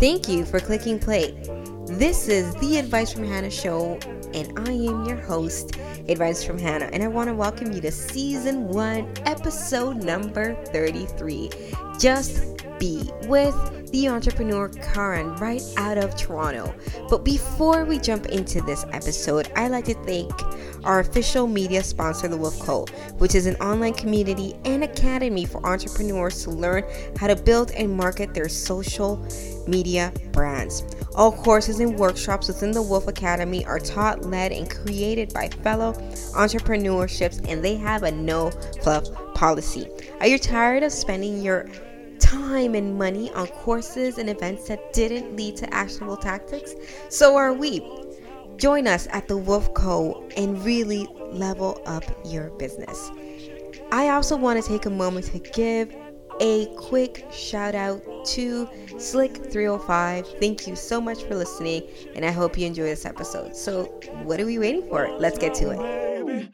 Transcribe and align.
Thank 0.00 0.30
you 0.30 0.46
for 0.46 0.60
clicking 0.60 0.98
play. 0.98 1.32
This 1.84 2.26
is 2.26 2.54
the 2.54 2.78
Advice 2.78 3.12
from 3.12 3.24
Hannah 3.24 3.50
show, 3.50 3.98
and 4.32 4.58
I 4.66 4.72
am 4.72 5.04
your 5.04 5.18
host, 5.18 5.76
Advice 6.08 6.42
from 6.42 6.56
Hannah, 6.56 6.88
and 6.90 7.02
I 7.02 7.06
want 7.08 7.28
to 7.28 7.34
welcome 7.34 7.70
you 7.70 7.82
to 7.82 7.92
season 7.92 8.68
one, 8.68 9.12
episode 9.26 10.02
number 10.02 10.54
33. 10.68 11.50
Just 11.98 12.66
be 12.78 13.10
with 13.26 13.54
the 13.92 14.08
entrepreneur 14.08 14.70
Karen 14.70 15.36
right 15.36 15.62
out 15.76 15.98
of 15.98 16.16
Toronto. 16.16 16.74
But 17.10 17.22
before 17.22 17.84
we 17.84 17.98
jump 17.98 18.24
into 18.24 18.62
this 18.62 18.86
episode, 18.92 19.52
I'd 19.54 19.70
like 19.70 19.84
to 19.84 19.94
thank 20.04 20.32
our 20.84 21.00
official 21.00 21.46
media 21.46 21.82
sponsor, 21.82 22.28
The 22.28 22.36
Wolf 22.36 22.58
Co., 22.60 22.86
which 23.18 23.34
is 23.34 23.46
an 23.46 23.56
online 23.56 23.94
community 23.94 24.54
and 24.64 24.84
academy 24.84 25.44
for 25.44 25.64
entrepreneurs 25.66 26.42
to 26.44 26.50
learn 26.50 26.84
how 27.16 27.26
to 27.26 27.36
build 27.36 27.70
and 27.72 27.94
market 27.94 28.34
their 28.34 28.48
social 28.48 29.24
media 29.66 30.12
brands. 30.32 30.84
All 31.14 31.32
courses 31.32 31.80
and 31.80 31.98
workshops 31.98 32.48
within 32.48 32.70
the 32.70 32.82
Wolf 32.82 33.08
Academy 33.08 33.64
are 33.64 33.78
taught, 33.78 34.24
led, 34.24 34.52
and 34.52 34.70
created 34.70 35.34
by 35.34 35.48
fellow 35.48 35.92
entrepreneurships, 36.34 37.46
and 37.48 37.64
they 37.64 37.76
have 37.76 38.04
a 38.04 38.12
no 38.12 38.50
fluff 38.82 39.04
policy. 39.34 39.88
Are 40.20 40.26
you 40.26 40.38
tired 40.38 40.82
of 40.82 40.92
spending 40.92 41.42
your 41.42 41.68
time 42.18 42.74
and 42.74 42.96
money 42.96 43.30
on 43.32 43.46
courses 43.48 44.18
and 44.18 44.30
events 44.30 44.68
that 44.68 44.92
didn't 44.92 45.36
lead 45.36 45.56
to 45.56 45.74
actionable 45.74 46.16
tactics? 46.16 46.74
So 47.08 47.36
are 47.36 47.52
we. 47.52 47.80
Join 48.60 48.86
us 48.86 49.08
at 49.10 49.26
the 49.26 49.38
Wolf 49.38 49.72
Co. 49.72 50.28
and 50.36 50.62
really 50.62 51.08
level 51.32 51.80
up 51.86 52.04
your 52.26 52.50
business. 52.58 53.10
I 53.90 54.10
also 54.10 54.36
want 54.36 54.62
to 54.62 54.68
take 54.68 54.84
a 54.84 54.90
moment 54.90 55.24
to 55.26 55.38
give 55.38 55.96
a 56.40 56.66
quick 56.76 57.24
shout 57.32 57.74
out 57.74 58.02
to 58.26 58.66
Slick305. 58.96 60.38
Thank 60.38 60.66
you 60.66 60.76
so 60.76 61.00
much 61.00 61.22
for 61.22 61.36
listening, 61.36 61.84
and 62.14 62.22
I 62.22 62.30
hope 62.30 62.58
you 62.58 62.66
enjoy 62.66 62.82
this 62.84 63.06
episode. 63.06 63.56
So, 63.56 63.84
what 64.24 64.38
are 64.38 64.46
we 64.46 64.58
waiting 64.58 64.86
for? 64.90 65.08
Let's 65.18 65.38
get 65.38 65.54
to 65.54 65.70
it. 65.70 66.50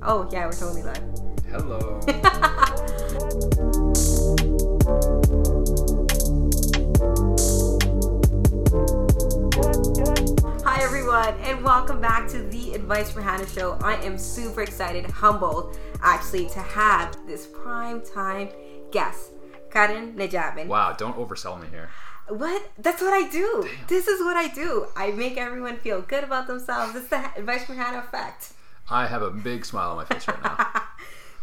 Oh, 0.00 0.28
yeah, 0.30 0.46
we're 0.46 0.52
totally 0.52 0.84
live. 0.84 1.21
Hello. 1.52 2.00
Hi, 10.64 10.82
everyone, 10.82 11.34
and 11.42 11.62
welcome 11.62 12.00
back 12.00 12.26
to 12.28 12.38
the 12.38 12.72
Advice 12.72 13.10
for 13.10 13.20
Hannah 13.20 13.46
show. 13.46 13.76
I 13.82 13.96
am 13.96 14.16
super 14.16 14.62
excited, 14.62 15.04
humbled, 15.04 15.76
actually, 16.02 16.48
to 16.48 16.60
have 16.60 17.18
this 17.26 17.46
prime 17.46 18.00
time 18.00 18.48
guest, 18.90 19.32
Karen 19.70 20.14
Najabin. 20.14 20.68
wow, 20.68 20.94
don't 20.94 21.18
oversell 21.18 21.60
me 21.60 21.68
here. 21.68 21.90
What? 22.28 22.62
That's 22.78 23.02
what 23.02 23.12
I 23.12 23.28
do. 23.28 23.68
This 23.88 24.08
is 24.08 24.22
what 24.22 24.38
I 24.38 24.48
do. 24.48 24.86
I 24.96 25.10
make 25.10 25.36
everyone 25.36 25.76
feel 25.76 26.00
good 26.00 26.24
about 26.24 26.46
themselves. 26.46 26.96
It's 26.96 27.08
the 27.08 27.18
Advice 27.36 27.66
for 27.66 27.74
Hannah 27.74 27.98
effect. 27.98 28.54
I 28.88 29.06
have 29.06 29.20
a 29.20 29.30
big 29.30 29.66
smile 29.66 29.90
on 29.90 29.96
my 29.98 30.04
face 30.06 30.26
right 30.26 30.42
now. 30.42 30.84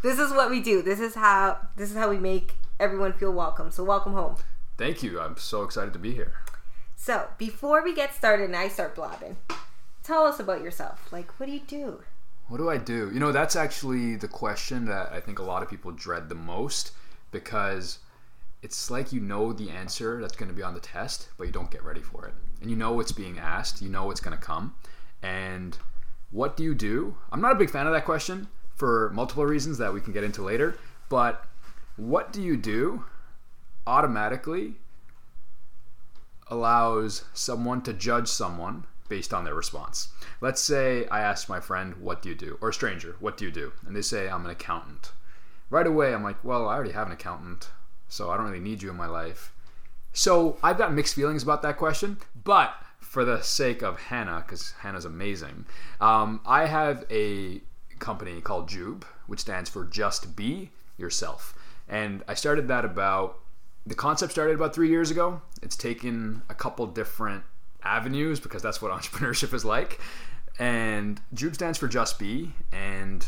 This 0.02 0.18
is 0.18 0.32
what 0.32 0.48
we 0.48 0.62
do. 0.62 0.80
This 0.80 0.98
is 0.98 1.14
how 1.14 1.58
this 1.76 1.90
is 1.90 1.96
how 1.96 2.08
we 2.08 2.16
make 2.16 2.54
everyone 2.78 3.12
feel 3.12 3.32
welcome. 3.32 3.70
So 3.70 3.84
welcome 3.84 4.14
home. 4.14 4.36
Thank 4.78 5.02
you. 5.02 5.20
I'm 5.20 5.36
so 5.36 5.62
excited 5.62 5.92
to 5.92 5.98
be 5.98 6.14
here. 6.14 6.32
So 6.96 7.28
before 7.36 7.84
we 7.84 7.94
get 7.94 8.14
started 8.14 8.44
and 8.44 8.56
I 8.56 8.68
start 8.68 8.94
blobbing, 8.94 9.36
tell 10.02 10.24
us 10.24 10.40
about 10.40 10.62
yourself. 10.62 11.12
Like, 11.12 11.38
what 11.38 11.46
do 11.46 11.52
you 11.52 11.60
do? 11.60 12.02
What 12.48 12.56
do 12.56 12.70
I 12.70 12.78
do? 12.78 13.10
You 13.12 13.20
know, 13.20 13.30
that's 13.30 13.56
actually 13.56 14.16
the 14.16 14.26
question 14.26 14.86
that 14.86 15.12
I 15.12 15.20
think 15.20 15.38
a 15.38 15.42
lot 15.42 15.62
of 15.62 15.68
people 15.68 15.92
dread 15.92 16.30
the 16.30 16.34
most 16.34 16.92
because 17.30 17.98
it's 18.62 18.90
like 18.90 19.12
you 19.12 19.20
know 19.20 19.52
the 19.52 19.68
answer 19.68 20.18
that's 20.22 20.36
going 20.36 20.48
to 20.48 20.56
be 20.56 20.62
on 20.62 20.72
the 20.72 20.80
test, 20.80 21.28
but 21.36 21.44
you 21.44 21.52
don't 21.52 21.70
get 21.70 21.84
ready 21.84 22.00
for 22.00 22.26
it. 22.26 22.32
And 22.62 22.70
you 22.70 22.76
know 22.76 22.92
what's 22.92 23.12
being 23.12 23.38
asked, 23.38 23.82
you 23.82 23.90
know 23.90 24.06
what's 24.06 24.20
going 24.20 24.36
to 24.36 24.42
come. 24.42 24.74
And 25.22 25.76
what 26.30 26.56
do 26.56 26.64
you 26.64 26.74
do? 26.74 27.16
I'm 27.30 27.42
not 27.42 27.52
a 27.52 27.56
big 27.56 27.68
fan 27.68 27.86
of 27.86 27.92
that 27.92 28.06
question 28.06 28.48
for 28.80 29.10
multiple 29.14 29.44
reasons 29.44 29.78
that 29.78 29.92
we 29.92 30.00
can 30.00 30.12
get 30.12 30.24
into 30.24 30.42
later, 30.42 30.76
but 31.08 31.44
what 31.96 32.32
do 32.32 32.42
you 32.42 32.56
do 32.56 33.04
automatically 33.86 34.74
allows 36.48 37.24
someone 37.32 37.82
to 37.82 37.92
judge 37.92 38.26
someone 38.26 38.84
based 39.08 39.34
on 39.34 39.44
their 39.44 39.54
response. 39.54 40.08
Let's 40.40 40.60
say 40.60 41.06
I 41.08 41.20
ask 41.20 41.48
my 41.48 41.60
friend, 41.60 41.94
What 42.00 42.22
do 42.22 42.28
you 42.28 42.34
do? 42.34 42.58
or 42.60 42.70
a 42.70 42.72
stranger, 42.72 43.16
What 43.20 43.36
do 43.36 43.44
you 43.44 43.50
do? 43.50 43.72
And 43.86 43.94
they 43.94 44.02
say, 44.02 44.28
I'm 44.28 44.44
an 44.44 44.50
accountant. 44.50 45.12
Right 45.68 45.86
away, 45.86 46.14
I'm 46.14 46.22
like, 46.22 46.42
Well, 46.42 46.68
I 46.68 46.74
already 46.74 46.92
have 46.92 47.06
an 47.08 47.12
accountant, 47.12 47.70
so 48.08 48.30
I 48.30 48.36
don't 48.36 48.46
really 48.46 48.60
need 48.60 48.82
you 48.82 48.88
in 48.90 48.96
my 48.96 49.06
life. 49.06 49.52
So 50.12 50.56
I've 50.62 50.78
got 50.78 50.94
mixed 50.94 51.14
feelings 51.14 51.42
about 51.42 51.62
that 51.62 51.76
question, 51.76 52.18
but 52.44 52.74
for 52.98 53.24
the 53.24 53.42
sake 53.42 53.82
of 53.82 53.98
Hannah, 54.00 54.42
because 54.46 54.72
Hannah's 54.80 55.04
amazing, 55.04 55.66
um, 56.00 56.40
I 56.46 56.66
have 56.66 57.04
a 57.10 57.60
company 58.00 58.40
called 58.40 58.68
Jube, 58.68 59.04
which 59.26 59.40
stands 59.40 59.70
for 59.70 59.84
Just 59.84 60.34
Be 60.34 60.70
Yourself. 60.98 61.54
And 61.88 62.22
I 62.26 62.34
started 62.34 62.68
that 62.68 62.84
about 62.84 63.38
the 63.86 63.94
concept 63.94 64.32
started 64.32 64.54
about 64.54 64.74
three 64.74 64.88
years 64.88 65.10
ago. 65.10 65.40
It's 65.62 65.76
taken 65.76 66.42
a 66.48 66.54
couple 66.54 66.86
different 66.86 67.44
avenues 67.82 68.40
because 68.40 68.62
that's 68.62 68.82
what 68.82 68.92
entrepreneurship 69.00 69.54
is 69.54 69.64
like. 69.64 70.00
And 70.58 71.20
Jube 71.32 71.54
stands 71.54 71.78
for 71.78 71.88
Just 71.88 72.18
Be. 72.18 72.52
And 72.72 73.26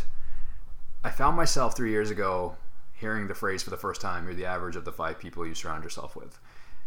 I 1.05 1.11
found 1.11 1.37
myself 1.37 1.77
three 1.77 1.91
years 1.91 2.11
ago 2.11 2.57
hearing 2.93 3.27
the 3.27 3.35
phrase 3.35 3.63
for 3.63 3.71
the 3.71 3.77
first 3.77 4.01
time 4.01 4.25
you're 4.27 4.35
the 4.35 4.47
average 4.47 4.77
of 4.77 4.85
the 4.85 4.93
five 4.93 5.19
people 5.19 5.47
you 5.47 5.55
surround 5.55 5.83
yourself 5.83 6.15
with. 6.15 6.39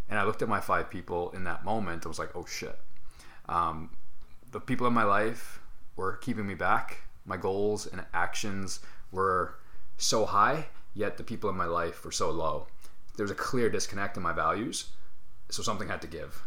And 0.10 0.20
I 0.20 0.24
looked 0.24 0.42
at 0.42 0.48
my 0.48 0.62
five 0.62 0.90
people 0.90 1.32
in 1.32 1.44
that 1.46 1.66
moment. 1.66 2.06
I 2.06 2.10
was 2.10 2.20
like, 2.20 2.36
oh 2.36 2.46
shit. 2.46 2.80
Um, 3.50 3.90
the 4.52 4.60
people 4.60 4.88
in 4.88 4.94
my 4.94 5.04
life 5.04 5.60
were 5.96 6.14
keeping 6.18 6.48
me 6.48 6.54
back. 6.54 7.05
My 7.26 7.38
goals 7.38 7.88
and 7.88 8.04
actions 8.14 8.80
were 9.12 9.56
so 9.98 10.26
high, 10.26 10.68
yet 10.94 11.18
the 11.18 11.24
people 11.24 11.50
in 11.50 11.58
my 11.58 11.66
life 11.66 12.04
were 12.04 12.12
so 12.12 12.30
low 12.30 12.68
There 13.16 13.24
was 13.24 13.32
a 13.32 13.36
clear 13.36 13.70
disconnect 13.70 14.18
in 14.18 14.24
my 14.24 14.34
values, 14.34 14.90
so 15.50 15.64
something 15.64 15.88
had 15.88 16.02
to 16.02 16.08
give. 16.08 16.44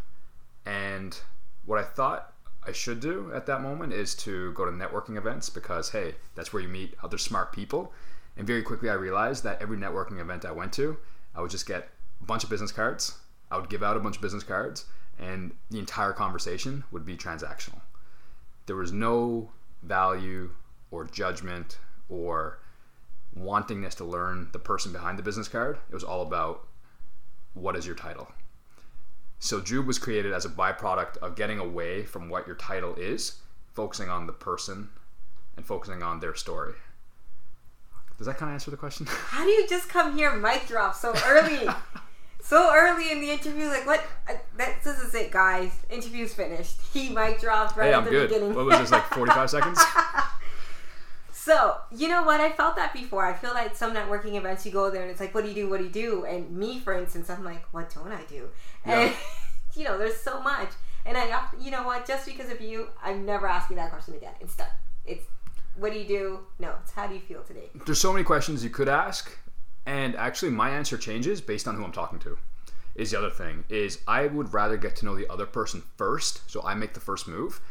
And 0.65 1.19
what 1.65 1.79
I 1.79 1.83
thought 1.83 2.33
I 2.65 2.71
should 2.71 2.99
do 2.99 3.31
at 3.33 3.45
that 3.47 3.61
moment 3.61 3.93
is 3.93 4.13
to 4.15 4.51
go 4.53 4.65
to 4.65 4.71
networking 4.71 5.17
events 5.17 5.49
because 5.49 5.89
hey, 5.89 6.15
that's 6.35 6.53
where 6.53 6.61
you 6.61 6.69
meet 6.69 6.95
other 7.01 7.17
smart 7.17 7.51
people. 7.51 7.93
And 8.37 8.45
very 8.45 8.61
quickly 8.61 8.89
I 8.89 8.93
realized 8.93 9.43
that 9.43 9.61
every 9.61 9.77
networking 9.77 10.19
event 10.19 10.45
I 10.45 10.51
went 10.51 10.73
to, 10.73 10.97
I 11.35 11.41
would 11.41 11.51
just 11.51 11.65
get 11.65 11.89
a 12.21 12.25
bunch 12.25 12.43
of 12.43 12.49
business 12.49 12.71
cards. 12.71 13.17
I 13.51 13.57
would 13.57 13.69
give 13.69 13.83
out 13.83 13.97
a 13.97 13.99
bunch 13.99 14.17
of 14.17 14.21
business 14.21 14.43
cards 14.43 14.85
and 15.17 15.51
the 15.69 15.79
entire 15.79 16.13
conversation 16.13 16.83
would 16.91 17.05
be 17.05 17.17
transactional. 17.17 17.81
There 18.65 18.75
was 18.75 18.91
no 18.91 19.49
value 19.83 20.51
or 20.91 21.05
judgment 21.05 21.77
or 22.09 22.59
wantingness 23.37 23.95
to 23.95 24.03
learn 24.03 24.49
the 24.51 24.59
person 24.59 24.91
behind 24.91 25.17
the 25.17 25.23
business 25.23 25.47
card. 25.47 25.77
It 25.89 25.93
was 25.93 26.03
all 26.03 26.21
about 26.21 26.67
what 27.53 27.75
is 27.75 27.85
your 27.85 27.95
title. 27.95 28.31
So 29.39 29.61
Jube 29.61 29.87
was 29.87 29.97
created 29.97 30.33
as 30.33 30.45
a 30.45 30.49
byproduct 30.49 31.17
of 31.17 31.35
getting 31.35 31.59
away 31.59 32.03
from 32.03 32.29
what 32.29 32.45
your 32.45 32.57
title 32.57 32.95
is, 32.95 33.39
focusing 33.73 34.09
on 34.09 34.27
the 34.27 34.33
person 34.33 34.89
and 35.55 35.65
focusing 35.65 36.03
on 36.03 36.19
their 36.19 36.35
story. 36.35 36.73
Does 38.17 38.27
that 38.27 38.37
kind 38.37 38.49
of 38.49 38.55
answer 38.55 38.69
the 38.69 38.77
question? 38.77 39.05
How 39.09 39.45
do 39.45 39.49
you 39.49 39.65
just 39.67 39.87
come 39.87 40.17
here 40.17 40.33
mic 40.33 40.67
drop 40.67 40.93
so 40.93 41.13
early? 41.25 41.69
so 42.41 42.69
early 42.75 43.11
in 43.11 43.21
the 43.21 43.29
interview, 43.29 43.67
like 43.67 43.87
what? 43.87 44.03
Uh, 44.29 44.33
that 44.57 44.83
this 44.83 44.99
is 44.99 45.15
it, 45.15 45.31
guys. 45.31 45.71
Interview's 45.89 46.33
finished. 46.33 46.75
He 46.93 47.09
mic 47.09 47.39
dropped 47.39 47.77
right 47.77 47.87
hey, 47.87 47.93
at 47.93 47.99
I'm 47.99 48.03
the 48.03 48.09
good. 48.09 48.29
beginning. 48.29 48.53
What 48.53 48.65
was 48.65 48.77
this 48.77 48.91
like 48.91 49.05
45 49.13 49.49
seconds? 49.49 49.79
So, 51.41 51.77
you 51.89 52.09
know 52.09 52.23
what? 52.23 52.41
I 52.41 52.51
felt 52.51 52.75
that 52.75 52.91
before. 52.91 53.25
I 53.25 53.33
feel 53.33 53.53
like 53.53 53.73
some 53.73 53.93
networking 53.93 54.35
events, 54.35 54.65
you 54.65 54.73
go 54.73 54.89
there 54.89 55.03
and 55.03 55.09
it's 55.09 55.21
like, 55.21 55.33
what 55.33 55.45
do 55.45 55.49
you 55.49 55.55
do? 55.55 55.69
What 55.69 55.77
do 55.77 55.85
you 55.85 55.89
do? 55.89 56.25
And 56.25 56.51
me, 56.51 56.79
for 56.79 56.93
instance, 56.93 57.29
I'm 57.29 57.45
like, 57.45 57.63
what 57.73 57.93
don't 57.95 58.11
I 58.11 58.23
do? 58.23 58.49
Yeah. 58.85 58.99
And, 58.99 59.15
you 59.75 59.85
know, 59.85 59.97
there's 59.97 60.17
so 60.17 60.41
much. 60.41 60.67
And 61.05 61.17
I, 61.17 61.47
you 61.57 61.71
know 61.71 61.83
what? 61.83 62.05
Just 62.05 62.25
because 62.25 62.51
of 62.51 62.59
you, 62.59 62.89
I'm 63.01 63.25
never 63.25 63.47
asking 63.47 63.77
that 63.77 63.89
question 63.89 64.15
again. 64.15 64.33
It's 64.41 64.53
done. 64.57 64.67
It's, 65.05 65.25
what 65.77 65.93
do 65.93 65.99
you 65.99 66.05
do? 66.05 66.39
No, 66.59 66.75
it's 66.83 66.91
how 66.91 67.07
do 67.07 67.13
you 67.13 67.21
feel 67.21 67.41
today? 67.43 67.69
There's 67.85 68.01
so 68.01 68.11
many 68.11 68.25
questions 68.25 68.61
you 68.61 68.69
could 68.69 68.89
ask, 68.89 69.31
and 69.85 70.17
actually 70.17 70.51
my 70.51 70.71
answer 70.71 70.97
changes 70.97 71.39
based 71.39 71.69
on 71.69 71.75
who 71.75 71.85
I'm 71.85 71.93
talking 71.93 72.19
to. 72.19 72.37
Is 72.95 73.11
the 73.11 73.17
other 73.17 73.29
thing 73.29 73.63
is 73.69 73.99
I 74.09 74.27
would 74.27 74.53
rather 74.53 74.75
get 74.75 74.97
to 74.97 75.05
know 75.05 75.15
the 75.15 75.31
other 75.31 75.45
person 75.45 75.83
first, 75.95 76.51
so 76.51 76.61
I 76.63 76.73
make 76.75 76.93
the 76.93 76.99
first 76.99 77.29
move, 77.29 77.61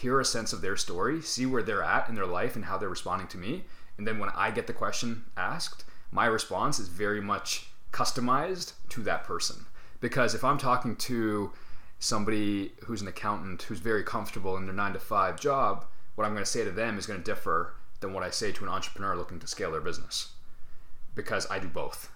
hear 0.00 0.20
a 0.20 0.24
sense 0.24 0.52
of 0.52 0.60
their 0.60 0.76
story, 0.76 1.20
see 1.20 1.46
where 1.46 1.62
they're 1.62 1.82
at 1.82 2.08
in 2.08 2.14
their 2.14 2.26
life 2.26 2.56
and 2.56 2.64
how 2.64 2.78
they're 2.78 2.88
responding 2.88 3.28
to 3.28 3.38
me, 3.38 3.64
and 3.98 4.06
then 4.06 4.18
when 4.18 4.30
I 4.34 4.50
get 4.50 4.66
the 4.66 4.72
question 4.72 5.24
asked, 5.36 5.84
my 6.10 6.26
response 6.26 6.78
is 6.78 6.88
very 6.88 7.20
much 7.20 7.70
customized 7.92 8.72
to 8.90 9.02
that 9.02 9.24
person. 9.24 9.66
Because 10.00 10.34
if 10.34 10.42
I'm 10.42 10.58
talking 10.58 10.96
to 10.96 11.52
somebody 11.98 12.72
who's 12.84 13.02
an 13.02 13.08
accountant 13.08 13.62
who's 13.62 13.78
very 13.78 14.02
comfortable 14.02 14.56
in 14.56 14.64
their 14.64 14.74
9 14.74 14.94
to 14.94 14.98
5 14.98 15.38
job, 15.38 15.84
what 16.14 16.24
I'm 16.24 16.32
going 16.32 16.44
to 16.44 16.50
say 16.50 16.64
to 16.64 16.70
them 16.70 16.98
is 16.98 17.06
going 17.06 17.20
to 17.20 17.24
differ 17.24 17.74
than 18.00 18.14
what 18.14 18.22
I 18.22 18.30
say 18.30 18.52
to 18.52 18.64
an 18.64 18.70
entrepreneur 18.70 19.14
looking 19.14 19.38
to 19.40 19.46
scale 19.46 19.70
their 19.70 19.80
business 19.82 20.32
because 21.14 21.50
I 21.50 21.58
do 21.58 21.68
both. 21.68 22.10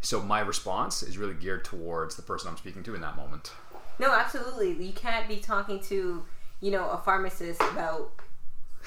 So 0.00 0.20
my 0.20 0.40
response 0.40 1.04
is 1.04 1.16
really 1.16 1.34
geared 1.34 1.64
towards 1.64 2.16
the 2.16 2.22
person 2.22 2.48
I'm 2.48 2.56
speaking 2.56 2.82
to 2.82 2.94
in 2.96 3.00
that 3.02 3.16
moment. 3.16 3.52
No, 4.00 4.12
absolutely. 4.12 4.72
You 4.84 4.92
can't 4.92 5.28
be 5.28 5.36
talking 5.36 5.78
to, 5.84 6.24
you 6.62 6.70
know, 6.70 6.88
a 6.88 6.96
pharmacist 6.96 7.60
about 7.60 8.12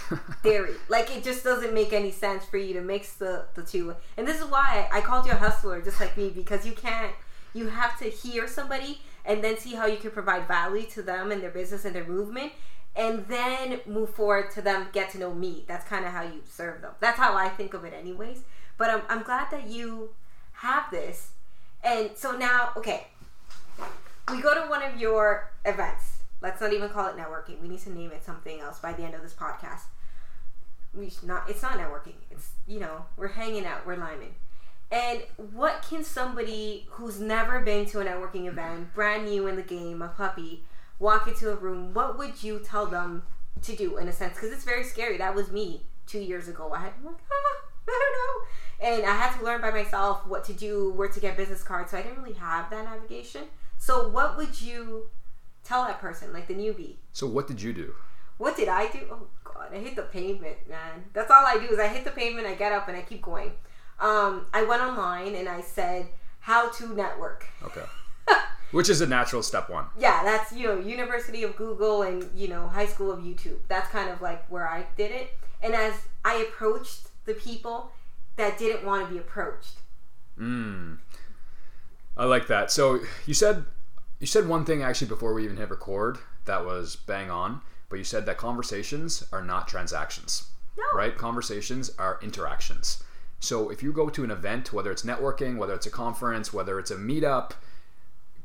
dairy. 0.44 0.74
like 0.89 1.16
it 1.16 1.24
just 1.24 1.44
doesn't 1.44 1.74
make 1.74 1.94
any 1.94 2.12
sense 2.12 2.44
for 2.45 2.57
you 2.57 2.74
to 2.74 2.81
mix 2.81 3.13
the, 3.13 3.45
the 3.54 3.62
two. 3.62 3.95
And 4.18 4.27
this 4.27 4.42
is 4.42 4.45
why 4.45 4.89
I 4.92 5.01
called 5.01 5.27
you 5.27 5.33
a 5.33 5.36
hustler 5.36 5.81
just 5.81 6.00
like 6.00 6.18
me 6.18 6.30
because 6.30 6.66
you 6.66 6.74
can't 6.74 7.13
you 7.54 7.68
have 7.69 7.98
to 8.00 8.06
hear 8.06 8.48
somebody 8.48 9.00
and 9.25 9.44
then 9.44 9.57
see 9.57 9.75
how 9.75 9.86
you 9.86 9.98
can 9.98 10.12
provide 10.12 10.48
value 10.48 10.86
to 10.88 11.01
them 11.01 11.31
and 11.31 11.42
their 11.42 11.51
business 11.51 11.86
and 11.86 11.95
their 11.95 12.06
movement 12.06 12.51
and 12.95 13.25
then 13.27 13.80
move 13.86 14.10
forward 14.10 14.51
to 14.51 14.62
them 14.62 14.88
get 14.94 15.10
to 15.12 15.18
know 15.18 15.33
me. 15.33 15.66
That's 15.68 15.86
kind 15.88 16.06
of 16.06 16.12
how 16.12 16.24
you 16.24 16.42
serve 16.50 16.81
them. 16.81 16.94
That's 17.00 17.18
how 17.19 17.36
I 17.36 17.50
think 17.50 17.74
of 17.74 17.83
it 17.83 17.94
anyways. 17.94 18.44
But 18.77 18.89
I'm, 18.89 19.01
I'm 19.10 19.24
glad 19.24 19.51
that 19.51 19.68
you 19.68 20.10
have 20.54 20.89
this. 20.92 21.30
And 21.83 22.12
so 22.16 22.31
now, 22.38 22.72
okay, 22.77 23.07
we 24.31 24.42
go 24.42 24.54
to 24.54 24.69
one 24.69 24.81
of 24.81 25.00
your 25.00 25.51
events. 25.66 26.14
Let's 26.41 26.61
not 26.61 26.73
even 26.73 26.89
call 26.89 27.07
it 27.07 27.17
networking. 27.17 27.61
We 27.61 27.67
need 27.67 27.79
to 27.81 27.91
name 27.91 28.11
it 28.11 28.23
something 28.23 28.59
else 28.59 28.79
by 28.79 28.93
the 28.93 29.03
end 29.03 29.15
of 29.15 29.21
this 29.21 29.33
podcast. 29.33 29.81
We 30.93 31.11
not. 31.23 31.49
It's 31.49 31.61
not 31.61 31.73
networking. 31.73 32.15
It's 32.31 32.51
you 32.67 32.79
know 32.79 33.05
we're 33.17 33.29
hanging 33.29 33.65
out. 33.65 33.85
We're 33.85 33.97
liming. 33.97 34.35
And 34.91 35.23
what 35.53 35.85
can 35.89 36.03
somebody 36.03 36.85
who's 36.91 37.19
never 37.19 37.59
been 37.59 37.85
to 37.87 38.01
a 38.01 38.05
networking 38.05 38.47
event, 38.47 38.93
brand 38.93 39.25
new 39.25 39.47
in 39.47 39.55
the 39.55 39.63
game, 39.63 40.01
a 40.01 40.07
puppy, 40.09 40.63
walk 40.99 41.27
into 41.27 41.51
a 41.51 41.55
room? 41.55 41.93
What 41.93 42.17
would 42.17 42.43
you 42.43 42.59
tell 42.59 42.85
them 42.85 43.23
to 43.63 43.75
do 43.75 43.97
in 43.97 44.07
a 44.07 44.13
sense? 44.13 44.35
Because 44.35 44.51
it's 44.51 44.63
very 44.63 44.83
scary. 44.83 45.17
That 45.17 45.33
was 45.33 45.51
me 45.51 45.81
two 46.05 46.19
years 46.19 46.47
ago. 46.47 46.71
I 46.73 46.81
had 46.81 46.93
like 47.03 47.15
ah, 47.31 47.61
I 47.88 47.91
don't 47.91 48.13
know 48.13 48.45
and 48.81 49.05
I 49.05 49.15
had 49.15 49.38
to 49.38 49.43
learn 49.43 49.61
by 49.61 49.71
myself 49.71 50.25
what 50.27 50.43
to 50.45 50.53
do, 50.53 50.91
where 50.91 51.07
to 51.07 51.19
get 51.19 51.38
business 51.38 51.63
cards. 51.63 51.91
So 51.91 51.97
I 51.97 52.01
didn't 52.01 52.21
really 52.21 52.38
have 52.38 52.69
that 52.69 52.85
navigation. 52.85 53.43
So 53.77 54.09
what 54.09 54.38
would 54.38 54.61
you 54.61 55.07
tell 55.65 55.83
that 55.85 56.00
person, 56.00 56.31
like 56.31 56.47
the 56.47 56.53
newbie? 56.53 56.95
So 57.12 57.27
what 57.27 57.47
did 57.47 57.62
you 57.62 57.73
do? 57.73 57.94
What 58.38 58.56
did 58.56 58.67
I 58.67 58.88
do? 58.88 59.00
Oh 59.12 59.27
God, 59.44 59.73
I 59.73 59.77
hit 59.77 59.95
the 59.95 60.03
pavement, 60.03 60.57
man. 60.69 61.06
That's 61.13 61.31
all 61.31 61.45
I 61.45 61.56
do 61.56 61.73
is 61.73 61.79
I 61.79 61.88
hit 61.88 62.03
the 62.03 62.12
pavement, 62.12 62.47
I 62.47 62.56
get 62.56 62.71
up, 62.71 62.88
and 62.88 62.97
I 62.97 63.01
keep 63.01 63.21
going. 63.21 63.51
Um, 64.00 64.45
I 64.53 64.63
went 64.63 64.81
online 64.81 65.35
and 65.35 65.47
I 65.47 65.62
said 65.62 66.07
how 66.41 66.69
to 66.69 66.94
network. 66.94 67.47
Okay. 67.63 67.83
Which 68.71 68.89
is 68.89 69.01
a 69.01 69.07
natural 69.07 69.41
step 69.41 69.69
one. 69.69 69.85
Yeah, 69.97 70.21
that's 70.23 70.51
you 70.51 70.67
know 70.67 70.79
University 70.79 71.44
of 71.44 71.56
Google 71.56 72.01
and 72.01 72.29
you 72.35 72.47
know 72.47 72.67
High 72.67 72.88
School 72.88 73.12
of 73.12 73.19
YouTube. 73.19 73.59
That's 73.67 73.89
kind 73.89 74.09
of 74.09 74.21
like 74.21 74.45
where 74.50 74.67
I 74.67 74.85
did 74.97 75.12
it. 75.12 75.38
And 75.62 75.73
as 75.73 75.94
I 76.23 76.35
approached 76.35 77.07
the 77.25 77.33
people, 77.33 77.91
that 78.35 78.57
didn't 78.57 78.85
want 78.85 79.07
to 79.07 79.13
be 79.13 79.17
approached. 79.17 79.79
Mm. 80.38 80.97
I 82.17 82.25
like 82.25 82.47
that. 82.47 82.71
So 82.71 83.00
you 83.25 83.33
said 83.33 83.65
you 84.19 84.27
said 84.27 84.47
one 84.47 84.65
thing 84.65 84.81
actually 84.81 85.07
before 85.07 85.33
we 85.33 85.44
even 85.44 85.57
hit 85.57 85.69
record 85.69 86.17
that 86.45 86.65
was 86.65 86.95
bang 86.95 87.29
on, 87.29 87.62
but 87.89 87.97
you 87.97 88.03
said 88.03 88.25
that 88.25 88.38
conversations 88.38 89.23
are 89.31 89.44
not 89.44 89.67
transactions. 89.67 90.50
No. 90.77 90.83
Right? 90.94 91.17
Conversations 91.17 91.91
are 91.97 92.19
interactions. 92.21 93.03
So 93.39 93.69
if 93.69 93.83
you 93.83 93.94
go 93.94 94.09
to 94.09 94.23
an 94.23 94.31
event, 94.31 94.73
whether 94.73 94.91
it's 94.91 95.03
networking, 95.03 95.57
whether 95.57 95.73
it's 95.73 95.85
a 95.85 95.91
conference, 95.91 96.53
whether 96.53 96.79
it's 96.79 96.91
a 96.91 96.95
meetup, 96.95 97.51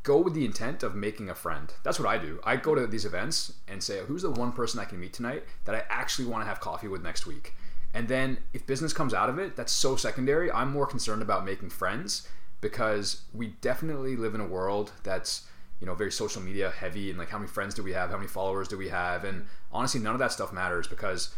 go 0.02 0.18
with 0.18 0.34
the 0.34 0.44
intent 0.44 0.82
of 0.82 0.94
making 0.94 1.28
a 1.28 1.34
friend. 1.34 1.72
That's 1.82 1.98
what 1.98 2.08
I 2.08 2.18
do. 2.18 2.40
I 2.44 2.56
go 2.56 2.74
to 2.74 2.86
these 2.86 3.04
events 3.04 3.54
and 3.68 3.82
say, 3.82 4.00
who's 4.06 4.22
the 4.22 4.30
one 4.30 4.52
person 4.52 4.80
I 4.80 4.84
can 4.84 5.00
meet 5.00 5.12
tonight 5.12 5.44
that 5.64 5.74
I 5.74 5.84
actually 5.88 6.26
want 6.26 6.42
to 6.42 6.48
have 6.48 6.60
coffee 6.60 6.88
with 6.88 7.02
next 7.02 7.26
week? 7.26 7.54
And 7.92 8.08
then 8.08 8.38
if 8.52 8.66
business 8.66 8.92
comes 8.92 9.12
out 9.12 9.28
of 9.28 9.38
it, 9.38 9.56
that's 9.56 9.72
so 9.72 9.96
secondary. 9.96 10.50
I'm 10.50 10.70
more 10.70 10.86
concerned 10.86 11.22
about 11.22 11.44
making 11.44 11.70
friends 11.70 12.28
because 12.60 13.22
we 13.34 13.48
definitely 13.60 14.16
live 14.16 14.34
in 14.34 14.40
a 14.40 14.46
world 14.46 14.92
that's 15.02 15.46
you 15.80 15.86
know 15.86 15.94
very 15.94 16.12
social 16.12 16.42
media 16.42 16.70
heavy 16.70 17.10
and 17.10 17.18
like 17.18 17.30
how 17.30 17.38
many 17.38 17.48
friends 17.48 17.74
do 17.74 17.82
we 17.82 17.92
have? 17.92 18.10
How 18.10 18.16
many 18.16 18.28
followers 18.28 18.68
do 18.68 18.76
we 18.76 18.88
have? 18.88 19.24
And 19.24 19.46
honestly 19.72 20.00
none 20.00 20.14
of 20.14 20.18
that 20.18 20.32
stuff 20.32 20.52
matters 20.52 20.86
because 20.86 21.34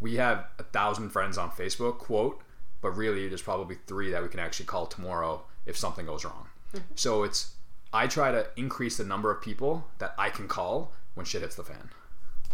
we 0.00 0.16
have 0.16 0.46
a 0.58 0.64
thousand 0.64 1.10
friends 1.10 1.38
on 1.38 1.48
facebook 1.50 1.98
quote 1.98 2.42
but 2.80 2.90
really 2.90 3.28
there's 3.28 3.42
probably 3.42 3.76
three 3.86 4.10
that 4.10 4.20
we 4.20 4.28
can 4.28 4.40
actually 4.40 4.66
call 4.66 4.86
tomorrow 4.86 5.44
if 5.64 5.76
something 5.76 6.06
goes 6.06 6.24
wrong. 6.24 6.48
Mm-hmm. 6.74 6.84
so 6.96 7.22
it's 7.22 7.54
i 7.92 8.06
try 8.06 8.32
to 8.32 8.46
increase 8.56 8.96
the 8.96 9.04
number 9.04 9.30
of 9.30 9.40
people 9.40 9.86
that 9.98 10.14
i 10.18 10.28
can 10.30 10.48
call 10.48 10.92
when 11.14 11.26
shit 11.26 11.42
hits 11.42 11.56
the 11.56 11.64
fan. 11.64 11.90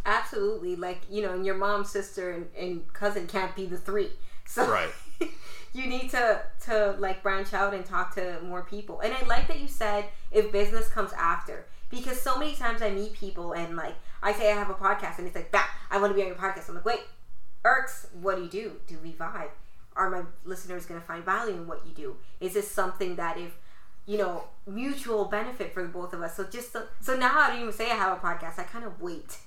Absolutely. 0.05 0.75
Like 0.75 1.03
you 1.11 1.23
know 1.23 1.33
and 1.35 1.45
your 1.45 1.55
mom 1.55 1.85
sister 1.85 2.31
and, 2.31 2.47
and 2.59 2.93
cousin 2.93 3.27
can't 3.27 3.55
be 3.55 3.67
the 3.67 3.77
three 3.77 4.11
so 4.49 4.67
right. 4.67 4.89
you 5.75 5.87
need 5.87 6.11
to 6.11 6.41
to 6.65 6.97
like 6.99 7.23
branch 7.23 7.53
out 7.53 7.75
and 7.75 7.85
talk 7.85 8.15
to 8.15 8.41
more 8.43 8.63
people. 8.63 9.01
And 9.01 9.13
i 9.13 9.25
like 9.27 9.47
that 9.49 9.61
you 9.61 9.69
said 9.69 10.07
if 10.33 10.51
business 10.51 10.89
comes 10.89 11.13
after 11.13 11.67
because 11.91 12.21
so 12.21 12.39
many 12.39 12.55
times 12.55 12.81
i 12.83 12.91
meet 12.91 13.13
people 13.13 13.53
and 13.53 13.77
like 13.77 13.95
i 14.23 14.33
say 14.33 14.51
i 14.51 14.55
have 14.55 14.71
a 14.71 14.75
podcast 14.75 15.19
and 15.19 15.27
it's 15.27 15.37
like 15.37 15.53
that 15.53 15.71
i 15.91 15.99
want 15.99 16.11
to 16.11 16.15
be 16.15 16.23
on 16.23 16.29
your 16.29 16.37
podcast. 16.37 16.69
I'm 16.69 16.77
like 16.77 16.85
wait 16.87 17.01
irks 17.65 18.07
what 18.21 18.37
do 18.37 18.43
you 18.43 18.49
do? 18.49 18.73
Do 18.87 18.99
we 19.03 19.13
vibe? 19.13 19.51
Are 19.95 20.09
my 20.09 20.23
listeners 20.45 20.87
going 20.87 21.01
to 21.01 21.07
find 21.07 21.25
value 21.25 21.55
in 21.55 21.67
what 21.67 21.87
you 21.87 21.93
do? 21.93 22.17
Is 22.41 22.55
this 22.55 22.71
something 22.71 23.17
that 23.17 23.37
if 23.37 23.59
you 24.07 24.17
know 24.17 24.45
mutual 24.67 25.27
benefit 25.27 25.75
for 25.75 25.83
the 25.83 25.89
both 25.91 26.15
of 26.15 26.23
us? 26.23 26.35
So 26.37 26.45
just 26.45 26.73
so, 26.73 26.87
so 27.03 27.15
now 27.17 27.39
i 27.39 27.49
don't 27.49 27.61
even 27.61 27.73
say 27.73 27.91
i 27.91 27.95
have 27.95 28.17
a 28.17 28.21
podcast. 28.21 28.59
I 28.59 28.63
kind 28.63 28.87
of 28.87 29.03
wait. 29.03 29.39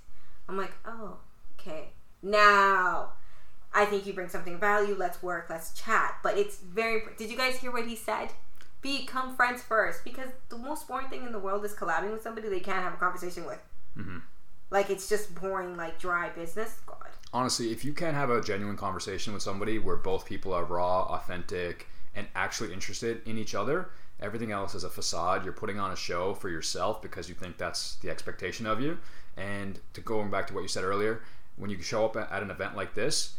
I'm 0.48 0.58
like, 0.58 0.74
oh, 0.86 1.18
okay. 1.60 1.90
Now, 2.22 3.14
I 3.74 3.86
think 3.86 4.06
you 4.06 4.14
bring 4.14 4.30
something 4.30 4.56
of 4.56 4.60
value. 4.60 4.96
Let's 4.98 5.24
work. 5.24 5.48
Let's 5.50 5.74
chat. 5.74 6.18
But 6.24 6.38
it's 6.38 6.58
very. 6.58 7.04
Did 7.18 7.30
you 7.30 7.38
guys 7.38 7.58
hear 7.58 7.72
what 7.72 7.88
he 7.88 7.96
said? 7.96 8.30
Become 8.82 9.36
friends 9.36 9.62
first, 9.62 10.04
because 10.04 10.30
the 10.50 10.58
most 10.58 10.88
boring 10.88 11.08
thing 11.08 11.26
in 11.26 11.32
the 11.32 11.40
world 11.40 11.64
is 11.64 11.74
collabing 11.74 12.12
with 12.12 12.24
somebody 12.24 12.50
they 12.50 12.60
can't 12.60 12.82
have 12.82 12.94
a 12.94 12.98
conversation 12.98 13.46
with. 13.46 13.60
Mm-hmm. 13.98 14.18
Like 14.72 14.90
it's 14.90 15.08
just 15.08 15.36
boring, 15.36 15.78
like 15.78 16.00
dry 16.00 16.30
business. 16.30 16.80
God. 16.86 16.98
Honestly, 17.34 17.72
if 17.72 17.86
you 17.86 17.94
can't 17.94 18.16
have 18.16 18.30
a 18.30 18.42
genuine 18.42 18.78
conversation 18.78 19.34
with 19.34 19.44
somebody 19.44 19.80
where 19.80 19.98
both 19.98 20.26
people 20.26 20.54
are 20.54 20.66
raw, 20.66 21.04
authentic, 21.04 21.88
and 22.16 22.28
actually 22.36 22.74
interested 22.74 23.22
in 23.26 23.38
each 23.38 23.54
other, 23.54 23.90
everything 24.20 24.52
else 24.52 24.76
is 24.76 24.84
a 24.84 24.90
facade. 24.90 25.44
You're 25.44 25.54
putting 25.54 25.80
on 25.80 25.92
a 25.92 25.96
show 25.96 26.34
for 26.34 26.50
yourself 26.50 27.02
because 27.02 27.30
you 27.30 27.36
think 27.36 27.58
that's 27.58 27.96
the 27.96 28.10
expectation 28.10 28.66
of 28.66 28.82
you. 28.82 28.98
And 29.38 29.80
to 29.94 30.02
going 30.02 30.30
back 30.30 30.48
to 30.48 30.54
what 30.54 30.62
you 30.62 30.68
said 30.68 30.84
earlier, 30.84 31.22
when 31.56 31.70
you 31.70 31.82
show 31.82 32.06
up 32.06 32.18
at 32.18 32.42
an 32.42 32.52
event 32.52 32.76
like 32.76 32.96
this, 32.96 33.36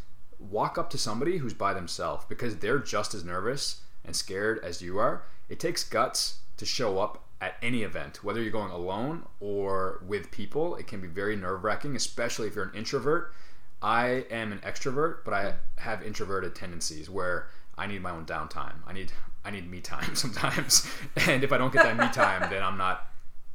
walk 0.51 0.79
up 0.79 0.91
to 0.91 0.99
somebody 0.99 1.39
who's 1.39 1.55
by 1.55 1.75
themselves 1.75 2.25
because 2.29 2.57
they're 2.57 2.79
just 2.79 3.15
as 3.15 3.25
nervous 3.25 3.83
and 4.05 4.15
scared 4.15 4.59
as 4.65 4.83
you 4.83 4.99
are. 4.99 5.23
It 5.49 5.61
takes 5.61 5.85
guts 5.85 6.41
to 6.57 6.67
show 6.67 6.99
up 6.99 7.25
at 7.41 7.57
any 7.61 7.83
event, 7.83 8.23
whether 8.23 8.41
you're 8.41 8.53
going 8.53 8.71
alone 8.71 9.27
or 9.41 10.03
with 10.07 10.31
people. 10.31 10.77
It 10.77 10.87
can 10.87 11.01
be 11.01 11.09
very 11.09 11.37
nerve 11.37 11.65
wracking, 11.65 11.97
especially 11.97 12.49
if 12.49 12.55
you're 12.55 12.65
an 12.65 12.75
introvert. 12.75 13.35
I 13.83 14.27
am 14.31 14.53
an 14.53 14.61
extrovert, 14.61 15.25
but 15.25 15.35
I 15.35 15.55
have 15.79 16.03
introverted 16.05 16.55
tendencies 16.55 17.11
where 17.11 17.49
I 17.77 17.87
need 17.87 18.01
my 18.01 18.11
own 18.11 18.27
downtime. 18.27 18.77
I 18.87 18.93
need 18.93 19.13
I 19.45 19.51
need 19.51 19.69
me 19.69 19.81
time 19.81 20.15
sometimes, 20.15 20.87
and 21.17 21.43
if 21.43 21.53
I 21.53 21.59
don't 21.59 21.73
get 21.73 21.83
that 21.83 21.97
me 21.97 22.09
time, 22.13 22.49
then 22.49 22.63
I'm 22.63 22.79
not 22.79 23.09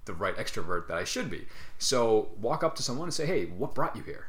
the 0.04 0.14
right 0.14 0.36
extrovert 0.36 0.88
that 0.88 0.98
I 0.98 1.06
should 1.06 1.30
be. 1.30 1.46
So 1.78 2.30
walk 2.42 2.64
up 2.64 2.76
to 2.76 2.84
someone 2.84 3.08
and 3.08 3.14
say, 3.14 3.26
hey, 3.26 3.46
what 3.46 3.74
brought 3.74 3.96
you 3.96 4.04
here? 4.04 4.26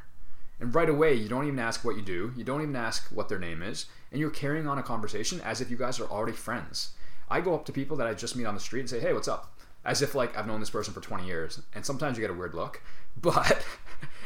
And 0.60 0.74
right 0.74 0.88
away, 0.88 1.14
you 1.14 1.28
don't 1.28 1.46
even 1.46 1.58
ask 1.58 1.84
what 1.84 1.96
you 1.96 2.02
do, 2.02 2.32
you 2.36 2.44
don't 2.44 2.62
even 2.62 2.76
ask 2.76 3.08
what 3.10 3.28
their 3.28 3.38
name 3.38 3.62
is, 3.62 3.86
and 4.10 4.20
you're 4.20 4.30
carrying 4.30 4.66
on 4.66 4.78
a 4.78 4.82
conversation 4.82 5.40
as 5.42 5.60
if 5.60 5.70
you 5.70 5.76
guys 5.76 6.00
are 6.00 6.10
already 6.10 6.32
friends. 6.32 6.90
I 7.30 7.40
go 7.40 7.54
up 7.54 7.64
to 7.66 7.72
people 7.72 7.96
that 7.98 8.06
I 8.06 8.14
just 8.14 8.36
meet 8.36 8.46
on 8.46 8.54
the 8.54 8.60
street 8.60 8.80
and 8.80 8.90
say, 8.90 9.00
hey, 9.00 9.12
what's 9.12 9.28
up? 9.28 9.54
As 9.84 10.02
if 10.02 10.14
like 10.14 10.36
I've 10.36 10.46
known 10.46 10.60
this 10.60 10.70
person 10.70 10.92
for 10.92 11.00
20 11.00 11.26
years. 11.26 11.62
And 11.74 11.84
sometimes 11.84 12.16
you 12.16 12.22
get 12.22 12.30
a 12.30 12.34
weird 12.34 12.54
look, 12.54 12.82
but 13.20 13.64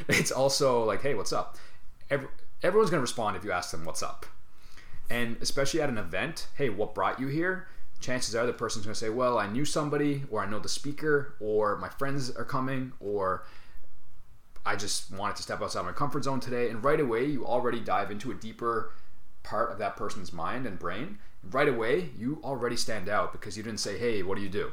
it's 0.09 0.31
also 0.33 0.85
like, 0.85 1.03
hey, 1.03 1.15
what's 1.15 1.33
up? 1.33 1.59
Every, 2.11 2.29
everyone's 2.63 2.91
to 2.91 3.01
respond 3.01 3.37
if 3.37 3.45
you 3.45 3.53
ask 3.53 3.71
them 3.71 3.85
what's 3.85 4.03
up. 4.03 4.27
And 5.11 5.37
especially 5.41 5.83
at 5.83 5.91
an 5.91 5.99
event, 5.99 6.47
hey, 6.57 6.71
what 6.71 6.95
brought 6.95 7.21
you 7.21 7.27
here? 7.27 7.69
chances 8.03 8.35
are 8.35 8.45
the 8.45 8.53
person's 8.53 8.85
to 8.85 8.95
say, 8.95 9.09
well, 9.09 9.39
I 9.39 9.47
knew 9.47 9.65
somebody, 9.65 10.25
or 10.31 10.43
I 10.43 10.51
know 10.51 10.59
the 10.59 10.69
speaker, 10.69 11.35
or 11.41 11.79
my 11.79 11.89
friends 11.89 12.31
are 12.31 12.45
coming, 12.45 12.93
or 13.01 13.45
I 14.65 14.77
just 14.77 15.11
wanted 15.13 15.37
to 15.37 15.43
step 15.43 15.61
outside 15.61 15.85
my 15.85 15.93
comfort 15.93 16.25
zone 16.25 16.41
today. 16.41 16.71
And 16.71 16.83
right 16.85 17.01
away, 17.01 17.27
you 17.27 17.45
already 17.47 17.81
dive 17.81 18.11
into 18.11 18.31
a 18.31 18.35
deeper 18.35 18.93
part 19.43 19.73
of 19.73 19.79
that 19.79 19.97
person's 19.97 20.33
mind 20.33 20.67
and 20.67 20.79
brain. 20.79 21.19
Right 21.51 21.69
away, 21.69 22.11
you 22.17 22.41
already 22.45 22.77
stand 22.77 23.09
out 23.09 23.33
because 23.33 23.57
you 23.57 23.63
didn't 23.63 23.81
say, 23.81 23.99
hey, 23.99 24.23
what 24.23 24.37
do 24.37 24.43
you 24.43 24.49
do? 24.49 24.73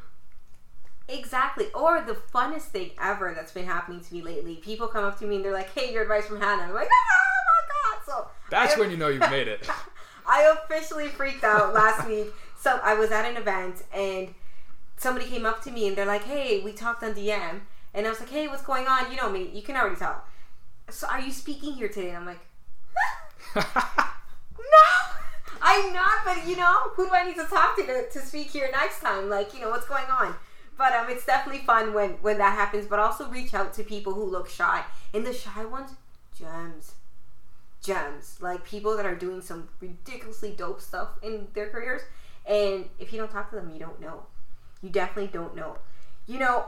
Exactly. 1.07 1.71
Or 1.73 2.01
the 2.01 2.13
funnest 2.13 2.67
thing 2.67 2.91
ever 3.01 3.33
that's 3.35 3.51
been 3.51 3.65
happening 3.65 4.01
to 4.01 4.13
me 4.13 4.21
lately. 4.21 4.55
People 4.55 4.87
come 4.87 5.03
up 5.03 5.17
to 5.19 5.25
me 5.25 5.37
and 5.37 5.45
they're 5.45 5.51
like, 5.51 5.73
hey, 5.73 5.91
your 5.91 6.03
advice 6.03 6.27
from 6.27 6.39
Hannah. 6.39 6.63
I'm 6.63 6.73
like, 6.73 6.87
ah, 6.87 7.15
oh 7.25 7.95
my 7.95 7.95
God. 7.95 8.05
So 8.05 8.27
that's 8.51 8.77
when 8.77 8.91
you 8.91 8.97
know 8.97 9.07
you've 9.07 9.29
made 9.31 9.47
it. 9.47 9.67
I 10.27 10.55
officially 10.63 11.07
freaked 11.07 11.43
out 11.43 11.73
last 11.73 12.07
week 12.07 12.27
so 12.59 12.79
I 12.83 12.93
was 12.93 13.09
at 13.11 13.25
an 13.25 13.37
event 13.37 13.83
and 13.93 14.33
somebody 14.97 15.25
came 15.25 15.45
up 15.45 15.63
to 15.63 15.71
me 15.71 15.87
and 15.87 15.97
they're 15.97 16.05
like, 16.05 16.25
"Hey, 16.25 16.59
we 16.61 16.73
talked 16.73 17.03
on 17.03 17.13
DM," 17.13 17.61
and 17.93 18.05
I 18.05 18.09
was 18.09 18.19
like, 18.19 18.29
"Hey, 18.29 18.47
what's 18.47 18.63
going 18.63 18.87
on? 18.87 19.11
You 19.11 19.17
know 19.17 19.29
me. 19.29 19.49
You 19.53 19.61
can 19.61 19.75
already 19.75 19.95
tell." 19.95 20.23
so 20.91 21.07
are 21.07 21.19
you 21.19 21.31
speaking 21.31 21.73
here 21.73 21.87
today? 21.87 22.09
And 22.09 22.17
I'm 22.17 22.25
like, 22.25 22.39
no, 23.55 23.63
I'm 25.61 25.93
not. 25.93 26.19
But 26.25 26.47
you 26.47 26.55
know, 26.55 26.89
who 26.93 27.07
do 27.07 27.13
I 27.13 27.25
need 27.25 27.35
to 27.35 27.45
talk 27.45 27.75
to, 27.77 27.85
to 27.85 28.09
to 28.09 28.19
speak 28.19 28.47
here 28.47 28.69
next 28.71 29.01
time? 29.01 29.29
Like, 29.29 29.53
you 29.53 29.61
know, 29.61 29.69
what's 29.69 29.87
going 29.87 30.05
on? 30.05 30.35
But 30.77 30.93
um, 30.93 31.07
it's 31.09 31.25
definitely 31.25 31.63
fun 31.63 31.93
when 31.93 32.11
when 32.21 32.37
that 32.37 32.53
happens. 32.53 32.87
But 32.87 32.99
also 32.99 33.27
reach 33.29 33.53
out 33.53 33.73
to 33.73 33.83
people 33.83 34.13
who 34.13 34.23
look 34.23 34.49
shy. 34.49 34.83
And 35.13 35.25
the 35.25 35.33
shy 35.33 35.65
ones, 35.65 35.91
gems, 36.37 36.93
gems. 37.83 38.37
Like 38.41 38.63
people 38.63 38.95
that 38.97 39.05
are 39.05 39.15
doing 39.15 39.41
some 39.41 39.69
ridiculously 39.79 40.51
dope 40.51 40.81
stuff 40.81 41.09
in 41.21 41.47
their 41.53 41.69
careers. 41.69 42.01
And 42.45 42.85
if 42.97 43.13
you 43.13 43.19
don't 43.19 43.31
talk 43.31 43.49
to 43.51 43.55
them, 43.55 43.69
you 43.71 43.79
don't 43.79 43.99
know. 43.99 44.23
You 44.81 44.89
definitely 44.89 45.31
don't 45.31 45.55
know. 45.55 45.77
You 46.25 46.39
know, 46.39 46.65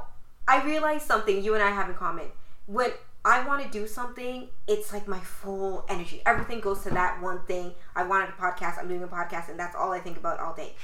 I 0.48 0.64
realized 0.64 1.06
something 1.06 1.44
you 1.44 1.54
and 1.54 1.64
I 1.64 1.72
have 1.72 1.90
in 1.90 1.96
common. 1.96 2.26
When 2.66 2.92
I 3.24 3.46
want 3.46 3.64
to 3.64 3.70
do 3.70 3.88
something, 3.88 4.50
it's 4.68 4.92
like 4.92 5.08
my 5.08 5.20
full 5.20 5.86
energy. 5.88 6.22
Everything 6.26 6.60
goes 6.60 6.82
to 6.84 6.90
that 6.92 7.22
one 7.22 7.42
thing. 7.46 7.74
I 7.96 8.04
wanted 8.04 8.30
a 8.30 8.32
podcast, 8.34 8.80
I'm 8.80 8.88
doing 8.88 9.04
a 9.04 9.08
podcast, 9.08 9.50
and 9.50 9.60
that's 9.60 9.76
all 9.76 9.92
I 9.92 10.00
think 10.00 10.18
about 10.18 10.40
all 10.40 10.54
day. 10.54 10.76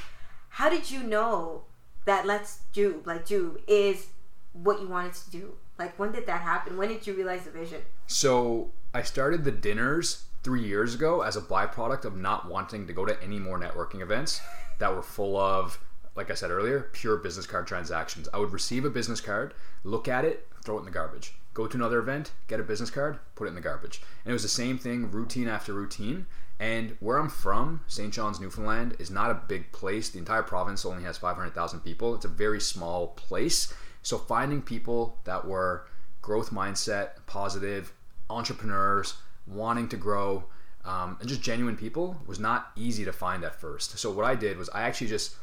How 0.49 0.69
did 0.69 0.89
you 0.89 1.03
know 1.03 1.63
that 2.05 2.25
Let's 2.25 2.59
Do, 2.73 3.01
like 3.05 3.25
Do, 3.25 3.59
is 3.67 4.07
what 4.53 4.81
you 4.81 4.87
wanted 4.87 5.13
to 5.13 5.31
do? 5.31 5.53
Like, 5.77 5.97
when 5.99 6.11
did 6.11 6.25
that 6.27 6.41
happen? 6.41 6.77
When 6.77 6.89
did 6.89 7.05
you 7.05 7.13
realize 7.13 7.43
the 7.43 7.51
vision? 7.51 7.81
So 8.07 8.71
I 8.93 9.03
started 9.03 9.43
the 9.43 9.51
dinners 9.51 10.25
three 10.43 10.63
years 10.63 10.95
ago 10.95 11.21
as 11.21 11.35
a 11.35 11.41
byproduct 11.41 12.05
of 12.05 12.15
not 12.15 12.49
wanting 12.49 12.87
to 12.87 12.93
go 12.93 13.05
to 13.05 13.21
any 13.21 13.37
more 13.39 13.59
networking 13.59 14.01
events 14.01 14.41
that 14.79 14.95
were 14.95 15.03
full 15.03 15.37
of, 15.37 15.79
like 16.17 16.31
I 16.31 16.33
said 16.33 16.49
earlier, 16.49 16.89
pure 16.93 17.17
business 17.17 17.45
card 17.45 17.67
transactions. 17.67 18.27
I 18.33 18.39
would 18.39 18.51
receive 18.51 18.83
a 18.83 18.89
business 18.89 19.21
card, 19.21 19.53
look 19.83 20.07
at 20.07 20.25
it, 20.25 20.47
throw 20.65 20.77
it 20.77 20.79
in 20.79 20.85
the 20.85 20.91
garbage. 20.91 21.35
Go 21.53 21.67
to 21.67 21.77
another 21.77 21.99
event, 21.99 22.31
get 22.47 22.59
a 22.59 22.63
business 22.63 22.89
card, 22.89 23.19
put 23.35 23.45
it 23.45 23.49
in 23.49 23.55
the 23.55 23.61
garbage. 23.61 24.01
And 24.25 24.31
it 24.31 24.33
was 24.33 24.41
the 24.41 24.49
same 24.49 24.79
thing, 24.79 25.11
routine 25.11 25.47
after 25.47 25.73
routine. 25.73 26.25
And 26.59 26.97
where 26.99 27.17
I'm 27.17 27.29
from, 27.29 27.81
St. 27.87 28.11
John's, 28.11 28.39
Newfoundland, 28.39 28.95
is 28.97 29.11
not 29.11 29.29
a 29.29 29.41
big 29.47 29.71
place. 29.71 30.09
The 30.09 30.17
entire 30.17 30.41
province 30.41 30.85
only 30.85 31.03
has 31.03 31.17
500,000 31.19 31.81
people. 31.81 32.15
It's 32.15 32.25
a 32.25 32.29
very 32.29 32.59
small 32.59 33.09
place. 33.09 33.73
So 34.01 34.17
finding 34.17 34.63
people 34.63 35.19
that 35.25 35.45
were 35.45 35.85
growth 36.23 36.49
mindset, 36.49 37.09
positive, 37.27 37.93
entrepreneurs, 38.29 39.15
wanting 39.45 39.87
to 39.89 39.97
grow, 39.97 40.45
um, 40.83 41.17
and 41.19 41.29
just 41.29 41.41
genuine 41.41 41.77
people 41.77 42.17
was 42.25 42.39
not 42.39 42.71
easy 42.75 43.05
to 43.05 43.13
find 43.13 43.43
at 43.43 43.59
first. 43.59 43.99
So 43.99 44.09
what 44.09 44.25
I 44.25 44.33
did 44.33 44.57
was 44.57 44.69
I 44.69 44.81
actually 44.81 45.07
just 45.07 45.35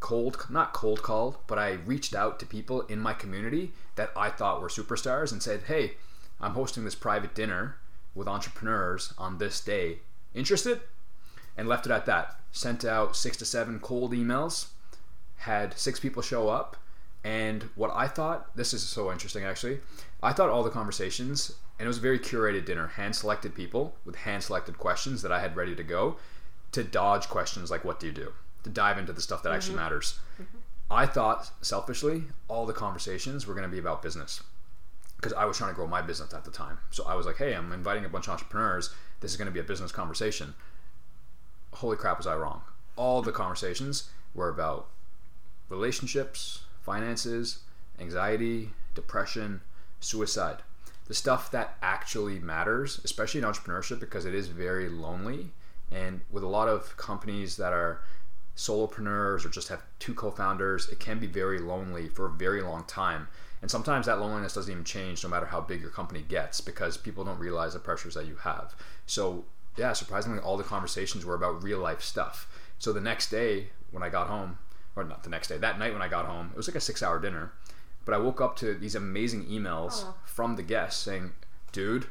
cold, 0.00 0.46
not 0.48 0.72
cold 0.72 1.02
called, 1.02 1.38
but 1.46 1.58
I 1.58 1.72
reached 1.72 2.14
out 2.14 2.40
to 2.40 2.46
people 2.46 2.82
in 2.82 2.98
my 2.98 3.14
community 3.14 3.72
that 3.94 4.10
I 4.16 4.30
thought 4.30 4.60
were 4.60 4.68
superstars 4.68 5.30
and 5.30 5.42
said, 5.42 5.64
"Hey, 5.64 5.96
I'm 6.40 6.54
hosting 6.54 6.84
this 6.84 6.94
private 6.94 7.34
dinner 7.34 7.76
with 8.14 8.26
entrepreneurs 8.26 9.14
on 9.18 9.38
this 9.38 9.60
day. 9.60 10.00
Interested?" 10.34 10.80
And 11.56 11.68
left 11.68 11.86
it 11.86 11.92
at 11.92 12.06
that. 12.06 12.40
Sent 12.50 12.84
out 12.84 13.14
six 13.14 13.36
to 13.36 13.44
seven 13.44 13.78
cold 13.78 14.12
emails, 14.12 14.68
had 15.36 15.78
six 15.78 16.00
people 16.00 16.22
show 16.22 16.48
up, 16.48 16.76
and 17.22 17.64
what 17.74 17.92
I 17.94 18.08
thought, 18.08 18.56
this 18.56 18.72
is 18.72 18.82
so 18.82 19.12
interesting 19.12 19.44
actually. 19.44 19.80
I 20.22 20.32
thought 20.32 20.48
all 20.48 20.62
the 20.62 20.70
conversations, 20.70 21.52
and 21.78 21.84
it 21.84 21.88
was 21.88 21.98
a 21.98 22.00
very 22.00 22.18
curated 22.18 22.64
dinner, 22.64 22.88
hand 22.88 23.14
selected 23.14 23.54
people 23.54 23.96
with 24.04 24.16
hand 24.16 24.42
selected 24.42 24.78
questions 24.78 25.22
that 25.22 25.32
I 25.32 25.40
had 25.40 25.56
ready 25.56 25.74
to 25.76 25.84
go 25.84 26.16
to 26.72 26.82
dodge 26.82 27.28
questions 27.28 27.70
like, 27.70 27.84
what 27.84 28.00
do 28.00 28.06
you 28.06 28.12
do? 28.12 28.32
To 28.64 28.70
dive 28.70 28.98
into 28.98 29.12
the 29.12 29.20
stuff 29.20 29.42
that 29.42 29.52
actually 29.52 29.74
mm-hmm. 29.74 29.84
matters. 29.84 30.18
Mm-hmm. 30.34 30.58
I 30.90 31.06
thought, 31.06 31.50
selfishly, 31.60 32.24
all 32.48 32.66
the 32.66 32.72
conversations 32.72 33.46
were 33.46 33.54
going 33.54 33.68
to 33.68 33.70
be 33.70 33.78
about 33.78 34.02
business 34.02 34.42
because 35.16 35.32
I 35.34 35.44
was 35.44 35.58
trying 35.58 35.70
to 35.70 35.76
grow 35.76 35.86
my 35.86 36.02
business 36.02 36.32
at 36.32 36.44
the 36.44 36.50
time. 36.50 36.78
So 36.90 37.04
I 37.06 37.14
was 37.14 37.26
like, 37.26 37.36
hey, 37.36 37.54
I'm 37.54 37.72
inviting 37.72 38.04
a 38.04 38.08
bunch 38.08 38.26
of 38.26 38.32
entrepreneurs. 38.32 38.90
This 39.20 39.30
is 39.30 39.36
going 39.36 39.46
to 39.46 39.52
be 39.52 39.60
a 39.60 39.64
business 39.64 39.92
conversation. 39.92 40.54
Holy 41.74 41.96
crap, 41.96 42.16
was 42.16 42.26
I 42.26 42.34
wrong? 42.36 42.62
All 42.96 43.22
the 43.22 43.30
conversations 43.30 44.08
were 44.34 44.48
about 44.48 44.88
relationships, 45.68 46.62
finances, 46.82 47.60
anxiety, 48.00 48.70
depression, 48.94 49.60
suicide. 50.00 50.62
The 51.06 51.14
stuff 51.14 51.50
that 51.50 51.76
actually 51.82 52.38
matters, 52.38 53.00
especially 53.04 53.40
in 53.40 53.46
entrepreneurship, 53.46 54.00
because 54.00 54.24
it 54.24 54.34
is 54.34 54.48
very 54.48 54.88
lonely. 54.88 55.50
And 55.92 56.22
with 56.30 56.42
a 56.42 56.48
lot 56.48 56.68
of 56.68 56.96
companies 56.96 57.56
that 57.56 57.72
are 57.72 58.00
solopreneurs 58.56 59.44
or 59.44 59.48
just 59.48 59.68
have 59.68 59.82
two 59.98 60.14
co-founders, 60.14 60.88
it 60.88 61.00
can 61.00 61.18
be 61.18 61.26
very 61.26 61.58
lonely 61.58 62.08
for 62.08 62.26
a 62.26 62.30
very 62.30 62.62
long 62.62 62.84
time. 62.84 63.28
And 63.62 63.70
sometimes 63.70 64.06
that 64.06 64.20
loneliness 64.20 64.54
doesn't 64.54 64.72
even 64.72 64.84
change 64.84 65.22
no 65.22 65.28
matter 65.28 65.46
how 65.46 65.60
big 65.60 65.80
your 65.80 65.90
company 65.90 66.24
gets 66.26 66.60
because 66.60 66.96
people 66.96 67.24
don't 67.24 67.38
realize 67.38 67.74
the 67.74 67.78
pressures 67.78 68.14
that 68.14 68.26
you 68.26 68.36
have. 68.36 68.74
So, 69.06 69.44
yeah, 69.76 69.92
surprisingly, 69.92 70.38
all 70.38 70.56
the 70.56 70.64
conversations 70.64 71.24
were 71.24 71.34
about 71.34 71.62
real 71.62 71.78
life 71.78 72.02
stuff. 72.02 72.48
So 72.78 72.92
the 72.92 73.00
next 73.00 73.30
day 73.30 73.68
when 73.90 74.02
I 74.02 74.08
got 74.08 74.28
home, 74.28 74.58
or 74.96 75.04
not 75.04 75.22
the 75.22 75.30
next 75.30 75.48
day, 75.48 75.58
that 75.58 75.78
night 75.78 75.92
when 75.92 76.02
I 76.02 76.08
got 76.08 76.26
home, 76.26 76.50
it 76.52 76.56
was 76.56 76.68
like 76.68 76.74
a 76.74 76.80
six 76.80 77.02
hour 77.02 77.18
dinner. 77.18 77.52
But 78.04 78.14
I 78.14 78.18
woke 78.18 78.40
up 78.40 78.56
to 78.56 78.74
these 78.74 78.94
amazing 78.94 79.46
emails 79.46 80.04
Aw. 80.04 80.14
from 80.24 80.56
the 80.56 80.62
guests 80.62 81.02
saying, 81.02 81.32
dude, 81.72 82.06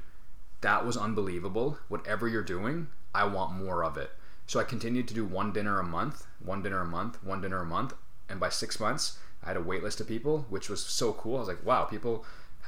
that 0.62 0.86
was 0.86 0.98
unbelievable. 0.98 1.80
Whatever 1.88 2.28
you're 2.28 2.44
doing, 2.44 2.88
I 3.14 3.26
want 3.26 3.54
more 3.54 3.84
of 3.84 3.98
it. 3.98 4.12
So 4.46 4.60
I 4.60 4.64
continued 4.64 5.08
to 5.08 5.14
do 5.14 5.26
one 5.26 5.52
dinner 5.52 5.80
a 5.80 5.84
month, 5.84 6.26
one 6.44 6.62
dinner 6.62 6.82
a 6.82 6.86
month, 6.86 7.24
one 7.24 7.42
dinner 7.42 7.62
a 7.62 7.66
month. 7.66 7.94
And 8.30 8.40
by 8.40 8.50
six 8.50 8.80
months, 8.80 9.18
I 9.44 9.48
had 9.48 9.58
a 9.58 9.62
wait 9.62 9.84
list 9.84 10.00
of 10.00 10.08
people, 10.08 10.46
which 10.50 10.70
was 10.70 10.84
so 10.84 11.14
cool. 11.14 11.38
I 11.38 11.40
was 11.40 11.48
like, 11.48 11.66
wow, 11.66 11.86
people, 11.86 12.26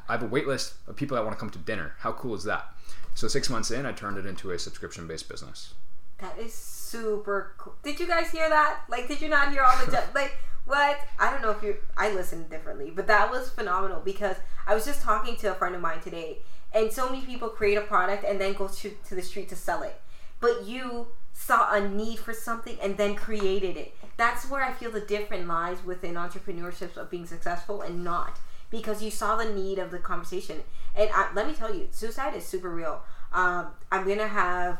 I 0.07 0.13
have 0.13 0.23
a 0.23 0.27
wait 0.27 0.47
list 0.47 0.73
of 0.87 0.95
people 0.95 1.15
that 1.15 1.23
want 1.23 1.35
to 1.35 1.39
come 1.39 1.49
to 1.51 1.59
dinner. 1.59 1.95
How 1.99 2.11
cool 2.13 2.35
is 2.35 2.43
that? 2.45 2.73
So 3.13 3.27
six 3.27 3.49
months 3.49 3.71
in, 3.71 3.85
I 3.85 3.91
turned 3.91 4.17
it 4.17 4.25
into 4.25 4.51
a 4.51 4.59
subscription 4.59 5.07
based 5.07 5.29
business. 5.29 5.73
That 6.19 6.37
is 6.37 6.53
super 6.53 7.53
cool. 7.57 7.75
Did 7.83 7.99
you 7.99 8.07
guys 8.07 8.31
hear 8.31 8.49
that? 8.49 8.81
Like, 8.89 9.07
did 9.07 9.21
you 9.21 9.27
not 9.27 9.51
hear 9.51 9.63
all 9.63 9.77
the 9.85 9.91
ge- 9.91 10.15
like 10.15 10.37
what? 10.65 10.99
I 11.19 11.31
don't 11.31 11.41
know 11.41 11.51
if 11.51 11.63
you. 11.63 11.77
I 11.97 12.13
listened 12.13 12.49
differently, 12.49 12.91
but 12.95 13.07
that 13.07 13.29
was 13.31 13.49
phenomenal 13.49 14.01
because 14.01 14.37
I 14.67 14.75
was 14.75 14.85
just 14.85 15.01
talking 15.01 15.35
to 15.37 15.51
a 15.51 15.55
friend 15.55 15.75
of 15.75 15.81
mine 15.81 15.99
today, 15.99 16.39
and 16.73 16.91
so 16.91 17.09
many 17.09 17.25
people 17.25 17.49
create 17.49 17.77
a 17.77 17.81
product 17.81 18.23
and 18.23 18.39
then 18.39 18.53
go 18.53 18.67
to 18.67 18.89
to 18.89 19.15
the 19.15 19.21
street 19.21 19.49
to 19.49 19.55
sell 19.55 19.81
it, 19.83 19.99
but 20.39 20.65
you 20.65 21.07
saw 21.41 21.73
a 21.73 21.89
need 21.89 22.19
for 22.19 22.33
something 22.33 22.77
and 22.81 22.97
then 22.97 23.15
created 23.15 23.75
it. 23.75 23.95
That's 24.15 24.49
where 24.49 24.63
I 24.63 24.71
feel 24.71 24.91
the 24.91 25.01
difference 25.01 25.47
lies 25.47 25.83
within 25.83 26.13
entrepreneurship 26.13 26.95
of 26.97 27.09
being 27.09 27.25
successful 27.25 27.81
and 27.81 28.03
not 28.03 28.39
because 28.69 29.01
you 29.01 29.09
saw 29.09 29.35
the 29.35 29.51
need 29.51 29.79
of 29.79 29.89
the 29.89 29.97
conversation. 29.97 30.61
And 30.95 31.09
I, 31.13 31.33
let 31.33 31.47
me 31.47 31.53
tell 31.53 31.73
you, 31.73 31.87
suicide 31.91 32.35
is 32.35 32.45
super 32.45 32.69
real. 32.69 33.01
Um, 33.33 33.67
I'm 33.91 34.07
gonna 34.07 34.27
have 34.27 34.79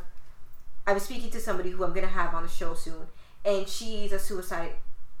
I 0.86 0.92
was 0.92 1.04
speaking 1.04 1.30
to 1.30 1.40
somebody 1.40 1.70
who 1.70 1.84
I'm 1.84 1.92
gonna 1.92 2.06
have 2.06 2.34
on 2.34 2.42
the 2.42 2.48
show 2.48 2.74
soon, 2.74 3.06
and 3.44 3.68
she's 3.68 4.12
a 4.12 4.18
suicide 4.18 4.72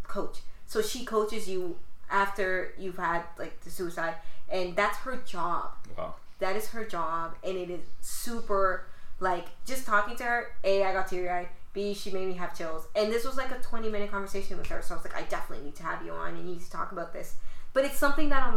coach. 0.02 0.40
So 0.66 0.80
she 0.82 1.04
coaches 1.04 1.48
you 1.48 1.78
after 2.10 2.72
you've 2.78 2.98
had 2.98 3.22
like 3.38 3.60
the 3.60 3.70
suicide, 3.70 4.14
and 4.48 4.76
that's 4.76 4.98
her 4.98 5.16
job. 5.16 5.72
Wow. 5.96 6.14
That 6.38 6.56
is 6.56 6.68
her 6.70 6.84
job, 6.84 7.34
and 7.44 7.56
it 7.56 7.70
is 7.70 7.80
super 8.00 8.86
like 9.22 9.46
just 9.64 9.86
talking 9.86 10.16
to 10.16 10.24
her. 10.24 10.46
A, 10.64 10.84
I 10.84 10.92
got 10.92 11.08
teary 11.08 11.30
eyed. 11.30 11.48
B, 11.72 11.94
she 11.94 12.10
made 12.10 12.28
me 12.28 12.34
have 12.34 12.56
chills, 12.56 12.86
and 12.94 13.10
this 13.10 13.24
was 13.24 13.38
like 13.38 13.50
a 13.50 13.54
20 13.62 13.88
minute 13.88 14.10
conversation 14.10 14.58
with 14.58 14.66
her. 14.66 14.82
So 14.82 14.92
I 14.92 14.98
was 14.98 15.06
like, 15.06 15.16
I 15.16 15.22
definitely 15.22 15.64
need 15.64 15.76
to 15.76 15.84
have 15.84 16.04
you 16.04 16.12
on, 16.12 16.34
and 16.34 16.38
you 16.38 16.54
need 16.54 16.60
to 16.60 16.70
talk 16.70 16.92
about 16.92 17.14
this. 17.14 17.36
But 17.72 17.86
it's 17.86 17.96
something 17.96 18.28
that 18.28 18.48
of 18.48 18.54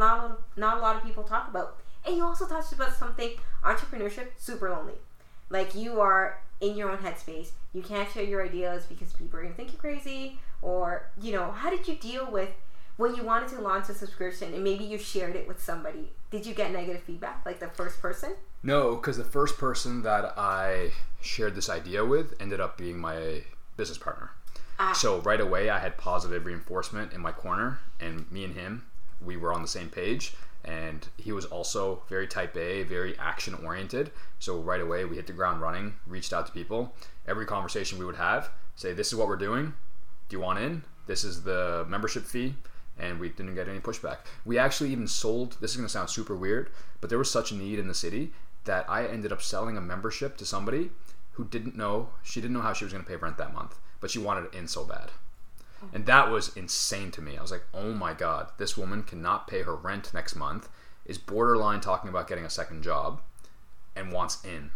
not 0.57 0.77
a 0.77 0.81
lot 0.81 0.97
of 0.97 1.03
people 1.03 1.23
talk 1.23 1.47
about. 1.47 1.77
And 2.05 2.17
you 2.17 2.23
also 2.23 2.45
touched 2.45 2.73
about 2.73 2.93
something 2.93 3.31
entrepreneurship 3.63 4.27
super 4.37 4.69
lonely. 4.69 4.95
Like 5.49 5.75
you 5.75 6.01
are 6.01 6.41
in 6.59 6.75
your 6.75 6.89
own 6.89 6.97
headspace. 6.97 7.51
You 7.73 7.81
can't 7.81 8.11
share 8.11 8.23
your 8.23 8.43
ideas 8.43 8.85
because 8.85 9.13
people 9.13 9.39
are 9.39 9.43
gonna 9.43 9.55
think 9.55 9.71
you're 9.71 9.79
crazy. 9.79 10.39
Or 10.61 11.07
you 11.21 11.31
know, 11.31 11.51
how 11.51 11.69
did 11.69 11.87
you 11.87 11.95
deal 11.95 12.29
with 12.29 12.49
when 12.97 13.15
you 13.15 13.23
wanted 13.23 13.49
to 13.49 13.61
launch 13.61 13.89
a 13.89 13.93
subscription 13.93 14.53
and 14.53 14.63
maybe 14.63 14.83
you 14.83 14.97
shared 14.97 15.35
it 15.35 15.47
with 15.47 15.61
somebody? 15.61 16.11
Did 16.31 16.45
you 16.45 16.53
get 16.53 16.71
negative 16.71 17.03
feedback, 17.03 17.45
like 17.45 17.59
the 17.59 17.67
first 17.67 17.99
person? 18.01 18.35
No, 18.63 18.95
because 18.95 19.17
the 19.17 19.23
first 19.23 19.57
person 19.57 20.01
that 20.03 20.33
I 20.37 20.91
shared 21.21 21.55
this 21.55 21.69
idea 21.69 22.05
with 22.05 22.33
ended 22.41 22.59
up 22.59 22.77
being 22.77 22.97
my 22.97 23.43
business 23.77 23.97
partner. 23.97 24.31
Ah. 24.79 24.93
So 24.93 25.19
right 25.21 25.39
away, 25.39 25.69
I 25.69 25.79
had 25.79 25.97
positive 25.97 26.45
reinforcement 26.45 27.13
in 27.13 27.21
my 27.21 27.31
corner, 27.31 27.79
and 27.99 28.29
me 28.31 28.43
and 28.43 28.53
him, 28.53 28.85
we 29.21 29.37
were 29.37 29.53
on 29.53 29.61
the 29.61 29.67
same 29.67 29.89
page. 29.89 30.33
And 30.63 31.07
he 31.17 31.31
was 31.31 31.45
also 31.45 32.01
very 32.09 32.27
type 32.27 32.57
A, 32.57 32.83
very 32.83 33.17
action 33.19 33.53
oriented. 33.63 34.11
So 34.39 34.57
right 34.57 34.81
away, 34.81 35.05
we 35.05 35.15
hit 35.15 35.27
the 35.27 35.33
ground 35.33 35.61
running, 35.61 35.93
reached 36.07 36.33
out 36.33 36.47
to 36.47 36.51
people. 36.51 36.95
Every 37.27 37.45
conversation 37.45 37.99
we 37.99 38.05
would 38.05 38.15
have, 38.15 38.49
say, 38.75 38.91
This 38.91 39.09
is 39.09 39.15
what 39.15 39.27
we're 39.27 39.35
doing. 39.35 39.73
Do 40.27 40.35
you 40.35 40.41
want 40.41 40.59
in? 40.59 40.83
This 41.05 41.23
is 41.23 41.43
the 41.43 41.85
membership 41.87 42.23
fee. 42.23 42.55
And 42.97 43.19
we 43.19 43.29
didn't 43.29 43.55
get 43.55 43.67
any 43.67 43.79
pushback. 43.79 44.19
We 44.45 44.57
actually 44.57 44.91
even 44.91 45.07
sold, 45.07 45.57
this 45.59 45.71
is 45.71 45.77
going 45.77 45.87
to 45.87 45.91
sound 45.91 46.09
super 46.09 46.35
weird, 46.35 46.69
but 47.01 47.09
there 47.09 47.19
was 47.19 47.29
such 47.29 47.51
a 47.51 47.55
need 47.55 47.77
in 47.77 47.87
the 47.87 47.93
city 47.93 48.31
that 48.63 48.89
I 48.89 49.05
ended 49.05 49.31
up 49.31 49.41
selling 49.41 49.77
a 49.77 49.81
membership 49.81 50.37
to 50.37 50.45
somebody 50.45 50.91
who 51.33 51.43
didn't 51.43 51.75
know, 51.75 52.09
she 52.23 52.39
didn't 52.39 52.53
know 52.53 52.61
how 52.61 52.73
she 52.73 52.85
was 52.85 52.93
going 52.93 53.03
to 53.03 53.09
pay 53.09 53.17
rent 53.17 53.37
that 53.37 53.53
month, 53.53 53.77
but 53.99 54.09
she 54.09 54.19
wanted 54.19 54.45
it 54.45 54.53
in 54.53 54.67
so 54.67 54.85
bad. 54.85 55.11
And 55.93 56.05
that 56.05 56.31
was 56.31 56.55
insane 56.55 57.11
to 57.11 57.21
me. 57.21 57.37
I 57.37 57.41
was 57.41 57.51
like, 57.51 57.65
oh 57.73 57.93
my 57.93 58.13
God, 58.13 58.51
this 58.57 58.77
woman 58.77 59.03
cannot 59.03 59.47
pay 59.47 59.61
her 59.63 59.75
rent 59.75 60.13
next 60.13 60.35
month, 60.35 60.69
is 61.05 61.17
borderline 61.17 61.81
talking 61.81 62.09
about 62.09 62.27
getting 62.27 62.45
a 62.45 62.49
second 62.49 62.83
job, 62.83 63.21
and 63.95 64.11
wants 64.11 64.43
in. 64.43 64.71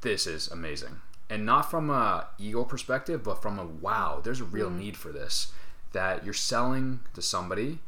This 0.00 0.26
is 0.26 0.48
amazing. 0.48 1.00
And 1.30 1.46
not 1.46 1.70
from 1.70 1.88
a 1.88 2.28
ego 2.38 2.64
perspective, 2.64 3.22
but 3.22 3.40
from 3.40 3.58
a 3.58 3.64
wow, 3.64 4.20
there's 4.22 4.40
a 4.40 4.44
real 4.44 4.70
mm. 4.70 4.78
need 4.78 4.96
for 4.96 5.12
this. 5.12 5.52
That 5.92 6.24
you're 6.24 6.34
selling 6.34 7.00
to 7.14 7.22
somebody 7.22 7.78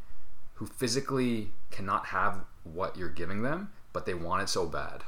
who 0.54 0.66
physically 0.66 1.50
cannot 1.70 2.06
have 2.06 2.44
what 2.62 2.96
you're 2.96 3.08
giving 3.08 3.42
them, 3.42 3.70
but 3.92 4.06
they 4.06 4.14
want 4.14 4.42
it 4.42 4.48
so 4.48 4.66
bad. 4.66 5.02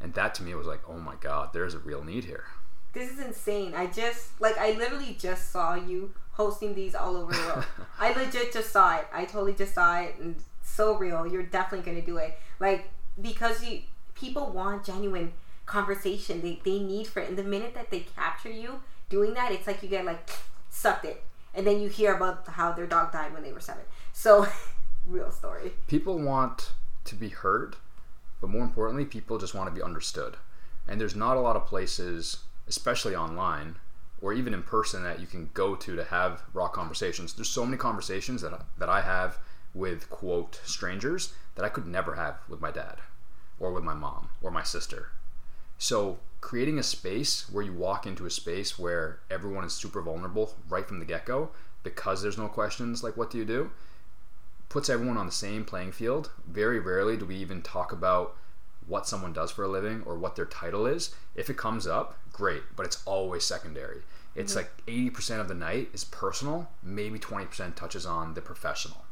And 0.00 0.14
that 0.14 0.34
to 0.36 0.42
me 0.42 0.54
was 0.54 0.66
like, 0.66 0.80
oh 0.88 0.98
my 0.98 1.14
god, 1.20 1.50
there's 1.52 1.74
a 1.74 1.78
real 1.78 2.04
need 2.04 2.24
here. 2.24 2.44
This 2.92 3.10
is 3.10 3.18
insane. 3.18 3.74
I 3.74 3.86
just 3.86 4.40
like 4.40 4.56
I 4.58 4.72
literally 4.72 5.16
just 5.18 5.50
saw 5.50 5.74
you 5.74 6.12
hosting 6.32 6.74
these 6.74 6.94
all 6.94 7.16
over 7.16 7.32
the 7.32 7.40
world. 7.40 7.64
I 7.98 8.12
legit 8.12 8.52
just 8.52 8.70
saw 8.70 8.96
it. 8.98 9.06
I 9.12 9.24
totally 9.24 9.54
just 9.54 9.74
saw 9.74 10.00
it 10.00 10.16
and 10.20 10.36
so 10.62 10.96
real. 10.96 11.26
You're 11.26 11.42
definitely 11.42 11.90
gonna 11.90 12.04
do 12.04 12.18
it. 12.18 12.38
Like 12.60 12.90
because 13.20 13.64
you 13.64 13.80
people 14.14 14.50
want 14.50 14.84
genuine 14.84 15.32
conversation. 15.66 16.40
They 16.40 16.60
they 16.64 16.78
need 16.78 17.06
for 17.06 17.20
it. 17.20 17.28
And 17.28 17.38
the 17.38 17.44
minute 17.44 17.74
that 17.74 17.90
they 17.90 18.00
capture 18.00 18.50
you 18.50 18.80
doing 19.08 19.34
that, 19.34 19.52
it's 19.52 19.66
like 19.66 19.82
you 19.82 19.88
get 19.88 20.04
like 20.04 20.30
sucked 20.70 21.04
it. 21.04 21.22
And 21.54 21.66
then 21.66 21.80
you 21.80 21.88
hear 21.88 22.14
about 22.14 22.46
how 22.46 22.72
their 22.72 22.86
dog 22.86 23.12
died 23.12 23.32
when 23.32 23.42
they 23.42 23.52
were 23.52 23.60
seven. 23.60 23.84
So 24.12 24.46
real 25.06 25.30
story. 25.30 25.72
People 25.86 26.18
want 26.18 26.72
to 27.04 27.14
be 27.14 27.28
heard, 27.28 27.76
but 28.40 28.50
more 28.50 28.62
importantly, 28.62 29.04
people 29.04 29.38
just 29.38 29.54
want 29.54 29.68
to 29.68 29.74
be 29.74 29.82
understood. 29.82 30.36
And 30.88 31.00
there's 31.00 31.16
not 31.16 31.36
a 31.36 31.40
lot 31.40 31.56
of 31.56 31.66
places, 31.66 32.38
especially 32.66 33.14
online 33.14 33.76
or 34.20 34.32
even 34.32 34.54
in 34.54 34.62
person, 34.62 35.02
that 35.02 35.20
you 35.20 35.26
can 35.26 35.50
go 35.52 35.74
to 35.74 35.96
to 35.96 36.04
have 36.04 36.42
raw 36.54 36.66
conversations. 36.66 37.34
There's 37.34 37.50
so 37.50 37.66
many 37.66 37.76
conversations 37.76 38.40
that 38.40 38.58
that 38.78 38.88
I 38.88 39.02
have 39.02 39.38
with 39.74 40.08
quote 40.08 40.60
strangers 40.64 41.34
that 41.56 41.64
I 41.64 41.68
could 41.68 41.86
never 41.86 42.14
have 42.14 42.38
with 42.48 42.60
my 42.60 42.70
dad 42.70 42.96
or 43.60 43.72
with 43.72 43.84
my 43.84 43.92
mom 43.92 44.30
or 44.40 44.50
my 44.50 44.62
sister. 44.62 45.10
So 45.78 46.18
creating 46.44 46.78
a 46.78 46.82
space 46.82 47.48
where 47.50 47.64
you 47.64 47.72
walk 47.72 48.06
into 48.06 48.26
a 48.26 48.30
space 48.30 48.78
where 48.78 49.18
everyone 49.30 49.64
is 49.64 49.72
super 49.72 50.02
vulnerable 50.02 50.54
right 50.68 50.86
from 50.86 50.98
the 50.98 51.04
get-go 51.06 51.48
because 51.82 52.20
there's 52.20 52.36
no 52.36 52.48
questions 52.48 53.02
like 53.02 53.16
what 53.16 53.30
do 53.30 53.38
you 53.38 53.46
do 53.46 53.70
puts 54.68 54.90
everyone 54.90 55.16
on 55.16 55.24
the 55.24 55.32
same 55.32 55.64
playing 55.64 55.92
field. 55.92 56.30
Very 56.46 56.78
rarely 56.78 57.16
do 57.16 57.24
we 57.24 57.36
even 57.36 57.62
talk 57.62 57.92
about 57.92 58.36
what 58.86 59.08
someone 59.08 59.32
does 59.32 59.52
for 59.52 59.64
a 59.64 59.68
living 59.68 60.02
or 60.04 60.16
what 60.16 60.36
their 60.36 60.44
title 60.44 60.84
is. 60.84 61.14
If 61.34 61.48
it 61.48 61.56
comes 61.56 61.86
up, 61.86 62.18
great, 62.30 62.62
but 62.76 62.84
it's 62.84 63.02
always 63.06 63.44
secondary. 63.44 64.02
It's 64.34 64.54
mm-hmm. 64.54 64.66
like 64.86 65.14
80% 65.14 65.40
of 65.40 65.48
the 65.48 65.54
night 65.54 65.88
is 65.94 66.04
personal, 66.04 66.68
maybe 66.82 67.18
20% 67.18 67.74
touches 67.74 68.04
on 68.04 68.34
the 68.34 68.42
professional. 68.42 69.04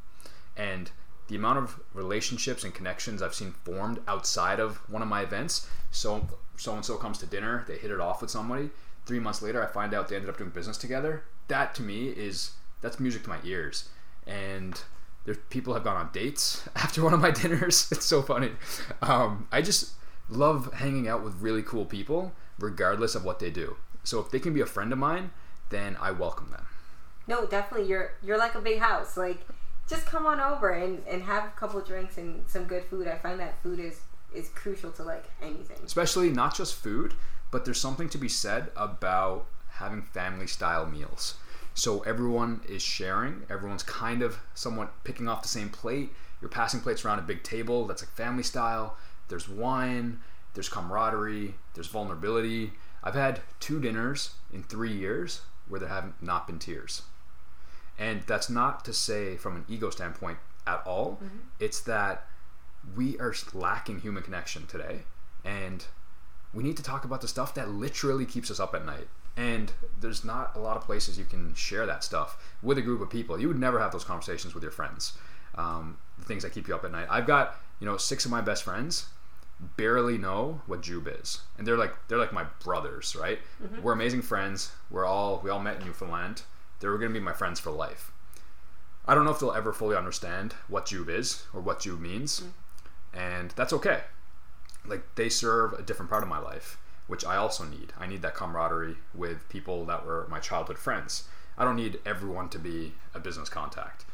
And 0.54 0.90
the 1.28 1.36
amount 1.36 1.60
of 1.60 1.80
relationships 1.94 2.64
and 2.64 2.74
connections 2.74 3.22
I've 3.22 3.34
seen 3.34 3.52
formed 3.64 4.00
outside 4.06 4.60
of 4.60 4.78
one 4.90 5.00
of 5.00 5.08
my 5.08 5.22
events, 5.22 5.66
so 5.90 6.26
so 6.62 6.74
and 6.74 6.84
so 6.84 6.96
comes 6.96 7.18
to 7.18 7.26
dinner, 7.26 7.64
they 7.66 7.76
hit 7.76 7.90
it 7.90 8.00
off 8.00 8.22
with 8.22 8.30
somebody. 8.30 8.70
Three 9.04 9.18
months 9.18 9.42
later, 9.42 9.62
I 9.62 9.66
find 9.66 9.92
out 9.92 10.08
they 10.08 10.16
ended 10.16 10.30
up 10.30 10.38
doing 10.38 10.50
business 10.50 10.78
together. 10.78 11.24
That 11.48 11.74
to 11.76 11.82
me 11.82 12.08
is 12.08 12.52
that's 12.80 13.00
music 13.00 13.24
to 13.24 13.28
my 13.28 13.38
ears. 13.44 13.88
And 14.26 14.80
there's 15.24 15.38
people 15.50 15.74
have 15.74 15.84
gone 15.84 15.96
on 15.96 16.10
dates 16.12 16.68
after 16.76 17.02
one 17.02 17.12
of 17.12 17.20
my 17.20 17.30
dinners. 17.42 17.88
It's 17.90 18.06
so 18.06 18.22
funny. 18.22 18.52
Um, 19.00 19.48
I 19.50 19.62
just 19.62 19.92
love 20.28 20.72
hanging 20.74 21.08
out 21.08 21.22
with 21.22 21.40
really 21.40 21.62
cool 21.62 21.84
people, 21.84 22.32
regardless 22.58 23.14
of 23.14 23.24
what 23.24 23.40
they 23.40 23.50
do. 23.50 23.76
So 24.04 24.20
if 24.20 24.30
they 24.30 24.38
can 24.38 24.54
be 24.54 24.60
a 24.60 24.66
friend 24.66 24.92
of 24.92 24.98
mine, 24.98 25.30
then 25.70 25.96
I 26.00 26.10
welcome 26.12 26.50
them. 26.50 26.66
No, 27.26 27.46
definitely. 27.46 27.88
You're 27.88 28.12
you're 28.22 28.38
like 28.38 28.54
a 28.54 28.60
big 28.60 28.78
house. 28.78 29.16
Like 29.16 29.46
just 29.88 30.06
come 30.06 30.26
on 30.26 30.40
over 30.40 30.70
and, 30.70 31.02
and 31.06 31.22
have 31.22 31.44
a 31.44 31.50
couple 31.50 31.80
drinks 31.80 32.18
and 32.18 32.48
some 32.48 32.64
good 32.64 32.84
food. 32.84 33.08
I 33.08 33.16
find 33.18 33.38
that 33.40 33.60
food 33.62 33.78
is 33.78 34.00
is 34.34 34.48
crucial 34.50 34.90
to 34.92 35.02
like 35.02 35.24
anything. 35.42 35.78
Especially 35.84 36.30
not 36.30 36.54
just 36.54 36.74
food, 36.74 37.14
but 37.50 37.64
there's 37.64 37.80
something 37.80 38.08
to 38.10 38.18
be 38.18 38.28
said 38.28 38.70
about 38.76 39.46
having 39.70 40.02
family 40.02 40.46
style 40.46 40.86
meals. 40.86 41.34
So 41.74 42.00
everyone 42.00 42.60
is 42.68 42.82
sharing, 42.82 43.42
everyone's 43.48 43.82
kind 43.82 44.22
of 44.22 44.38
somewhat 44.54 44.92
picking 45.04 45.28
off 45.28 45.42
the 45.42 45.48
same 45.48 45.70
plate. 45.70 46.10
You're 46.40 46.50
passing 46.50 46.80
plates 46.80 47.04
around 47.04 47.18
a 47.18 47.22
big 47.22 47.42
table 47.42 47.86
that's 47.86 48.02
like 48.02 48.10
family 48.10 48.42
style. 48.42 48.96
There's 49.28 49.48
wine, 49.48 50.20
there's 50.54 50.68
camaraderie, 50.68 51.54
there's 51.74 51.86
vulnerability. 51.86 52.72
I've 53.02 53.14
had 53.14 53.40
two 53.60 53.80
dinners 53.80 54.34
in 54.52 54.62
three 54.64 54.92
years 54.92 55.42
where 55.68 55.80
there 55.80 55.88
have 55.88 56.12
not 56.20 56.46
been 56.46 56.58
tears. 56.58 57.02
And 57.98 58.22
that's 58.22 58.50
not 58.50 58.84
to 58.84 58.92
say 58.92 59.36
from 59.36 59.56
an 59.56 59.64
ego 59.68 59.90
standpoint 59.90 60.38
at 60.66 60.82
all. 60.86 61.20
Mm-hmm. 61.22 61.38
It's 61.60 61.80
that 61.80 62.26
we 62.96 63.18
are 63.18 63.34
lacking 63.54 64.00
human 64.00 64.22
connection 64.22 64.66
today. 64.66 65.02
And 65.44 65.84
we 66.54 66.62
need 66.62 66.76
to 66.76 66.82
talk 66.82 67.04
about 67.04 67.20
the 67.20 67.28
stuff 67.28 67.54
that 67.54 67.70
literally 67.70 68.26
keeps 68.26 68.50
us 68.50 68.60
up 68.60 68.74
at 68.74 68.84
night. 68.84 69.08
And 69.36 69.72
there's 69.98 70.24
not 70.24 70.54
a 70.56 70.58
lot 70.58 70.76
of 70.76 70.84
places 70.84 71.18
you 71.18 71.24
can 71.24 71.54
share 71.54 71.86
that 71.86 72.04
stuff 72.04 72.54
with 72.62 72.76
a 72.78 72.82
group 72.82 73.00
of 73.00 73.08
people. 73.08 73.40
You 73.40 73.48
would 73.48 73.58
never 73.58 73.78
have 73.78 73.92
those 73.92 74.04
conversations 74.04 74.54
with 74.54 74.62
your 74.62 74.72
friends. 74.72 75.16
Um, 75.54 75.96
the 76.18 76.24
things 76.24 76.42
that 76.42 76.52
keep 76.52 76.68
you 76.68 76.74
up 76.74 76.84
at 76.84 76.92
night. 76.92 77.06
I've 77.10 77.26
got 77.26 77.56
you 77.78 77.86
know 77.86 77.96
six 77.96 78.24
of 78.24 78.30
my 78.30 78.40
best 78.40 78.62
friends 78.62 79.06
barely 79.76 80.18
know 80.18 80.60
what 80.66 80.82
Jube 80.82 81.08
is, 81.08 81.42
and 81.58 81.66
they're 81.66 81.76
like 81.76 81.94
they're 82.08 82.18
like 82.18 82.32
my 82.32 82.44
brothers, 82.64 83.14
right? 83.14 83.38
We're 83.82 83.92
amazing 83.92 84.22
friends. 84.22 84.72
We're 84.90 85.04
all 85.04 85.40
we 85.42 85.50
all 85.50 85.60
met 85.60 85.80
in 85.80 85.86
Newfoundland. 85.86 86.42
They're 86.80 86.96
gonna 86.98 87.12
be 87.12 87.20
my 87.20 87.32
friends 87.32 87.60
for 87.60 87.70
life. 87.70 88.12
I 89.06 89.14
don't 89.14 89.24
know 89.24 89.30
if 89.30 89.40
they'll 89.40 89.52
ever 89.52 89.72
fully 89.72 89.96
understand 89.96 90.54
what 90.68 90.86
Jube 90.86 91.08
is 91.08 91.44
or 91.52 91.60
what 91.60 91.80
Jube 91.80 92.00
means, 92.00 92.44
and 93.14 93.50
that's 93.52 93.72
okay. 93.72 94.00
Like 94.86 95.02
they 95.14 95.28
serve 95.28 95.74
a 95.74 95.82
different 95.82 96.10
part 96.10 96.22
of 96.22 96.28
my 96.28 96.38
life, 96.38 96.78
which 97.06 97.24
I 97.24 97.36
also 97.36 97.64
need. 97.64 97.92
I 97.98 98.06
need 98.06 98.22
that 98.22 98.34
camaraderie 98.34 98.96
with 99.14 99.48
people 99.48 99.84
that 99.86 100.04
were 100.04 100.26
my 100.28 100.40
childhood 100.40 100.78
friends. 100.78 101.28
I 101.56 101.64
don't 101.64 101.76
need 101.76 102.00
everyone 102.06 102.48
to 102.50 102.58
be 102.58 102.94
a 103.14 103.20
business 103.20 103.48
contact, 103.48 104.04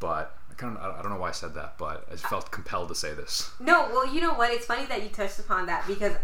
but 0.00 0.36
I 0.50 0.54
kind 0.54 0.76
of 0.76 0.98
I 0.98 1.02
don't 1.02 1.12
know 1.12 1.18
why 1.18 1.28
I 1.28 1.32
said 1.32 1.54
that, 1.54 1.76
but 1.78 2.06
I 2.10 2.16
felt 2.16 2.50
compelled 2.50 2.88
to 2.88 2.94
say 2.94 3.14
this. 3.14 3.50
No, 3.60 3.88
well, 3.92 4.12
you 4.12 4.20
know 4.20 4.34
what? 4.34 4.50
It's 4.50 4.66
funny 4.66 4.86
that 4.86 5.02
you 5.02 5.08
touched 5.08 5.38
upon 5.38 5.66
that 5.66 5.86
because 5.86 6.14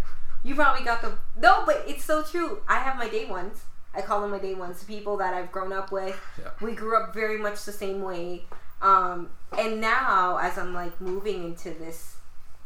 you 0.42 0.54
probably 0.54 0.84
got 0.84 1.02
the 1.02 1.12
no, 1.40 1.64
but 1.66 1.84
it's 1.86 2.04
so 2.04 2.22
true. 2.22 2.62
I 2.68 2.78
have 2.78 2.96
my 2.96 3.08
day 3.08 3.24
ones. 3.24 3.62
I 3.94 4.02
call 4.02 4.20
them 4.20 4.30
my 4.30 4.38
day 4.38 4.54
ones. 4.54 4.80
The 4.80 4.86
people 4.86 5.16
that 5.18 5.34
I've 5.34 5.52
grown 5.52 5.72
up 5.72 5.92
with. 5.92 6.18
Yeah. 6.38 6.50
We 6.60 6.74
grew 6.74 7.00
up 7.00 7.14
very 7.14 7.38
much 7.38 7.64
the 7.64 7.72
same 7.72 8.02
way. 8.02 8.44
Um, 8.82 9.30
and 9.58 9.80
now, 9.80 10.38
as 10.38 10.58
I'm 10.58 10.74
like 10.74 11.00
moving 11.00 11.44
into 11.44 11.70
this 11.70 12.16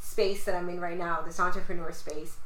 space 0.00 0.44
that 0.44 0.54
I'm 0.54 0.68
in 0.68 0.80
right 0.80 0.98
now, 0.98 1.20
this 1.22 1.38
entrepreneur 1.40 1.92
space, 1.92 2.36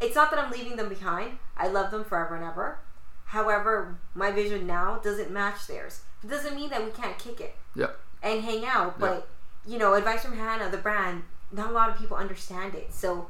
it's 0.00 0.14
not 0.14 0.30
that 0.30 0.38
I'm 0.40 0.50
leaving 0.50 0.76
them 0.76 0.88
behind. 0.88 1.38
I 1.56 1.68
love 1.68 1.90
them 1.90 2.04
forever 2.04 2.36
and 2.36 2.44
ever. 2.44 2.78
However, 3.26 3.98
my 4.14 4.30
vision 4.30 4.66
now 4.66 4.98
doesn't 4.98 5.30
match 5.30 5.66
theirs. 5.66 6.02
It 6.22 6.28
doesn't 6.28 6.54
mean 6.54 6.70
that 6.70 6.84
we 6.84 6.90
can't 6.90 7.18
kick 7.18 7.40
it 7.40 7.56
Yep. 7.74 7.98
and 8.22 8.42
hang 8.42 8.64
out. 8.64 8.98
But 8.98 9.28
you 9.66 9.78
know, 9.78 9.94
advice 9.94 10.24
from 10.24 10.36
Hannah, 10.36 10.70
the 10.70 10.76
brand, 10.78 11.24
not 11.50 11.70
a 11.70 11.72
lot 11.72 11.90
of 11.90 11.98
people 11.98 12.16
understand 12.16 12.74
it. 12.74 12.92
So 12.94 13.28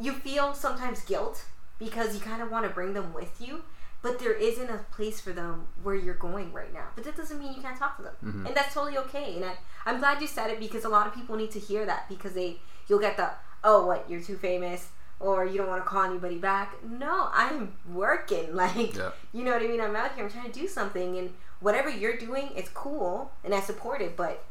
you 0.00 0.12
feel 0.12 0.54
sometimes 0.54 1.00
guilt 1.02 1.44
because 1.78 2.14
you 2.14 2.20
kind 2.20 2.42
of 2.42 2.50
want 2.50 2.66
to 2.66 2.70
bring 2.72 2.94
them 2.94 3.14
with 3.14 3.40
you, 3.40 3.62
but 4.06 4.20
there 4.20 4.34
isn't 4.34 4.70
a 4.70 4.78
place 4.92 5.20
for 5.20 5.32
them 5.32 5.66
where 5.82 5.96
you're 5.96 6.14
going 6.14 6.52
right 6.52 6.72
now. 6.72 6.86
But 6.94 7.02
that 7.04 7.16
doesn't 7.16 7.40
mean 7.40 7.54
you 7.54 7.60
can't 7.60 7.76
talk 7.76 7.96
to 7.96 8.04
them, 8.04 8.14
mm-hmm. 8.24 8.46
and 8.46 8.54
that's 8.54 8.72
totally 8.72 8.96
okay. 8.98 9.34
And 9.34 9.44
I, 9.44 9.54
I'm 9.84 9.98
glad 9.98 10.20
you 10.20 10.28
said 10.28 10.48
it 10.48 10.60
because 10.60 10.84
a 10.84 10.88
lot 10.88 11.08
of 11.08 11.14
people 11.14 11.34
need 11.34 11.50
to 11.50 11.58
hear 11.58 11.84
that 11.86 12.08
because 12.08 12.34
they 12.34 12.58
you'll 12.86 13.00
get 13.00 13.16
the 13.16 13.30
oh 13.64 13.84
what 13.84 14.08
you're 14.08 14.20
too 14.20 14.36
famous 14.36 14.90
or 15.18 15.44
you 15.44 15.58
don't 15.58 15.66
want 15.66 15.82
to 15.82 15.88
call 15.88 16.04
anybody 16.04 16.38
back. 16.38 16.76
No, 16.84 17.30
I'm 17.32 17.72
working. 17.92 18.54
Like 18.54 18.94
Yeah. 18.94 19.10
you 19.32 19.42
know 19.42 19.50
what 19.52 19.62
I 19.62 19.66
mean. 19.66 19.80
I'm 19.80 19.96
out 19.96 20.14
here. 20.14 20.24
I'm 20.24 20.30
trying 20.30 20.52
to 20.52 20.60
do 20.60 20.68
something, 20.68 21.18
and 21.18 21.30
whatever 21.58 21.90
you're 21.90 22.16
doing, 22.16 22.50
it's 22.54 22.68
cool, 22.68 23.32
and 23.42 23.52
I 23.52 23.60
support 23.60 24.00
it. 24.00 24.16
But 24.16 24.44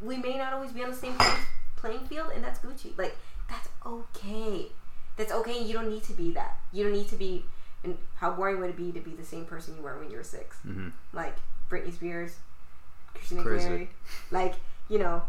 we 0.00 0.18
may 0.18 0.38
not 0.38 0.52
always 0.52 0.70
be 0.70 0.84
on 0.84 0.90
the 0.90 0.96
same 0.96 1.16
playing 1.76 2.06
field, 2.06 2.30
and 2.32 2.44
that's 2.44 2.60
Gucci. 2.60 2.96
Like 2.96 3.16
that's 3.48 3.68
okay. 3.84 4.68
That's 5.16 5.32
okay. 5.32 5.60
You 5.60 5.72
don't 5.72 5.90
need 5.90 6.04
to 6.04 6.12
be 6.12 6.30
that. 6.32 6.60
You 6.72 6.84
don't 6.84 6.92
need 6.92 7.08
to 7.08 7.16
be. 7.16 7.44
And 7.84 7.98
how 8.16 8.30
boring 8.32 8.60
would 8.60 8.70
it 8.70 8.76
be 8.76 8.92
to 8.92 9.00
be 9.00 9.12
the 9.12 9.24
same 9.24 9.44
person 9.44 9.76
you 9.76 9.82
were 9.82 9.98
when 9.98 10.10
you 10.10 10.16
were 10.16 10.24
6 10.24 10.56
Mhm. 10.66 10.92
Like 11.12 11.36
Britney 11.70 11.92
Spears, 11.92 12.36
Christina. 13.14 13.42
Aguilera, 13.42 13.88
like 14.30 14.54
you 14.88 14.98
know, 14.98 15.22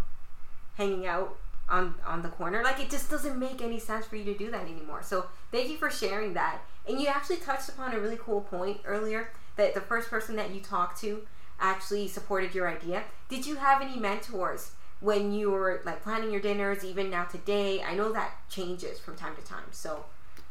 hanging 0.77 1.05
out 1.07 1.37
on 1.69 1.95
on 2.05 2.21
the 2.21 2.29
corner. 2.29 2.63
Like 2.63 2.79
it 2.79 2.89
just 2.89 3.09
doesn't 3.09 3.37
make 3.39 3.61
any 3.61 3.79
sense 3.79 4.05
for 4.05 4.15
you 4.15 4.23
to 4.25 4.37
do 4.37 4.51
that 4.51 4.61
anymore. 4.61 5.01
So 5.03 5.25
thank 5.51 5.69
you 5.69 5.77
for 5.77 5.89
sharing 5.89 6.33
that. 6.33 6.61
And 6.87 6.99
you 7.01 7.07
actually 7.07 7.37
touched 7.37 7.69
upon 7.69 7.93
a 7.93 7.99
really 7.99 8.17
cool 8.17 8.41
point 8.41 8.81
earlier 8.85 9.29
that 9.55 9.73
the 9.73 9.81
first 9.81 10.09
person 10.09 10.35
that 10.35 10.51
you 10.51 10.59
talked 10.61 10.99
to 11.01 11.25
actually 11.59 12.07
supported 12.07 12.53
your 12.53 12.67
idea. 12.67 13.03
Did 13.29 13.45
you 13.47 13.55
have 13.55 13.81
any 13.81 13.97
mentors 13.97 14.71
when 14.99 15.31
you 15.31 15.49
were 15.51 15.81
like 15.85 16.03
planning 16.03 16.31
your 16.31 16.41
dinners 16.41 16.83
even 16.83 17.09
now 17.09 17.23
today? 17.23 17.81
I 17.81 17.95
know 17.95 18.11
that 18.11 18.31
changes 18.49 18.99
from 18.99 19.15
time 19.15 19.35
to 19.35 19.41
time. 19.41 19.65
So 19.71 20.05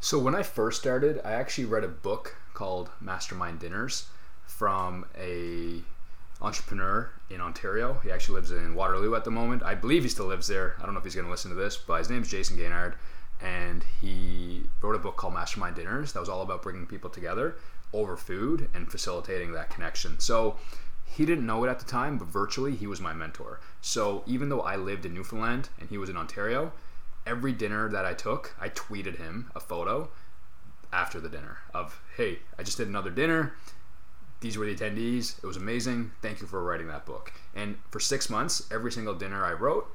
So 0.04 0.18
when 0.18 0.34
I 0.34 0.42
first 0.42 0.78
started, 0.78 1.22
I 1.24 1.32
actually 1.32 1.64
read 1.64 1.82
a 1.82 1.88
book 1.88 2.36
called 2.52 2.90
Mastermind 3.00 3.60
Dinners 3.60 4.06
from 4.46 5.06
a 5.18 5.80
entrepreneur 6.42 7.10
in 7.30 7.40
Ontario. 7.40 7.94
He 8.04 8.10
actually 8.10 8.34
lives 8.34 8.50
in 8.50 8.74
Waterloo 8.74 9.14
at 9.14 9.24
the 9.24 9.30
moment. 9.30 9.62
I 9.62 9.74
believe 9.74 10.02
he 10.02 10.10
still 10.10 10.26
lives 10.26 10.46
there. 10.46 10.76
I 10.78 10.84
don't 10.84 10.92
know 10.92 10.98
if 10.98 11.04
he's 11.04 11.14
going 11.14 11.24
to 11.24 11.30
listen 11.30 11.50
to 11.52 11.56
this, 11.56 11.78
but 11.78 12.00
his 12.00 12.10
name's 12.10 12.30
Jayson 12.30 12.58
Gaignard, 12.58 12.96
and 13.40 13.82
he 13.98 14.64
wrote 14.82 14.94
a 14.94 14.98
book 14.98 15.16
called 15.16 15.32
Mastermind 15.32 15.76
Dinners 15.76 16.12
that 16.12 16.20
was 16.20 16.28
all 16.28 16.42
about 16.42 16.62
bringing 16.62 16.84
people 16.84 17.08
together 17.08 17.56
over 17.94 18.14
food 18.18 18.68
and 18.74 18.92
facilitating 18.92 19.52
that 19.52 19.70
connection. 19.70 20.20
So 20.20 20.58
he 21.06 21.24
didn't 21.24 21.46
know 21.46 21.64
it 21.64 21.70
at 21.70 21.78
the 21.78 21.86
time, 21.86 22.18
but 22.18 22.28
virtually 22.28 22.76
he 22.76 22.86
was 22.86 23.00
my 23.00 23.14
mentor. 23.14 23.58
So 23.80 24.22
even 24.26 24.50
though 24.50 24.60
I 24.60 24.76
lived 24.76 25.06
in 25.06 25.14
Newfoundland 25.14 25.70
and 25.80 25.88
he 25.88 25.96
was 25.96 26.10
in 26.10 26.18
Ontario, 26.18 26.72
every 27.26 27.52
dinner 27.52 27.88
that 27.90 28.04
I 28.04 28.14
took, 28.14 28.54
I 28.60 28.68
tweeted 28.68 29.18
him 29.18 29.50
a 29.54 29.60
photo 29.60 30.10
after 30.92 31.20
the 31.20 31.28
dinner 31.28 31.58
of, 31.72 32.00
hey, 32.16 32.38
I 32.58 32.62
just 32.62 32.76
did 32.76 32.88
another 32.88 33.10
dinner. 33.10 33.54
These 34.40 34.58
were 34.58 34.66
the 34.66 34.74
attendees. 34.74 35.38
It 35.42 35.46
was 35.46 35.56
amazing. 35.56 36.12
Thank 36.22 36.40
you 36.40 36.46
for 36.46 36.62
writing 36.62 36.88
that 36.88 37.06
book. 37.06 37.32
And 37.54 37.76
for 37.90 37.98
six 37.98 38.28
months, 38.28 38.68
every 38.70 38.92
single 38.92 39.14
dinner 39.14 39.44
I 39.44 39.52
wrote, 39.52 39.86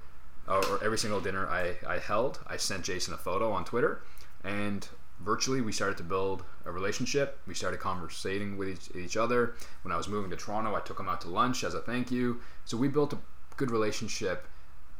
or 0.48 0.84
every 0.84 0.98
single 0.98 1.22
dinner 1.22 1.48
I, 1.48 1.76
I 1.88 2.00
held, 2.00 2.40
I 2.48 2.58
sent 2.58 2.84
Jayson 2.84 3.14
a 3.14 3.18
photo 3.18 3.52
on 3.52 3.64
Twitter. 3.64 4.02
And 4.44 4.88
virtually 5.20 5.62
we 5.62 5.72
started 5.72 5.98
to 5.98 6.04
build 6.04 6.44
a 6.66 6.72
relationship. 6.72 7.40
We 7.46 7.54
started 7.54 7.80
conversating 7.80 8.58
with 8.58 8.70
each, 8.70 8.96
each, 8.96 9.18
other. 9.18 9.56
When 9.84 9.92
I 9.92 9.98
was 9.98 10.08
moving 10.08 10.32
to 10.32 10.36
Toronto, 10.36 10.76
I 10.76 10.80
took 10.80 11.00
him 11.00 11.08
out 11.08 11.22
to 11.22 11.30
lunch 11.30 11.64
as 11.64 11.76
a 11.76 11.80
thank 11.80 12.10
you. 12.10 12.40
So 12.66 12.76
we 12.76 12.88
built 12.88 13.14
a 13.14 13.18
good 13.58 13.70
relationship 13.70 14.48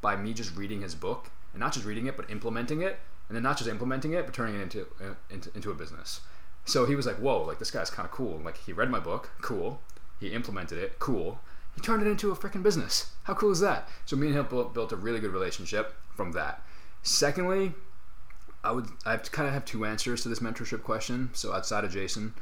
by 0.02 0.16
me 0.16 0.34
just 0.34 0.56
reading 0.56 0.82
his 0.82 0.94
book 0.94 1.32
and 1.54 1.60
not 1.60 1.74
just 1.74 1.86
reading 1.86 2.08
it, 2.08 2.16
but 2.16 2.30
implementing 2.30 2.82
it, 2.82 3.00
and 3.28 3.36
then 3.36 3.44
not 3.44 3.58
just 3.58 3.70
implementing 3.70 4.14
it, 4.14 4.26
but 4.26 4.34
turning 4.34 4.56
it 4.56 4.62
into 4.62 4.82
uh, 5.02 5.16
into, 5.30 5.52
into 5.56 5.72
a 5.72 5.76
business. 5.76 6.22
So 6.66 6.86
he 6.86 6.96
was 6.96 7.06
like, 7.06 7.18
"Whoa, 7.18 7.44
like 7.44 7.60
this 7.60 7.72
guy's 7.72 7.90
kind 7.90 8.06
of 8.06 8.12
cool." 8.12 8.40
Like 8.44 8.58
he 8.58 8.74
read 8.74 8.90
my 8.90 9.00
book, 9.00 9.32
cool. 9.42 9.82
He 10.20 10.30
implemented 10.30 10.78
it, 10.78 11.00
cool. 11.00 11.40
He 11.76 11.82
turned 11.82 12.06
it 12.06 12.10
into 12.10 12.32
a 12.32 12.36
freaking 12.36 12.64
business. 12.64 13.12
How 13.24 13.34
cool 13.34 13.52
is 13.52 13.60
that? 13.62 13.88
So 14.06 14.16
me 14.16 14.28
and 14.28 14.36
him 14.36 14.48
built, 14.50 14.92
a 14.92 14.96
really 14.96 15.20
good 15.20 15.32
relationship 15.32 15.96
from 16.14 16.34
that. 16.34 16.62
Secondly, 17.04 17.74
I 18.64 18.72
would 18.72 18.88
I 19.06 19.18
kind 19.18 19.48
of 19.48 19.54
have 19.54 19.66
two 19.66 19.86
answers 19.86 20.24
to 20.24 20.30
this 20.30 20.40
mentorship 20.40 20.84
question. 20.84 21.30
So 21.34 21.54
outside 21.54 21.86
of 21.86 21.92
Jayson, 21.92 22.34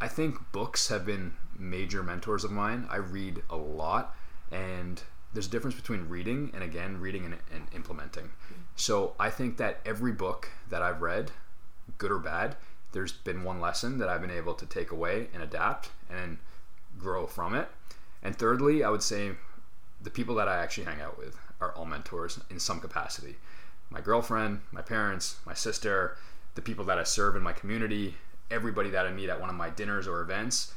I 0.00 0.08
think 0.08 0.52
books 0.52 0.88
have 0.88 1.06
been 1.06 1.34
major 1.58 2.02
mentors 2.02 2.44
of 2.44 2.50
mine. 2.50 2.86
I 2.90 2.96
read 2.96 3.42
a 3.48 3.56
lot, 3.56 4.14
and 4.50 5.02
there's 5.36 5.48
a 5.48 5.50
difference 5.50 5.76
between 5.76 6.08
reading 6.08 6.50
and 6.54 6.64
again 6.64 6.98
reading 6.98 7.26
and, 7.26 7.36
and 7.52 7.66
implementing. 7.74 8.30
So 8.74 9.12
I 9.20 9.28
think 9.28 9.58
that 9.58 9.80
every 9.84 10.12
book 10.12 10.48
that 10.70 10.80
I've 10.80 11.02
read, 11.02 11.30
good 11.98 12.10
or 12.10 12.18
bad, 12.18 12.56
there's 12.92 13.12
been 13.12 13.44
one 13.44 13.60
lesson 13.60 13.98
that 13.98 14.08
I've 14.08 14.22
been 14.22 14.30
able 14.30 14.54
to 14.54 14.64
take 14.64 14.92
away 14.92 15.28
and 15.34 15.42
adapt 15.42 15.90
and 16.08 16.38
grow 16.98 17.26
from 17.26 17.54
it. 17.54 17.68
And 18.22 18.34
thirdly, 18.34 18.82
I 18.82 18.88
would 18.88 19.02
say 19.02 19.32
the 20.00 20.08
people 20.08 20.34
that 20.36 20.48
I 20.48 20.56
actually 20.56 20.84
hang 20.84 21.02
out 21.02 21.18
with 21.18 21.36
are 21.60 21.72
all 21.72 21.84
mentors 21.84 22.40
in 22.48 22.58
some 22.58 22.80
capacity 22.80 23.36
my 23.90 24.00
girlfriend, 24.00 24.62
my 24.72 24.82
parents, 24.82 25.36
my 25.44 25.54
sister, 25.54 26.16
the 26.54 26.62
people 26.62 26.86
that 26.86 26.98
I 26.98 27.04
serve 27.04 27.36
in 27.36 27.42
my 27.42 27.52
community, 27.52 28.14
everybody 28.50 28.88
that 28.88 29.06
I 29.06 29.12
meet 29.12 29.28
at 29.28 29.38
one 29.38 29.50
of 29.50 29.54
my 29.54 29.68
dinners 29.68 30.08
or 30.08 30.22
events, 30.22 30.72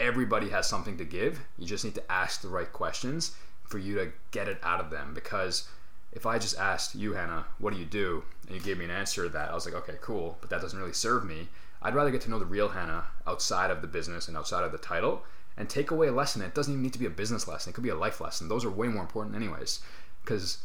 everybody 0.00 0.48
has 0.50 0.68
something 0.68 0.98
to 0.98 1.04
give. 1.04 1.40
You 1.56 1.66
just 1.66 1.84
need 1.84 1.94
to 1.94 2.12
ask 2.12 2.42
the 2.42 2.48
right 2.48 2.70
questions 2.72 3.36
for 3.68 3.78
you 3.78 3.94
to 3.96 4.12
get 4.30 4.48
it 4.48 4.58
out 4.62 4.80
of 4.80 4.90
them. 4.90 5.12
Because 5.14 5.68
if 6.12 6.26
I 6.26 6.38
just 6.38 6.58
asked 6.58 6.94
you, 6.94 7.12
Hannah, 7.12 7.46
what 7.58 7.72
do 7.72 7.78
you 7.78 7.84
do? 7.84 8.24
And 8.46 8.56
you 8.56 8.62
gave 8.62 8.78
me 8.78 8.84
an 8.84 8.90
answer 8.90 9.24
to 9.24 9.28
that 9.30 9.50
I 9.50 9.54
was 9.54 9.66
like, 9.66 9.74
okay, 9.74 9.96
cool, 10.00 10.38
but 10.40 10.50
that 10.50 10.60
doesn't 10.60 10.78
really 10.78 10.92
serve 10.92 11.24
me. 11.24 11.48
I'd 11.82 11.94
rather 11.94 12.10
get 12.10 12.22
to 12.22 12.30
know 12.30 12.38
the 12.38 12.46
real 12.46 12.68
Hannah 12.68 13.04
outside 13.26 13.70
of 13.70 13.82
the 13.82 13.88
business 13.88 14.28
and 14.28 14.36
outside 14.36 14.64
of 14.64 14.72
the 14.72 14.78
title 14.78 15.22
and 15.56 15.68
take 15.68 15.90
away 15.90 16.08
a 16.08 16.12
lesson. 16.12 16.42
It 16.42 16.54
doesn't 16.54 16.72
even 16.72 16.82
need 16.82 16.92
to 16.94 16.98
be 16.98 17.06
a 17.06 17.10
business 17.10 17.46
lesson, 17.46 17.70
it 17.70 17.74
could 17.74 17.84
be 17.84 17.90
a 17.90 17.96
life 17.96 18.20
lesson. 18.20 18.48
Those 18.48 18.64
are 18.64 18.70
way 18.70 18.88
more 18.88 19.02
important, 19.02 19.36
anyways. 19.36 19.80
Because 20.22 20.58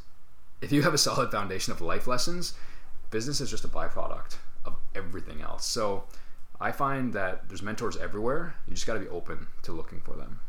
if 0.61 0.71
you 0.71 0.83
have 0.83 0.93
a 0.93 0.97
solid 0.97 1.31
foundation 1.31 1.73
of 1.73 1.81
life 1.81 2.07
lessons, 2.07 2.53
business 3.09 3.41
is 3.41 3.49
just 3.49 3.65
a 3.65 3.67
byproduct 3.67 4.37
of 4.65 4.75
everything 4.95 5.41
else. 5.41 5.65
So 5.65 6.05
I 6.59 6.71
find 6.71 7.13
that 7.13 7.49
there's 7.49 7.61
mentors 7.61 7.97
everywhere. 7.97 8.55
You 8.67 8.73
just 8.73 8.87
got 8.87 8.93
to 8.93 8.99
be 8.99 9.09
open 9.09 9.47
to 9.63 9.71
looking 9.71 9.99
for 9.99 10.15
them. 10.15 10.39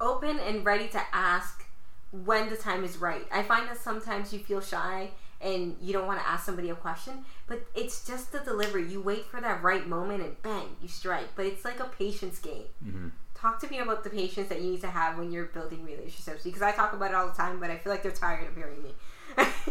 Open 0.00 0.38
and 0.40 0.64
ready 0.64 0.88
to 0.88 1.00
ask 1.12 1.64
when 2.12 2.50
the 2.50 2.56
time 2.56 2.84
is 2.84 2.98
right. 2.98 3.26
I 3.32 3.42
find 3.42 3.68
that 3.68 3.78
sometimes 3.78 4.32
you 4.32 4.38
feel 4.38 4.60
shy 4.60 5.10
and 5.40 5.76
you 5.80 5.92
don't 5.92 6.06
want 6.06 6.20
to 6.20 6.28
ask 6.28 6.44
somebody 6.44 6.70
a 6.70 6.74
question, 6.74 7.24
but 7.46 7.66
it's 7.74 8.06
just 8.06 8.32
the 8.32 8.40
delivery. 8.40 8.86
You 8.86 9.00
wait 9.00 9.26
for 9.26 9.40
that 9.40 9.62
right 9.62 9.86
moment 9.86 10.22
and 10.22 10.42
bang, 10.42 10.76
you 10.82 10.88
strike. 10.88 11.28
But 11.34 11.46
it's 11.46 11.64
like 11.64 11.80
a 11.80 11.84
patience 11.84 12.38
game. 12.38 12.64
Mm-hmm. 12.84 13.08
Talk 13.34 13.58
to 13.60 13.68
me 13.70 13.78
about 13.78 14.04
the 14.04 14.10
patience 14.10 14.48
that 14.50 14.60
you 14.60 14.72
need 14.72 14.82
to 14.82 14.90
have 14.90 15.16
when 15.16 15.32
you're 15.32 15.46
building 15.46 15.82
relationships 15.84 16.44
because 16.44 16.60
I 16.60 16.72
talk 16.72 16.92
about 16.92 17.10
it 17.10 17.14
all 17.14 17.28
the 17.28 17.34
time, 17.34 17.58
but 17.58 17.70
I 17.70 17.78
feel 17.78 17.90
like 17.90 18.02
they're 18.02 18.12
tired 18.12 18.46
of 18.46 18.54
hearing 18.54 18.82
me 18.82 18.90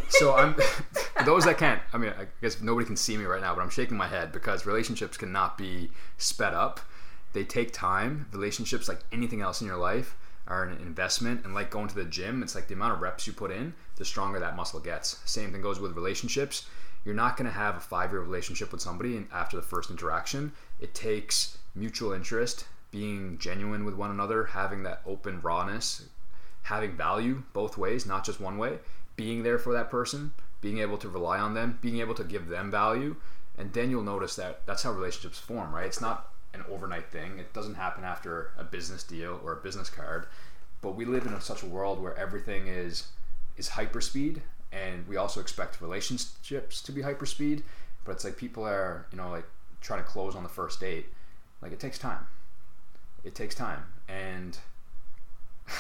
so 0.10 0.36
I'm 0.38 0.56
those 1.26 1.46
that 1.46 1.58
can't. 1.58 1.82
I 1.94 1.98
mean, 1.98 2.14
I 2.18 2.28
guess 2.42 2.62
nobody 2.62 2.86
can 2.86 2.96
see 2.96 3.18
me 3.18 3.26
right 3.26 3.42
now, 3.42 3.56
but 3.56 3.62
I'm 3.62 3.70
shaking 3.70 3.98
my 3.98 4.08
head 4.08 4.32
because 4.32 4.66
relationships 4.66 5.18
cannot 5.18 5.58
be 5.58 5.92
sped 6.18 6.54
up. 6.54 6.80
They 7.34 7.44
take 7.44 7.72
time. 7.74 8.28
Relationships, 8.32 8.88
like 8.88 9.02
anything 9.12 9.42
else 9.42 9.62
in 9.62 9.68
your 9.68 9.78
life, 9.78 10.16
are 10.50 10.64
an 10.64 10.78
investment. 10.82 11.46
And 11.46 11.54
like 11.54 11.70
going 11.70 11.88
to 11.88 11.96
the 11.96 12.06
gym, 12.06 12.44
it's 12.44 12.56
like 12.56 12.68
the 12.68 12.74
amount 12.74 12.94
of 12.94 13.02
reps 13.02 13.28
you 13.28 13.34
put 13.34 13.52
in, 13.52 13.74
the 13.96 14.06
stronger 14.06 14.40
that 14.40 14.56
muscle 14.56 14.80
gets. 14.80 15.20
Same 15.26 15.52
thing 15.52 15.62
goes 15.62 15.80
with 15.80 15.96
relationships. 15.96 16.68
You're 17.06 17.16
not 17.16 17.38
going 17.38 17.50
to 17.50 17.56
have 17.56 17.78
a 17.78 17.82
five 17.82 18.12
year 18.12 18.22
relationship 18.22 18.72
with 18.72 18.82
somebody 18.82 19.26
after 19.32 19.56
the 19.56 19.64
first 19.64 19.90
interaction. 19.90 20.52
It 20.80 20.94
takes 20.94 21.58
mutual 21.76 22.12
interest, 22.12 22.66
being 22.92 23.38
genuine 23.38 23.86
with 23.86 23.96
one 23.96 24.12
another, 24.12 24.46
having 24.46 24.84
that 24.84 25.02
open 25.06 25.40
rawness, 25.42 26.06
having 26.64 26.98
value 26.98 27.44
both 27.54 27.78
ways, 27.78 28.06
not 28.06 28.26
just 28.26 28.42
one 28.42 28.58
way 28.58 28.80
being 29.20 29.44
there 29.44 29.58
for 29.58 29.74
that 29.74 29.92
person, 29.92 30.32
being 30.62 30.78
able 30.78 30.98
to 30.98 31.10
rely 31.10 31.38
on 31.40 31.54
them, 31.54 31.78
being 31.82 32.00
able 32.00 32.16
to 32.16 32.24
give 32.24 32.48
them 32.48 32.72
value, 32.72 33.18
and 33.58 33.74
then 33.74 33.92
you'll 33.92 34.02
notice 34.02 34.38
that 34.38 34.66
that's 34.66 34.84
how 34.84 34.94
relationships 34.94 35.38
form, 35.38 35.76
right? 35.76 35.88
It's 35.88 36.00
not 36.00 36.32
an 36.54 36.64
overnight 36.70 37.12
thing. 37.12 37.40
It 37.40 37.54
doesn't 37.54 37.76
happen 37.76 38.04
after 38.04 38.52
a 38.58 38.64
business 38.64 39.04
deal 39.04 39.40
or 39.44 39.54
a 39.54 39.58
business 39.58 39.90
card. 39.90 40.28
But 40.82 40.96
we 40.96 41.06
live 41.06 41.26
in 41.26 41.40
such 41.42 41.64
a 41.64 41.66
world 41.66 42.02
where 42.02 42.18
everything 42.18 42.68
is 42.68 43.08
is 43.58 43.70
hyperspeed, 43.70 44.40
and 44.72 45.06
we 45.08 45.18
also 45.18 45.42
expect 45.42 45.82
relationships 45.82 46.82
to 46.82 46.92
be 46.92 47.02
hyperspeed. 47.02 47.64
But 48.06 48.14
it's 48.14 48.24
like 48.24 48.38
people 48.38 48.66
are, 48.66 49.06
you 49.12 49.18
know, 49.18 49.30
like 49.30 49.46
trying 49.82 50.02
to 50.02 50.08
close 50.08 50.36
on 50.36 50.44
the 50.44 50.50
first 50.50 50.80
date. 50.80 51.08
Like 51.62 51.74
it 51.74 51.80
takes 51.80 52.00
time. 52.00 52.26
It 53.24 53.36
takes 53.36 53.54
time, 53.54 53.84
and 54.08 54.58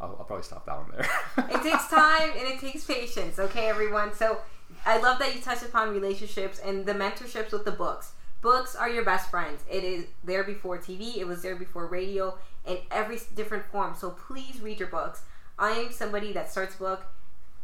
I'll, 0.00 0.16
I'll 0.18 0.24
probably 0.24 0.44
stop 0.44 0.66
that 0.66 0.76
one 0.76 0.90
there. 0.90 1.48
it 1.50 1.62
takes 1.62 1.88
time 1.88 2.30
and 2.38 2.46
it 2.46 2.60
takes 2.60 2.84
patience. 2.84 3.38
Okay, 3.38 3.68
everyone. 3.68 4.12
So 4.12 4.38
I 4.84 4.98
love 4.98 5.18
that 5.20 5.34
you 5.34 5.40
touched 5.40 5.62
upon 5.62 5.90
relationships 5.90 6.58
and 6.58 6.84
the 6.84 6.92
mentorships 6.92 7.52
with 7.52 7.64
the 7.64 7.72
books. 7.72 8.12
Books 8.46 8.76
are 8.76 8.88
your 8.88 9.04
best 9.04 9.28
friends. 9.28 9.64
It 9.68 9.82
is 9.82 10.04
there 10.22 10.44
before 10.44 10.78
TV. 10.78 11.16
It 11.16 11.26
was 11.26 11.42
there 11.42 11.56
before 11.56 11.88
radio, 11.88 12.38
in 12.64 12.78
every 12.92 13.18
different 13.34 13.64
form. 13.72 13.96
So 13.98 14.10
please 14.10 14.60
read 14.62 14.78
your 14.78 14.88
books. 14.88 15.22
I 15.58 15.70
am 15.70 15.90
somebody 15.90 16.32
that 16.32 16.48
starts 16.48 16.76
a 16.76 16.78
book, 16.78 17.06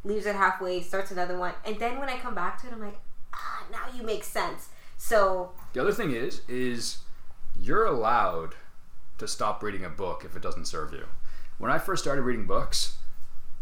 leaves 0.03 0.27
it 0.27 0.35
halfway, 0.35 0.81
starts 0.81 1.13
another 1.13 1.39
one, 1.39 1.53
and 1.65 1.79
then 1.79 2.01
when 2.01 2.09
I 2.09 2.17
come 2.17 2.35
back 2.35 2.61
to 2.63 2.67
it, 2.67 2.73
I'm 2.73 2.81
like, 2.81 2.99
ah, 3.33 3.63
now 3.71 3.97
you 3.97 4.03
make 4.03 4.25
sense. 4.25 4.71
So 4.97 5.53
the 5.73 5.81
other 5.81 5.93
thing 5.93 6.11
is, 6.11 6.41
is 6.49 6.99
you're 7.57 7.87
allowed 7.87 8.57
to 9.19 9.29
stop 9.29 9.63
reading 9.63 9.85
a 9.85 9.89
book 9.89 10.25
if 10.25 10.35
it 10.35 10.43
doesn't 10.43 10.65
serve 10.65 10.93
you. 10.93 11.07
When 11.59 11.71
I 11.71 11.79
first 11.79 12.03
started 12.03 12.23
reading 12.23 12.49
books, 12.49 12.97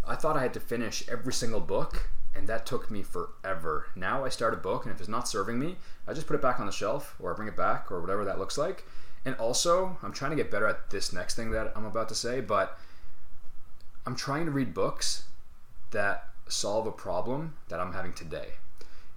I 0.09 0.14
thought 0.14 0.38
I 0.38 0.42
had 0.42 0.54
to 0.54 0.61
finish 0.61 1.06
every 1.06 1.35
single 1.35 1.61
book, 1.61 2.09
and 2.35 2.49
that 2.49 2.66
took 2.66 2.90
me 2.90 3.03
forever. 3.03 3.87
Now 3.95 4.25
I 4.25 4.29
start 4.29 4.55
a 4.55 4.59
book, 4.59 4.85
and 4.85 4.95
if 4.95 5.01
it's 5.01 5.09
not 5.09 5.29
serving 5.29 5.59
me, 5.59 5.77
I 6.07 6.14
just 6.14 6.27
put 6.27 6.37
it 6.37 6.43
back 6.43 6.61
on 6.61 6.66
the 6.66 6.73
shelf, 6.73 7.16
or 7.19 7.33
I 7.33 7.37
bring 7.37 7.49
it 7.49 7.57
back, 7.57 7.90
or 7.90 8.01
whatever 8.01 8.25
that 8.25 8.38
looks 8.38 8.57
like. 8.57 8.85
And 9.25 9.35
also, 9.37 9.99
I'm 10.03 10.12
trying 10.12 10.31
to 10.31 10.37
get 10.37 10.51
better 10.51 10.66
at 10.66 10.90
this 10.90 11.12
next 11.12 11.35
thing 11.35 11.51
that 11.51 11.73
I'm 11.77 11.85
about 11.85 12.09
to 12.09 12.14
say, 12.14 12.40
but 12.40 12.79
I'm 14.07 14.16
trying 14.16 14.47
to 14.47 14.51
read 14.51 14.73
books 14.73 15.25
that 15.90 16.29
solve 16.49 16.87
a 16.87 16.93
problem 16.93 17.55
that 17.69 17.81
I'm 17.81 17.93
having 17.93 18.12
today. 18.12 18.49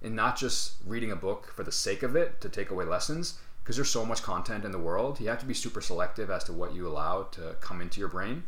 And 0.02 0.14
not 0.14 0.36
just 0.36 0.74
reading 0.86 1.10
a 1.10 1.16
book 1.16 1.52
for 1.54 1.62
the 1.62 1.72
sake 1.72 2.02
of 2.02 2.14
it 2.14 2.40
to 2.42 2.48
take 2.48 2.70
away 2.70 2.84
lessons, 2.84 3.38
because 3.62 3.76
there's 3.76 3.90
so 3.90 4.04
much 4.04 4.22
content 4.22 4.66
in 4.66 4.72
the 4.72 4.78
world. 4.78 5.18
You 5.18 5.28
have 5.28 5.40
to 5.40 5.46
be 5.46 5.54
super 5.54 5.80
selective 5.80 6.30
as 6.30 6.44
to 6.44 6.52
what 6.52 6.74
you 6.74 6.86
allow 6.86 7.22
to 7.32 7.56
come 7.60 7.80
into 7.80 7.98
your 7.98 8.10
brain. 8.10 8.42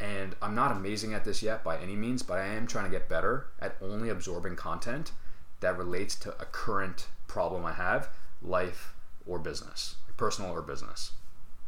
And 0.00 0.36
I'm 0.40 0.54
not 0.54 0.70
amazing 0.70 1.12
at 1.14 1.24
this 1.24 1.42
yet 1.42 1.64
by 1.64 1.78
any 1.78 1.96
means, 1.96 2.22
but 2.22 2.38
I 2.38 2.46
am 2.46 2.66
trying 2.66 2.84
to 2.84 2.90
get 2.90 3.08
better 3.08 3.46
at 3.60 3.76
only 3.82 4.08
absorbing 4.08 4.54
content 4.54 5.12
that 5.60 5.76
relates 5.76 6.14
to 6.16 6.30
a 6.40 6.44
current 6.44 7.08
problem 7.26 7.64
I 7.64 7.72
have, 7.72 8.08
life 8.40 8.94
or 9.26 9.38
business, 9.38 9.96
personal 10.16 10.52
or 10.52 10.62
business. 10.62 11.12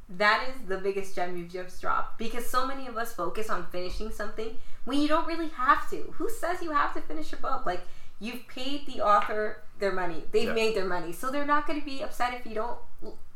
That 0.08 0.48
is 0.48 0.68
the 0.68 0.78
biggest 0.78 1.14
gem 1.14 1.36
you've 1.36 1.52
just 1.52 1.80
dropped 1.80 2.18
because 2.18 2.48
so 2.48 2.66
many 2.66 2.86
of 2.86 2.96
us 2.96 3.12
focus 3.12 3.48
on 3.48 3.66
finishing 3.70 4.10
something 4.10 4.56
when 4.84 5.00
you 5.00 5.08
don't 5.08 5.26
really 5.26 5.48
have 5.50 5.88
to. 5.90 6.14
Who 6.16 6.28
says 6.28 6.62
you 6.62 6.72
have 6.72 6.94
to 6.94 7.00
finish 7.00 7.32
a 7.32 7.36
book? 7.36 7.66
Like, 7.66 7.82
you've 8.18 8.46
paid 8.48 8.86
the 8.86 9.00
author 9.00 9.62
their 9.78 9.92
money, 9.92 10.24
they've 10.30 10.44
yeah. 10.48 10.52
made 10.52 10.76
their 10.76 10.86
money, 10.86 11.12
so 11.12 11.30
they're 11.30 11.46
not 11.46 11.66
going 11.66 11.78
to 11.78 11.84
be 11.84 12.02
upset 12.02 12.34
if 12.34 12.44
you 12.44 12.54
don't 12.54 12.78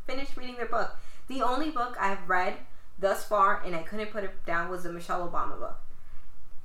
finish 0.06 0.36
reading 0.36 0.56
their 0.56 0.66
book. 0.66 0.96
The 1.28 1.42
only 1.42 1.70
book 1.70 1.96
I've 1.98 2.28
read 2.28 2.54
thus 3.04 3.22
far, 3.22 3.62
and 3.64 3.76
I 3.76 3.82
couldn't 3.82 4.10
put 4.10 4.24
it 4.24 4.46
down, 4.46 4.70
was 4.70 4.84
the 4.84 4.92
Michelle 4.92 5.28
Obama 5.28 5.58
book. 5.60 5.76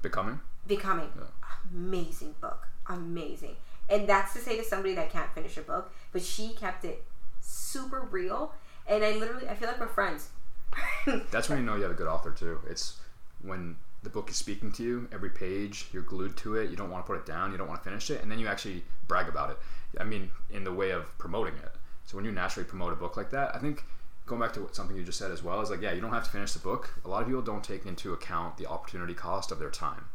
Becoming? 0.01 0.39
Becoming. 0.65 1.09
Yeah. 1.17 1.25
Amazing 1.69 2.35
book. 2.39 2.65
Amazing. 2.87 3.57
And 3.89 4.07
that's 4.07 4.31
to 4.33 4.39
say 4.39 4.55
to 4.55 4.63
somebody 4.63 4.95
that 4.95 5.11
can't 5.11 5.29
finish 5.35 5.57
a 5.57 5.61
book, 5.61 5.91
but 6.13 6.21
she 6.21 6.49
kept 6.49 6.85
it 6.85 7.03
super 7.41 8.07
real. 8.09 8.53
And 8.87 9.03
I 9.03 9.11
literally, 9.17 9.49
I 9.49 9.53
feel 9.53 9.67
like 9.67 9.81
we're 9.81 9.87
friends. 9.87 10.29
That's 11.31 11.49
when 11.49 11.59
you 11.59 11.65
know 11.65 11.75
you 11.75 11.81
have 11.81 11.91
a 11.91 11.95
good 11.95 12.07
author 12.07 12.31
too. 12.31 12.59
It's 12.69 12.97
when 13.41 13.75
the 14.03 14.09
book 14.09 14.29
is 14.29 14.37
speaking 14.37 14.71
to 14.73 14.83
you, 14.83 15.07
every 15.11 15.29
page, 15.29 15.87
you're 15.91 16.03
glued 16.03 16.37
to 16.37 16.55
it, 16.55 16.69
you 16.69 16.77
don't 16.77 16.89
want 16.89 17.05
to 17.05 17.07
put 17.07 17.19
it 17.19 17.25
down, 17.25 17.51
you 17.51 17.57
don't 17.57 17.67
want 17.67 17.83
to 17.83 17.89
finish 17.89 18.09
it, 18.09 18.21
and 18.21 18.31
then 18.31 18.39
you 18.39 18.47
actually 18.47 18.83
brag 19.07 19.27
about 19.27 19.49
it. 19.49 19.57
I 19.99 20.05
mean, 20.05 20.31
in 20.51 20.63
the 20.63 20.71
way 20.71 20.91
of 20.91 21.15
promoting 21.17 21.55
it. 21.55 21.75
So 22.05 22.15
when 22.15 22.25
you 22.25 22.31
naturally 22.31 22.67
promote 22.67 22.93
a 22.93 22.95
book 22.95 23.17
like 23.17 23.29
that, 23.31 23.55
I 23.55 23.59
think 23.59 23.83
going 24.29 24.39
back 24.39 24.53
to 24.53 24.61
what, 24.61 24.75
something 24.75 24.95
you 24.95 25.03
just 25.03 25.17
said 25.17 25.31
as 25.31 25.43
well 25.43 25.59
is 25.61 25.69
like, 25.69 25.81
yeah, 25.81 25.91
you 25.91 25.99
don't 25.99 26.13
have 26.13 26.23
to 26.23 26.29
finish 26.29 26.53
the 26.53 26.59
book. 26.59 26.93
A 27.03 27.09
lot 27.09 27.21
of 27.21 27.27
people 27.27 27.41
don't 27.41 27.63
take 27.63 27.85
into 27.85 28.13
account 28.13 28.57
the 28.57 28.67
opportunity 28.67 29.13
cost 29.13 29.51
of 29.51 29.59
their 29.59 29.71
time 29.71 30.05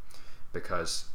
because 0.53 1.07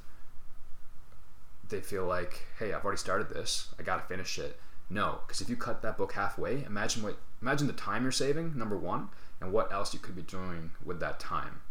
they 1.70 1.80
feel 1.80 2.06
like, 2.06 2.42
hey, 2.60 2.74
I've 2.74 2.84
already 2.84 3.00
started 3.00 3.30
this, 3.30 3.70
I 3.80 3.84
got 3.84 3.98
to 3.98 4.08
finish 4.08 4.38
it. 4.38 4.60
No, 4.90 5.20
because 5.26 5.40
if 5.40 5.50
you 5.50 5.56
cut 5.56 5.82
that 5.82 5.98
book 5.98 6.14
halfway, 6.14 6.64
imagine 6.64 7.04
what 7.04 7.18
imagine 7.42 7.68
the 7.68 7.74
time 7.74 8.04
you're 8.04 8.12
saving. 8.12 8.58
Number 8.58 8.76
one, 8.76 9.10
and 9.40 9.54
what 9.54 9.72
else 9.72 9.94
you 9.94 10.00
could 10.00 10.16
be 10.16 10.24
doing 10.24 10.72
with 10.84 11.00
that 11.00 11.20
time. 11.20 11.62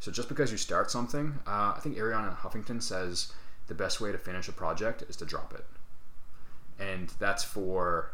So 0.00 0.10
just 0.10 0.28
because 0.28 0.50
you 0.50 0.56
start 0.56 0.90
something, 0.90 1.38
uh, 1.46 1.74
I 1.76 1.80
think 1.80 1.96
Arianna 1.96 2.36
Huffington 2.36 2.82
says 2.82 3.32
the 3.68 3.74
best 3.74 4.00
way 4.00 4.10
to 4.10 4.18
finish 4.18 4.48
a 4.48 4.52
project 4.52 5.02
is 5.02 5.16
to 5.16 5.26
drop 5.26 5.52
it, 5.54 5.66
and 6.82 7.10
that's 7.18 7.44
for 7.44 8.12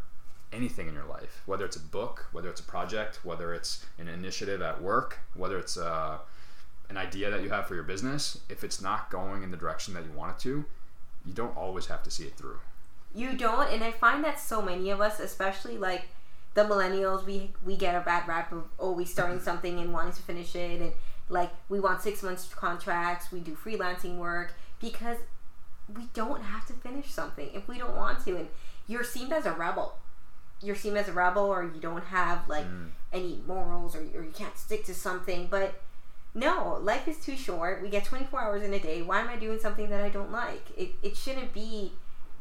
anything 0.53 0.89
in 0.89 0.95
your 0.95 1.05
life, 1.05 1.43
whether 1.47 1.65
it's 1.65 1.77
a 1.77 1.81
book, 1.81 2.27
whether 2.33 2.49
it's 2.49 2.61
a 2.61 2.65
project, 2.65 3.21
whether 3.25 3.53
it's 3.53 3.85
an 3.99 4.09
initiative 4.09 4.63
at 4.63 4.81
work, 4.81 5.19
whether 5.35 5.59
it's 5.59 5.77
uh, 5.77 6.19
an 6.89 6.97
idea 6.97 7.31
that 7.31 7.43
you 7.43 7.51
have 7.51 7.67
for 7.67 7.75
your 7.75 7.85
business. 7.85 8.41
If 8.49 8.65
it's 8.65 8.81
not 8.81 9.11
going 9.11 9.43
in 9.43 9.51
the 9.51 9.57
direction 9.57 9.95
that 9.95 10.05
you 10.05 10.13
want 10.13 10.33
it 10.33 10.39
to, 10.43 10.65
you 11.27 11.33
don't 11.35 11.57
always 11.57 11.87
have 11.87 12.03
to 12.05 12.11
see 12.11 12.25
it 12.25 12.37
through. 12.37 12.59
You 13.15 13.35
don't, 13.35 13.71
and 13.73 13.83
I 13.83 13.91
find 13.91 14.25
that 14.25 14.39
so 14.39 14.63
many 14.63 14.91
of 14.91 15.01
us, 15.01 15.21
especially 15.21 15.79
like 15.79 16.09
the 16.55 16.63
millennials, 16.63 17.25
we 17.25 17.51
we 17.65 17.77
get 17.77 17.95
a 17.95 18.01
bad 18.01 18.27
rap 18.27 18.53
of 18.53 18.65
always 18.79 19.11
starting 19.11 19.41
something 19.41 19.79
and 19.79 19.93
wanting 19.93 20.13
to 20.13 20.23
finish 20.23 20.55
it, 20.55 20.81
and 20.81 20.93
like 21.29 21.51
we 21.69 21.81
want 21.81 22.03
six 22.03 22.23
months 22.23 22.49
contracts, 22.55 23.31
we 23.31 23.41
do 23.41 23.55
freelancing 23.55 24.17
work 24.17 24.55
because 24.81 25.19
we 25.95 26.05
don't 26.15 26.43
have 26.43 26.67
to 26.67 26.73
finish 26.75 27.11
something 27.11 27.49
if 27.55 27.67
we 27.69 27.79
don't 27.79 27.97
want 27.97 28.25
to, 28.25 28.37
and 28.37 28.49
you're 28.87 29.05
seen 29.05 29.33
as 29.33 29.47
a 29.47 29.53
rebel. 29.53 29.97
You're 30.63 30.77
seen 30.77 30.97
as 30.97 31.09
a 31.09 31.13
rebel, 31.13 31.45
or 31.47 31.63
you 31.63 31.81
don't 31.81 32.05
have 32.05 32.49
like 32.49 32.67
Mm. 32.67 32.91
any 33.13 33.43
morals, 33.47 33.95
or, 33.97 34.01
or 34.01 34.23
you 34.25 34.33
can't 34.35 34.57
stick 34.59 34.85
to 34.87 34.95
something, 34.95 35.47
but. 35.51 35.81
No, 36.35 36.79
life 36.83 37.09
is 37.09 37.17
too 37.19 37.37
short. 37.37 37.83
We 37.83 37.89
get 37.89 38.05
24 38.05 38.41
hours 38.41 38.63
in 38.63 38.73
a 38.75 38.79
day. 38.79 39.01
Why 39.03 39.21
am 39.21 39.29
I 39.29 39.37
doing 39.37 39.59
something 39.59 39.89
that 39.89 40.03
I 40.05 40.11
don't 40.11 40.31
like? 40.31 40.63
It, 40.77 40.91
it 41.03 41.17
shouldn't 41.17 41.53
be 41.55 41.93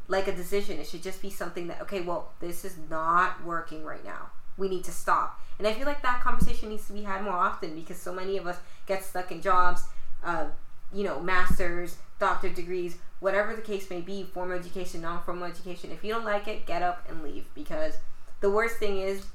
like 0.08 0.28
a 0.28 0.32
decision. 0.32 0.78
It 0.78 0.86
should 0.86 1.02
just 1.02 1.22
be 1.22 1.30
something 1.30 1.66
that, 1.68 1.80
okay, 1.82 2.02
well, 2.02 2.30
this 2.38 2.64
is 2.66 2.76
not 2.90 3.42
working 3.44 3.84
right 3.84 4.04
now. 4.04 4.30
We 4.58 4.68
need 4.68 4.84
to 4.84 4.92
stop. 4.92 5.40
And 5.58 5.66
I 5.66 5.72
feel 5.72 5.86
like 5.86 6.02
that 6.02 6.20
conversation 6.20 6.68
needs 6.68 6.86
to 6.88 6.92
be 6.92 7.02
had 7.02 7.24
more 7.24 7.32
often 7.32 7.74
because 7.74 7.96
so 7.96 8.12
many 8.12 8.36
of 8.36 8.46
us 8.46 8.58
get 8.86 9.02
stuck 9.02 9.32
in 9.32 9.40
jobs, 9.40 9.84
uh, 10.22 10.44
you 10.92 11.02
know, 11.02 11.18
masters, 11.18 11.96
doctor 12.18 12.48
degrees, 12.48 12.96
whatever 13.20 13.54
the 13.54 13.62
case 13.62 13.90
may 13.90 14.00
be, 14.00 14.24
formal 14.24 14.56
education, 14.58 15.02
non 15.02 15.22
formal 15.22 15.44
education. 15.44 15.90
If 15.90 16.02
you 16.04 16.12
don't 16.12 16.24
like 16.24 16.48
it, 16.48 16.66
get 16.66 16.82
up 16.82 17.06
and 17.08 17.22
leave 17.22 17.46
because 17.54 17.94
the 18.40 18.50
worst 18.50 18.76
thing 18.76 18.98
is, 18.98 19.26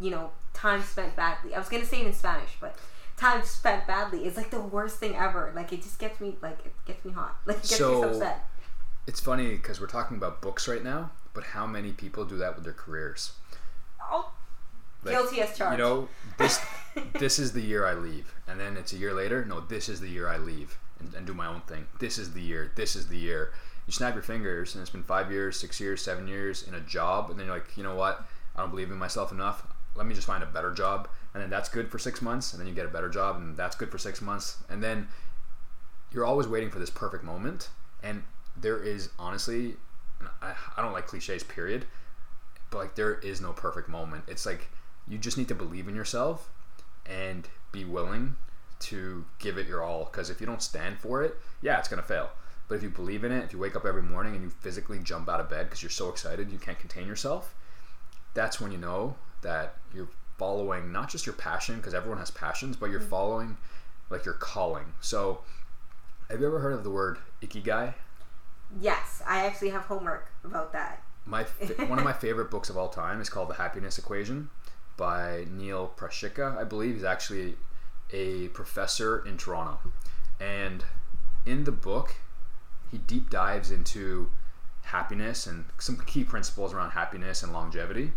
you 0.00 0.10
know, 0.10 0.30
time 0.54 0.82
spent 0.82 1.16
badly. 1.16 1.54
I 1.54 1.58
was 1.58 1.68
going 1.68 1.82
to 1.82 1.88
say 1.88 2.00
it 2.00 2.06
in 2.06 2.12
Spanish, 2.12 2.50
but 2.60 2.76
time 3.16 3.42
spent 3.44 3.86
badly 3.86 4.24
is 4.26 4.36
like 4.36 4.50
the 4.50 4.60
worst 4.60 4.98
thing 4.98 5.16
ever. 5.16 5.52
Like 5.54 5.72
it 5.72 5.82
just 5.82 5.98
gets 5.98 6.20
me, 6.20 6.36
like, 6.42 6.58
it 6.64 6.72
gets 6.86 7.04
me 7.04 7.12
hot. 7.12 7.36
Like 7.46 7.56
it 7.58 7.62
gets 7.62 7.72
me 7.72 7.76
So- 7.78 8.02
so 8.02 8.08
upset. 8.10 8.44
It's 9.06 9.20
funny 9.20 9.48
because 9.56 9.80
we're 9.80 9.86
talking 9.86 10.18
about 10.18 10.42
books 10.42 10.68
right 10.68 10.84
now, 10.84 11.10
but 11.32 11.42
how 11.42 11.66
many 11.66 11.92
people 11.92 12.26
do 12.26 12.36
that 12.36 12.54
with 12.54 12.64
their 12.64 12.74
careers? 12.74 13.32
Oh, 14.02 14.30
Like, 15.02 15.14
guilty 15.14 15.40
as 15.40 15.56
charged. 15.56 15.78
You 15.78 15.84
know, 15.84 16.08
this 16.36 16.60
this 17.18 17.38
is 17.38 17.52
the 17.54 17.62
year 17.62 17.86
I 17.86 17.94
leave, 17.94 18.34
and 18.46 18.60
then 18.60 18.76
it's 18.76 18.92
a 18.92 18.96
year 18.98 19.14
later. 19.14 19.46
No, 19.46 19.60
this 19.60 19.88
is 19.88 20.00
the 20.00 20.08
year 20.10 20.28
I 20.28 20.36
leave 20.36 20.76
and, 21.00 21.14
and 21.14 21.26
do 21.26 21.34
my 21.34 21.46
own 21.46 21.60
thing. 21.62 21.86
This 21.98 22.18
is 22.18 22.32
the 22.32 22.40
year. 22.40 22.72
This 22.74 22.96
is 22.96 23.08
the 23.08 23.16
year. 23.16 23.52
You 23.86 23.92
snap 23.92 24.14
your 24.14 24.22
fingers, 24.22 24.74
and 24.74 24.82
it's 24.82 24.90
been 24.90 25.02
five 25.02 25.32
years, 25.32 25.58
six 25.58 25.80
years, 25.80 26.02
seven 26.02 26.28
years 26.28 26.62
in 26.66 26.74
a 26.74 26.80
job, 26.80 27.30
and 27.30 27.38
then 27.38 27.46
you're 27.46 27.54
like, 27.54 27.76
you 27.76 27.82
know 27.82 27.94
what? 27.94 28.26
I 28.54 28.60
don't 28.60 28.70
believe 28.70 28.90
in 28.90 28.98
myself 28.98 29.32
enough. 29.32 29.66
Let 29.94 30.06
me 30.06 30.14
just 30.14 30.26
find 30.26 30.42
a 30.42 30.46
better 30.46 30.72
job, 30.72 31.08
and 31.32 31.42
then 31.42 31.50
that's 31.50 31.68
good 31.68 31.90
for 31.90 31.98
six 31.98 32.20
months, 32.20 32.52
and 32.52 32.60
then 32.60 32.68
you 32.68 32.74
get 32.74 32.84
a 32.84 32.90
better 32.90 33.08
job, 33.08 33.36
and 33.36 33.56
that's 33.56 33.76
good 33.76 33.90
for 33.90 33.98
six 33.98 34.20
months, 34.20 34.58
and 34.68 34.82
then 34.82 35.08
you're 36.12 36.24
always 36.24 36.46
waiting 36.46 36.70
for 36.70 36.78
this 36.78 36.90
perfect 36.90 37.24
moment, 37.24 37.70
and 38.02 38.22
there 38.56 38.82
is 38.82 39.10
honestly, 39.18 39.76
I, 40.42 40.54
I 40.76 40.82
don't 40.82 40.92
like 40.92 41.06
cliches, 41.06 41.42
period, 41.42 41.86
but 42.70 42.78
like 42.78 42.94
there 42.94 43.14
is 43.14 43.40
no 43.40 43.52
perfect 43.52 43.88
moment. 43.88 44.24
It's 44.26 44.44
like 44.44 44.68
you 45.06 45.18
just 45.18 45.38
need 45.38 45.48
to 45.48 45.54
believe 45.54 45.88
in 45.88 45.94
yourself 45.94 46.50
and 47.06 47.48
be 47.72 47.84
willing 47.84 48.36
to 48.80 49.24
give 49.38 49.58
it 49.58 49.66
your 49.66 49.82
all. 49.82 50.04
Because 50.04 50.30
if 50.30 50.40
you 50.40 50.46
don't 50.46 50.62
stand 50.62 50.98
for 50.98 51.22
it, 51.22 51.36
yeah, 51.62 51.78
it's 51.78 51.88
gonna 51.88 52.02
fail. 52.02 52.30
But 52.68 52.76
if 52.76 52.82
you 52.82 52.90
believe 52.90 53.24
in 53.24 53.32
it, 53.32 53.44
if 53.44 53.52
you 53.52 53.58
wake 53.58 53.76
up 53.76 53.86
every 53.86 54.02
morning 54.02 54.34
and 54.34 54.44
you 54.44 54.50
physically 54.50 54.98
jump 54.98 55.28
out 55.28 55.40
of 55.40 55.48
bed 55.48 55.66
because 55.66 55.82
you're 55.82 55.90
so 55.90 56.10
excited 56.10 56.52
you 56.52 56.58
can't 56.58 56.78
contain 56.78 57.06
yourself, 57.06 57.54
that's 58.34 58.60
when 58.60 58.70
you 58.70 58.78
know 58.78 59.16
that 59.40 59.76
you're 59.94 60.08
following 60.36 60.92
not 60.92 61.10
just 61.10 61.26
your 61.26 61.34
passion 61.34 61.76
because 61.76 61.94
everyone 61.94 62.18
has 62.18 62.30
passions, 62.30 62.76
but 62.76 62.90
you're 62.90 63.00
mm-hmm. 63.00 63.08
following 63.08 63.56
like 64.10 64.24
your 64.24 64.34
calling. 64.34 64.92
So, 65.00 65.40
have 66.30 66.40
you 66.40 66.46
ever 66.46 66.60
heard 66.60 66.74
of 66.74 66.84
the 66.84 66.90
word 66.90 67.18
ikigai? 67.42 67.94
Yes, 68.80 69.22
I 69.26 69.46
actually 69.46 69.70
have 69.70 69.82
homework 69.82 70.30
about 70.44 70.72
that. 70.72 71.02
My 71.24 71.44
fa- 71.44 71.86
one 71.86 71.98
of 71.98 72.04
my 72.04 72.12
favorite 72.12 72.50
books 72.50 72.70
of 72.70 72.76
all 72.76 72.88
time 72.88 73.20
is 73.20 73.28
called 73.28 73.48
The 73.48 73.54
Happiness 73.54 73.98
Equation 73.98 74.50
by 74.96 75.46
Neil 75.50 75.92
Pasricha. 75.96 76.56
I 76.56 76.64
believe 76.64 76.94
he's 76.94 77.04
actually 77.04 77.56
a 78.12 78.48
professor 78.48 79.24
in 79.26 79.36
Toronto, 79.36 79.78
and 80.40 80.84
in 81.46 81.64
the 81.64 81.72
book, 81.72 82.16
he 82.90 82.98
deep 82.98 83.30
dives 83.30 83.70
into 83.70 84.30
happiness 84.82 85.46
and 85.46 85.66
some 85.78 85.98
key 86.06 86.24
principles 86.24 86.72
around 86.72 86.90
happiness 86.90 87.42
and 87.42 87.52
longevity. 87.52 88.12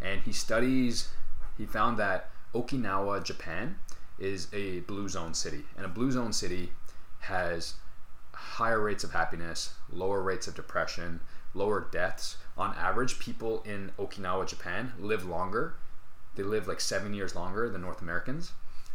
And 0.00 0.22
he 0.22 0.32
studies. 0.32 1.10
He 1.56 1.66
found 1.66 1.98
that 1.98 2.30
Okinawa, 2.54 3.22
Japan, 3.22 3.76
is 4.18 4.48
a 4.52 4.80
blue 4.80 5.08
zone 5.08 5.34
city, 5.34 5.64
and 5.76 5.84
a 5.84 5.88
blue 5.88 6.10
zone 6.10 6.32
city 6.32 6.72
has 7.20 7.74
higher 8.32 8.80
rates 8.80 9.04
of 9.04 9.12
happiness, 9.12 9.74
lower 9.92 10.22
rates 10.22 10.46
of 10.46 10.54
depression, 10.54 11.20
lower 11.54 11.86
deaths. 11.90 12.36
On 12.56 12.74
average, 12.76 13.18
people 13.18 13.62
in 13.64 13.92
Okinawa, 13.98 14.46
Japan 14.46 14.92
live 14.98 15.24
longer. 15.24 15.74
They 16.34 16.42
live 16.42 16.68
like 16.68 16.80
seven 16.80 17.14
years 17.14 17.34
longer 17.34 17.68
than 17.68 17.82
North 17.82 18.00
Americans. 18.00 18.52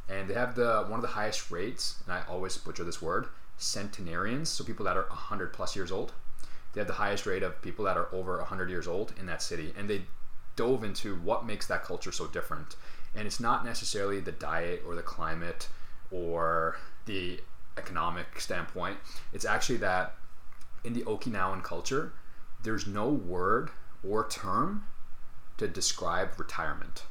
And 0.09 0.29
they 0.29 0.33
have 0.33 0.55
the 0.55 0.85
one 0.87 0.99
of 0.99 1.01
the 1.01 1.15
highest 1.15 1.49
rates, 1.49 2.03
and 2.05 2.13
I 2.13 2.23
always 2.29 2.57
butcher 2.57 2.83
this 2.83 3.01
word, 3.01 3.27
centenarians, 3.57 4.49
so 4.49 4.63
people 4.63 4.85
that 4.85 4.97
are 4.97 5.07
100 5.07 5.53
plus 5.53 5.75
years 5.75 5.91
old. 5.91 6.13
They 6.73 6.81
have 6.81 6.87
the 6.87 6.93
highest 6.93 7.25
rate 7.25 7.43
of 7.43 7.61
people 7.61 7.85
that 7.85 7.97
are 7.97 8.07
over 8.13 8.37
100 8.37 8.69
years 8.69 8.87
old 8.87 9.13
in 9.19 9.25
that 9.27 9.41
city. 9.41 9.73
And 9.77 9.89
they 9.89 10.03
dove 10.55 10.83
into 10.83 11.15
what 11.15 11.45
makes 11.45 11.67
that 11.67 11.83
culture 11.83 12.11
so 12.11 12.27
different. 12.27 12.75
And 13.15 13.27
it's 13.27 13.39
not 13.39 13.63
necessarily 13.63 14.19
the 14.19 14.31
diet 14.31 14.83
or 14.85 14.95
the 14.95 15.03
climate 15.03 15.67
or 16.11 16.77
the 17.05 17.39
economic 17.77 18.39
standpoint. 18.39 18.97
It's 19.31 19.45
actually 19.45 19.77
that 19.77 20.15
in 20.83 20.93
the 20.93 21.03
Okinawan 21.03 21.63
culture, 21.63 22.13
there's 22.63 22.87
no 22.87 23.09
word 23.09 23.71
or 24.07 24.27
term 24.27 24.85
to 25.57 25.67
describe 25.67 26.39
retirement. 26.39 27.03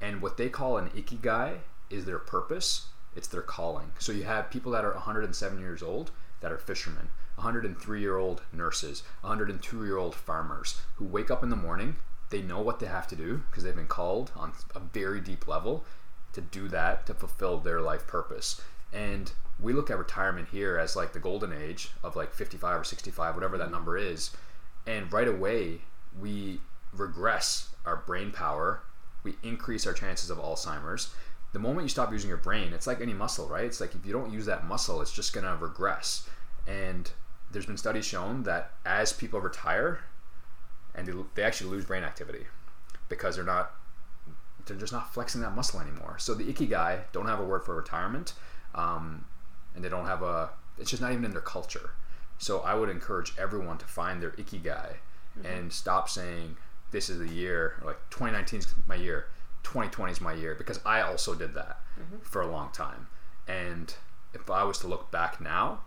And 0.00 0.22
what 0.22 0.36
they 0.36 0.48
call 0.48 0.78
an 0.78 0.88
ikigai 0.90 1.58
is 1.90 2.04
their 2.04 2.18
purpose, 2.18 2.86
it's 3.16 3.28
their 3.28 3.42
calling. 3.42 3.92
So 3.98 4.12
you 4.12 4.24
have 4.24 4.50
people 4.50 4.72
that 4.72 4.84
are 4.84 4.92
107 4.92 5.60
years 5.60 5.82
old 5.82 6.10
that 6.40 6.52
are 6.52 6.58
fishermen, 6.58 7.08
103 7.36 8.00
year 8.00 8.16
old 8.16 8.42
nurses, 8.52 9.02
102 9.22 9.84
year 9.84 9.96
old 9.96 10.14
farmers 10.14 10.80
who 10.96 11.04
wake 11.04 11.30
up 11.30 11.42
in 11.42 11.50
the 11.50 11.56
morning, 11.56 11.96
they 12.30 12.42
know 12.42 12.60
what 12.60 12.78
they 12.78 12.86
have 12.86 13.08
to 13.08 13.16
do 13.16 13.42
because 13.50 13.64
they've 13.64 13.74
been 13.74 13.86
called 13.86 14.30
on 14.36 14.52
a 14.74 14.80
very 14.80 15.20
deep 15.20 15.46
level 15.46 15.84
to 16.32 16.40
do 16.40 16.68
that 16.68 17.06
to 17.06 17.14
fulfill 17.14 17.58
their 17.58 17.80
life 17.80 18.06
purpose. 18.06 18.60
And 18.92 19.32
we 19.58 19.72
look 19.72 19.90
at 19.90 19.98
retirement 19.98 20.48
here 20.50 20.78
as 20.78 20.96
like 20.96 21.12
the 21.12 21.18
golden 21.18 21.52
age 21.52 21.90
of 22.02 22.16
like 22.16 22.32
55 22.32 22.80
or 22.80 22.84
65, 22.84 23.34
whatever 23.34 23.58
that 23.58 23.70
number 23.70 23.96
is. 23.96 24.30
And 24.86 25.12
right 25.12 25.28
away, 25.28 25.82
we 26.18 26.60
regress 26.92 27.68
our 27.84 27.96
brain 27.96 28.30
power, 28.30 28.80
we 29.22 29.36
increase 29.42 29.86
our 29.86 29.92
chances 29.92 30.30
of 30.30 30.38
Alzheimer's. 30.38 31.12
The 31.52 31.58
moment 31.58 31.84
you 31.84 31.88
stop 31.88 32.12
using 32.12 32.28
your 32.28 32.38
brain, 32.38 32.72
it's 32.72 32.86
like 32.86 33.00
any 33.00 33.14
muscle, 33.14 33.48
right? 33.48 33.64
It's 33.64 33.80
like 33.80 33.94
if 33.94 34.06
you 34.06 34.12
don't 34.12 34.32
use 34.32 34.46
that 34.46 34.66
muscle, 34.66 35.00
it's 35.02 35.12
just 35.12 35.32
gonna 35.32 35.56
regress. 35.56 36.28
And 36.66 37.10
there's 37.50 37.66
been 37.66 37.76
studies 37.76 38.04
shown 38.04 38.44
that 38.44 38.72
as 38.84 39.12
people 39.12 39.40
retire, 39.40 40.00
and 40.94 41.06
they, 41.06 41.12
they 41.34 41.42
actually 41.42 41.70
lose 41.70 41.84
brain 41.84 42.04
activity 42.04 42.46
because 43.08 43.36
they're 43.36 43.44
not 43.44 43.72
they're 44.66 44.76
just 44.76 44.92
not 44.92 45.12
flexing 45.12 45.40
that 45.40 45.54
muscle 45.54 45.80
anymore. 45.80 46.16
So 46.18 46.34
the 46.34 46.44
ikigai 46.44 47.04
don't 47.12 47.26
have 47.26 47.40
a 47.40 47.44
word 47.44 47.64
for 47.64 47.74
retirement, 47.74 48.34
um, 48.74 49.24
and 49.74 49.84
they 49.84 49.88
don't 49.88 50.06
have 50.06 50.22
a. 50.22 50.50
It's 50.78 50.90
just 50.90 51.02
not 51.02 51.12
even 51.12 51.24
in 51.24 51.32
their 51.32 51.40
culture. 51.40 51.90
So 52.38 52.60
I 52.60 52.74
would 52.74 52.88
encourage 52.88 53.34
everyone 53.36 53.78
to 53.78 53.86
find 53.86 54.22
their 54.22 54.30
ikigai 54.30 54.94
and 55.44 55.72
stop 55.72 56.08
saying 56.08 56.56
this 56.90 57.10
is 57.10 57.18
the 57.18 57.28
year, 57.28 57.76
or 57.80 57.88
like 57.88 58.10
2019 58.10 58.60
is 58.60 58.74
my 58.86 58.94
year, 58.94 59.26
2020 59.62 60.12
is 60.12 60.20
my 60.20 60.32
year, 60.32 60.54
because 60.54 60.80
I 60.84 61.02
also 61.02 61.34
did 61.34 61.54
that 61.54 61.80
mm-hmm. 61.98 62.18
for 62.22 62.42
a 62.42 62.50
long 62.50 62.70
time. 62.72 63.08
And 63.46 63.94
if 64.32 64.50
I 64.50 64.64
was 64.64 64.78
to 64.78 64.88
look 64.88 65.10
back 65.10 65.40
now 65.40 65.80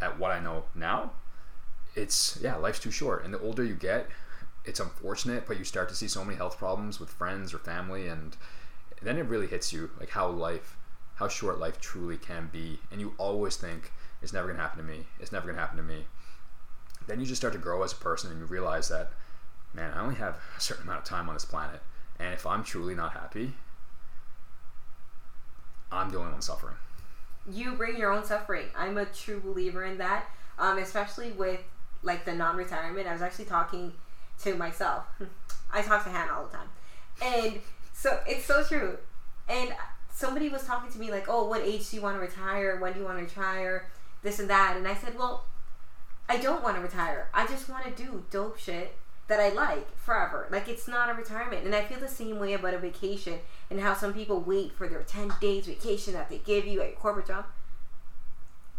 at 0.00 0.18
what 0.18 0.30
I 0.30 0.40
know 0.40 0.64
now, 0.74 1.12
it's 1.94 2.38
yeah, 2.40 2.56
life's 2.56 2.80
too 2.80 2.90
short. 2.90 3.24
And 3.24 3.34
the 3.34 3.40
older 3.40 3.64
you 3.64 3.74
get, 3.74 4.08
it's 4.64 4.80
unfortunate, 4.80 5.46
but 5.46 5.58
you 5.58 5.64
start 5.64 5.88
to 5.88 5.94
see 5.94 6.08
so 6.08 6.24
many 6.24 6.36
health 6.36 6.58
problems 6.58 7.00
with 7.00 7.10
friends 7.10 7.54
or 7.54 7.58
family, 7.58 8.06
and 8.08 8.36
then 9.02 9.18
it 9.18 9.26
really 9.26 9.46
hits 9.46 9.72
you 9.72 9.90
like 9.98 10.10
how 10.10 10.28
life, 10.28 10.76
how 11.14 11.28
short 11.28 11.58
life 11.58 11.80
truly 11.80 12.16
can 12.16 12.48
be. 12.52 12.78
And 12.90 13.00
you 13.00 13.14
always 13.18 13.56
think 13.56 13.92
it's 14.22 14.32
never 14.32 14.48
gonna 14.48 14.60
happen 14.60 14.78
to 14.78 14.84
me. 14.84 15.06
It's 15.18 15.32
never 15.32 15.46
gonna 15.46 15.58
happen 15.58 15.78
to 15.78 15.82
me. 15.82 16.04
Then 17.06 17.20
you 17.20 17.26
just 17.26 17.40
start 17.40 17.54
to 17.54 17.58
grow 17.58 17.82
as 17.82 17.92
a 17.92 17.96
person, 17.96 18.30
and 18.30 18.40
you 18.40 18.46
realize 18.46 18.88
that, 18.90 19.12
man, 19.72 19.92
I 19.94 20.02
only 20.02 20.16
have 20.16 20.36
a 20.56 20.60
certain 20.60 20.84
amount 20.84 21.00
of 21.00 21.04
time 21.06 21.28
on 21.28 21.34
this 21.34 21.44
planet, 21.44 21.80
and 22.20 22.34
if 22.34 22.46
I'm 22.46 22.62
truly 22.62 22.94
not 22.94 23.12
happy, 23.12 23.54
I'm 25.90 26.10
the 26.10 26.18
only 26.18 26.32
one 26.32 26.42
suffering. 26.42 26.76
you 27.50 27.72
bring 27.72 27.96
your 27.96 28.12
own 28.12 28.24
suffering. 28.24 28.66
I'm 28.76 28.96
a 28.98 29.06
true 29.06 29.40
believer 29.40 29.84
in 29.84 29.98
that, 29.98 30.26
um, 30.58 30.78
especially 30.78 31.32
with 31.32 31.60
like 32.02 32.24
the 32.24 32.34
non-retirement. 32.34 33.06
I 33.06 33.12
was 33.12 33.22
actually 33.22 33.46
talking 33.46 33.92
to 34.42 34.54
myself. 34.54 35.04
I 35.72 35.82
talk 35.82 36.04
to 36.04 36.10
Hannah 36.10 36.32
all 36.32 36.46
the 36.46 36.56
time, 36.56 36.68
and 37.22 37.60
so 37.92 38.20
it's 38.26 38.44
so 38.44 38.62
true. 38.62 38.98
And 39.48 39.74
somebody 40.12 40.48
was 40.48 40.64
talking 40.64 40.92
to 40.92 40.98
me 40.98 41.10
like, 41.10 41.26
"Oh, 41.28 41.48
what 41.48 41.62
age 41.62 41.90
do 41.90 41.96
you 41.96 42.02
want 42.02 42.16
to 42.16 42.20
retire? 42.20 42.78
When 42.78 42.92
do 42.92 43.00
you 43.00 43.04
want 43.04 43.18
to 43.18 43.24
retire? 43.24 43.88
This 44.22 44.38
and 44.38 44.50
that." 44.50 44.76
And 44.76 44.86
I 44.86 44.94
said, 44.94 45.18
"Well, 45.18 45.44
I 46.28 46.36
don't 46.36 46.62
want 46.62 46.76
to 46.76 46.82
retire. 46.82 47.28
I 47.32 47.46
just 47.46 47.68
want 47.68 47.84
to 47.84 47.90
do 47.90 48.24
dope 48.30 48.58
shit." 48.58 48.96
That 49.30 49.38
I 49.38 49.50
like 49.50 49.96
forever. 49.96 50.48
Like 50.50 50.68
it's 50.68 50.88
not 50.88 51.08
a 51.08 51.14
retirement. 51.14 51.64
And 51.64 51.72
I 51.72 51.84
feel 51.84 52.00
the 52.00 52.08
same 52.08 52.40
way 52.40 52.52
about 52.52 52.74
a 52.74 52.78
vacation 52.78 53.38
and 53.70 53.78
how 53.78 53.94
some 53.94 54.12
people 54.12 54.40
wait 54.40 54.72
for 54.72 54.88
their 54.88 55.04
10 55.04 55.34
days 55.40 55.66
vacation 55.66 56.14
that 56.14 56.28
they 56.28 56.38
give 56.38 56.66
you 56.66 56.80
at 56.80 56.88
your 56.88 56.96
corporate 56.96 57.28
job. 57.28 57.44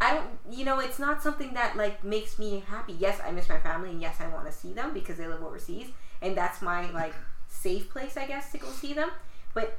I 0.01 0.15
don't, 0.15 0.27
you 0.51 0.65
know, 0.65 0.79
it's 0.79 0.99
not 0.99 1.23
something 1.23 1.53
that 1.53 1.77
like 1.77 2.03
makes 2.03 2.37
me 2.37 2.63
happy. 2.67 2.97
Yes, 2.99 3.21
I 3.25 3.31
miss 3.31 3.47
my 3.47 3.59
family, 3.59 3.91
and 3.91 4.01
yes, 4.01 4.17
I 4.19 4.27
want 4.27 4.45
to 4.45 4.51
see 4.51 4.73
them 4.73 4.93
because 4.93 5.17
they 5.17 5.27
live 5.27 5.41
overseas, 5.41 5.87
and 6.21 6.35
that's 6.35 6.61
my 6.61 6.91
like 6.91 7.13
safe 7.47 7.89
place, 7.89 8.17
I 8.17 8.25
guess, 8.27 8.51
to 8.51 8.57
go 8.57 8.67
see 8.71 8.91
them. 8.91 9.09
But 9.53 9.77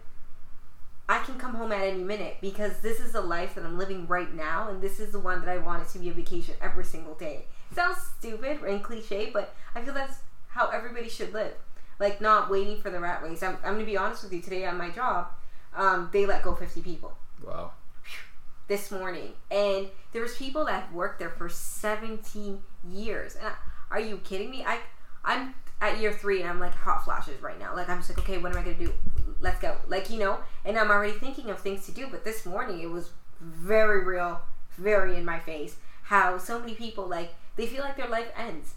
I 1.07 1.19
can 1.19 1.39
come 1.39 1.55
home 1.55 1.73
at 1.73 1.83
any 1.83 2.03
minute 2.03 2.37
because 2.41 2.79
this 2.79 2.99
is 2.99 3.13
the 3.13 3.21
life 3.21 3.57
that 3.57 3.65
I'm 3.67 3.77
living 3.77 4.07
right 4.07 4.33
now, 4.33 4.71
and 4.71 4.81
this 4.81 5.01
is 5.01 5.13
the 5.13 5.19
one 5.19 5.41
that 5.41 5.51
I 5.51 5.59
want 5.59 5.83
it 5.83 5.89
to 5.91 5.99
be 5.99 6.09
a 6.09 6.15
vacation 6.15 6.55
every 6.63 6.85
single 6.85 7.15
day. 7.15 7.45
sounds 7.75 7.99
stupid 8.19 8.63
and 8.63 8.83
cliche, 8.83 9.29
but 9.35 9.55
I 9.75 9.83
feel 9.83 9.93
that's 9.93 10.21
how 10.53 10.69
everybody 10.69 11.09
should 11.09 11.33
live. 11.33 11.55
Like 11.99 12.21
not 12.21 12.51
waiting 12.51 12.81
for 12.81 12.91
the 12.91 13.01
rat 13.01 13.23
race. 13.23 13.43
I'm, 13.43 13.57
I'm 13.65 13.75
gonna 13.75 13.85
be 13.85 13.97
honest 13.97 14.23
with 14.25 14.33
you. 14.33 14.41
Today 14.41 14.65
on 14.67 14.77
my 14.77 14.91
job, 14.91 15.29
um, 15.77 16.09
they 16.13 16.27
let 16.27 16.43
go 16.43 16.55
50 16.55 16.81
people. 16.81 17.17
Wow. 17.45 17.73
this 18.69 18.91
morning. 18.91 19.33
And 19.51 19.89
there 20.13 20.23
was 20.23 20.37
people 20.37 20.65
that 20.67 20.85
have 20.85 20.93
worked 20.93 21.19
there 21.19 21.31
for 21.31 21.49
17 21.49 22.61
years. 22.91 23.35
And 23.37 23.47
I, 23.47 23.53
are 23.91 24.01
you 24.01 24.19
kidding 24.19 24.51
me? 24.51 24.65
I 24.65 24.79
i'm 25.25 25.55
at 25.81 25.99
year 25.99 26.13
three 26.13 26.41
and 26.41 26.51
i'm 26.51 26.59
like 26.59 26.75
hot 26.75 27.05
flashes 27.05 27.41
right 27.43 27.59
now. 27.59 27.75
Like 27.75 27.89
i'm 27.89 27.99
just 27.99 28.11
like 28.11 28.19
okay 28.19 28.39
what 28.39 28.53
am 28.53 28.59
i 28.59 28.63
gonna 28.63 28.77
do? 28.77 28.93
Let's 29.41 29.61
go. 29.61 29.77
Like 29.89 30.11
you 30.11 30.19
know? 30.19 30.39
And 30.65 30.79
i'm 30.79 30.91
already 30.91 31.13
thinking 31.13 31.51
of 31.51 31.61
things 31.61 31.87
to 31.87 31.93
do 31.93 32.07
but 32.11 32.25
this 32.25 32.45
morning 32.47 32.81
it 32.81 32.91
was 32.91 33.11
very 33.41 34.05
real 34.05 34.41
very 34.79 35.17
in 35.17 35.25
my 35.25 35.39
face 35.39 35.77
how 36.05 36.39
so 36.39 36.59
many 36.59 36.75
people 36.75 37.07
like 37.07 37.35
they 37.57 37.67
feel 37.67 37.83
like 37.83 37.97
their 37.97 38.09
life 38.09 38.29
ends 38.37 38.75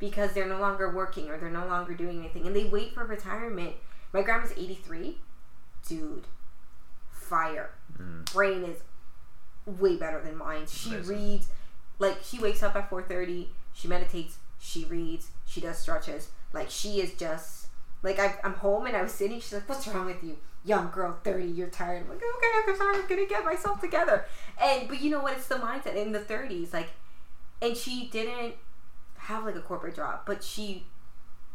because 0.00 0.32
they're 0.32 0.48
no 0.48 0.58
longer 0.58 0.90
working 0.90 1.30
or 1.30 1.38
they're 1.38 1.48
no 1.48 1.66
longer 1.66 1.94
doing 1.94 2.18
anything 2.18 2.46
and 2.46 2.56
they 2.56 2.64
wait 2.64 2.92
for 2.92 3.04
retirement 3.04 3.74
my 4.12 4.22
grandma's 4.22 4.52
83 4.52 5.18
dude 5.86 6.26
fire 7.12 7.70
mm. 7.96 8.24
brain 8.32 8.64
is 8.64 8.78
way 9.66 9.96
better 9.96 10.20
than 10.20 10.36
mine. 10.36 10.66
She 10.66 10.90
Amazing. 10.90 11.16
reads 11.16 11.48
like 11.98 12.18
she 12.22 12.38
wakes 12.38 12.62
up 12.62 12.76
at 12.76 12.90
4:30, 12.90 13.48
she 13.72 13.88
meditates, 13.88 14.38
she 14.58 14.84
reads, 14.84 15.28
she 15.46 15.60
does 15.60 15.78
stretches. 15.78 16.28
Like 16.52 16.70
she 16.70 17.00
is 17.00 17.14
just 17.14 17.66
like 18.02 18.18
I, 18.18 18.36
I'm 18.42 18.54
home 18.54 18.86
and 18.86 18.96
I 18.96 19.02
was 19.02 19.12
sitting. 19.12 19.40
She's 19.40 19.52
like, 19.52 19.68
"What's 19.68 19.86
wrong 19.88 20.06
with 20.06 20.24
you, 20.24 20.38
young 20.64 20.90
girl? 20.90 21.18
30, 21.22 21.46
you're 21.46 21.68
tired." 21.68 22.04
I'm 22.04 22.08
like, 22.08 22.18
"Okay, 22.18 22.70
I'm 22.70 22.76
sorry. 22.76 22.96
I'm 22.96 23.06
gonna 23.06 23.26
get 23.26 23.44
myself 23.44 23.80
together." 23.80 24.24
And 24.60 24.88
but 24.88 25.00
you 25.00 25.10
know 25.10 25.20
what? 25.20 25.34
It's 25.34 25.48
the 25.48 25.56
mindset 25.56 25.96
in 25.96 26.12
the 26.12 26.20
30s. 26.20 26.72
Like, 26.72 26.88
and 27.62 27.76
she 27.76 28.08
didn't 28.08 28.54
have 29.30 29.44
like 29.44 29.56
a 29.56 29.60
corporate 29.60 29.96
job, 29.96 30.20
but 30.26 30.44
she 30.44 30.84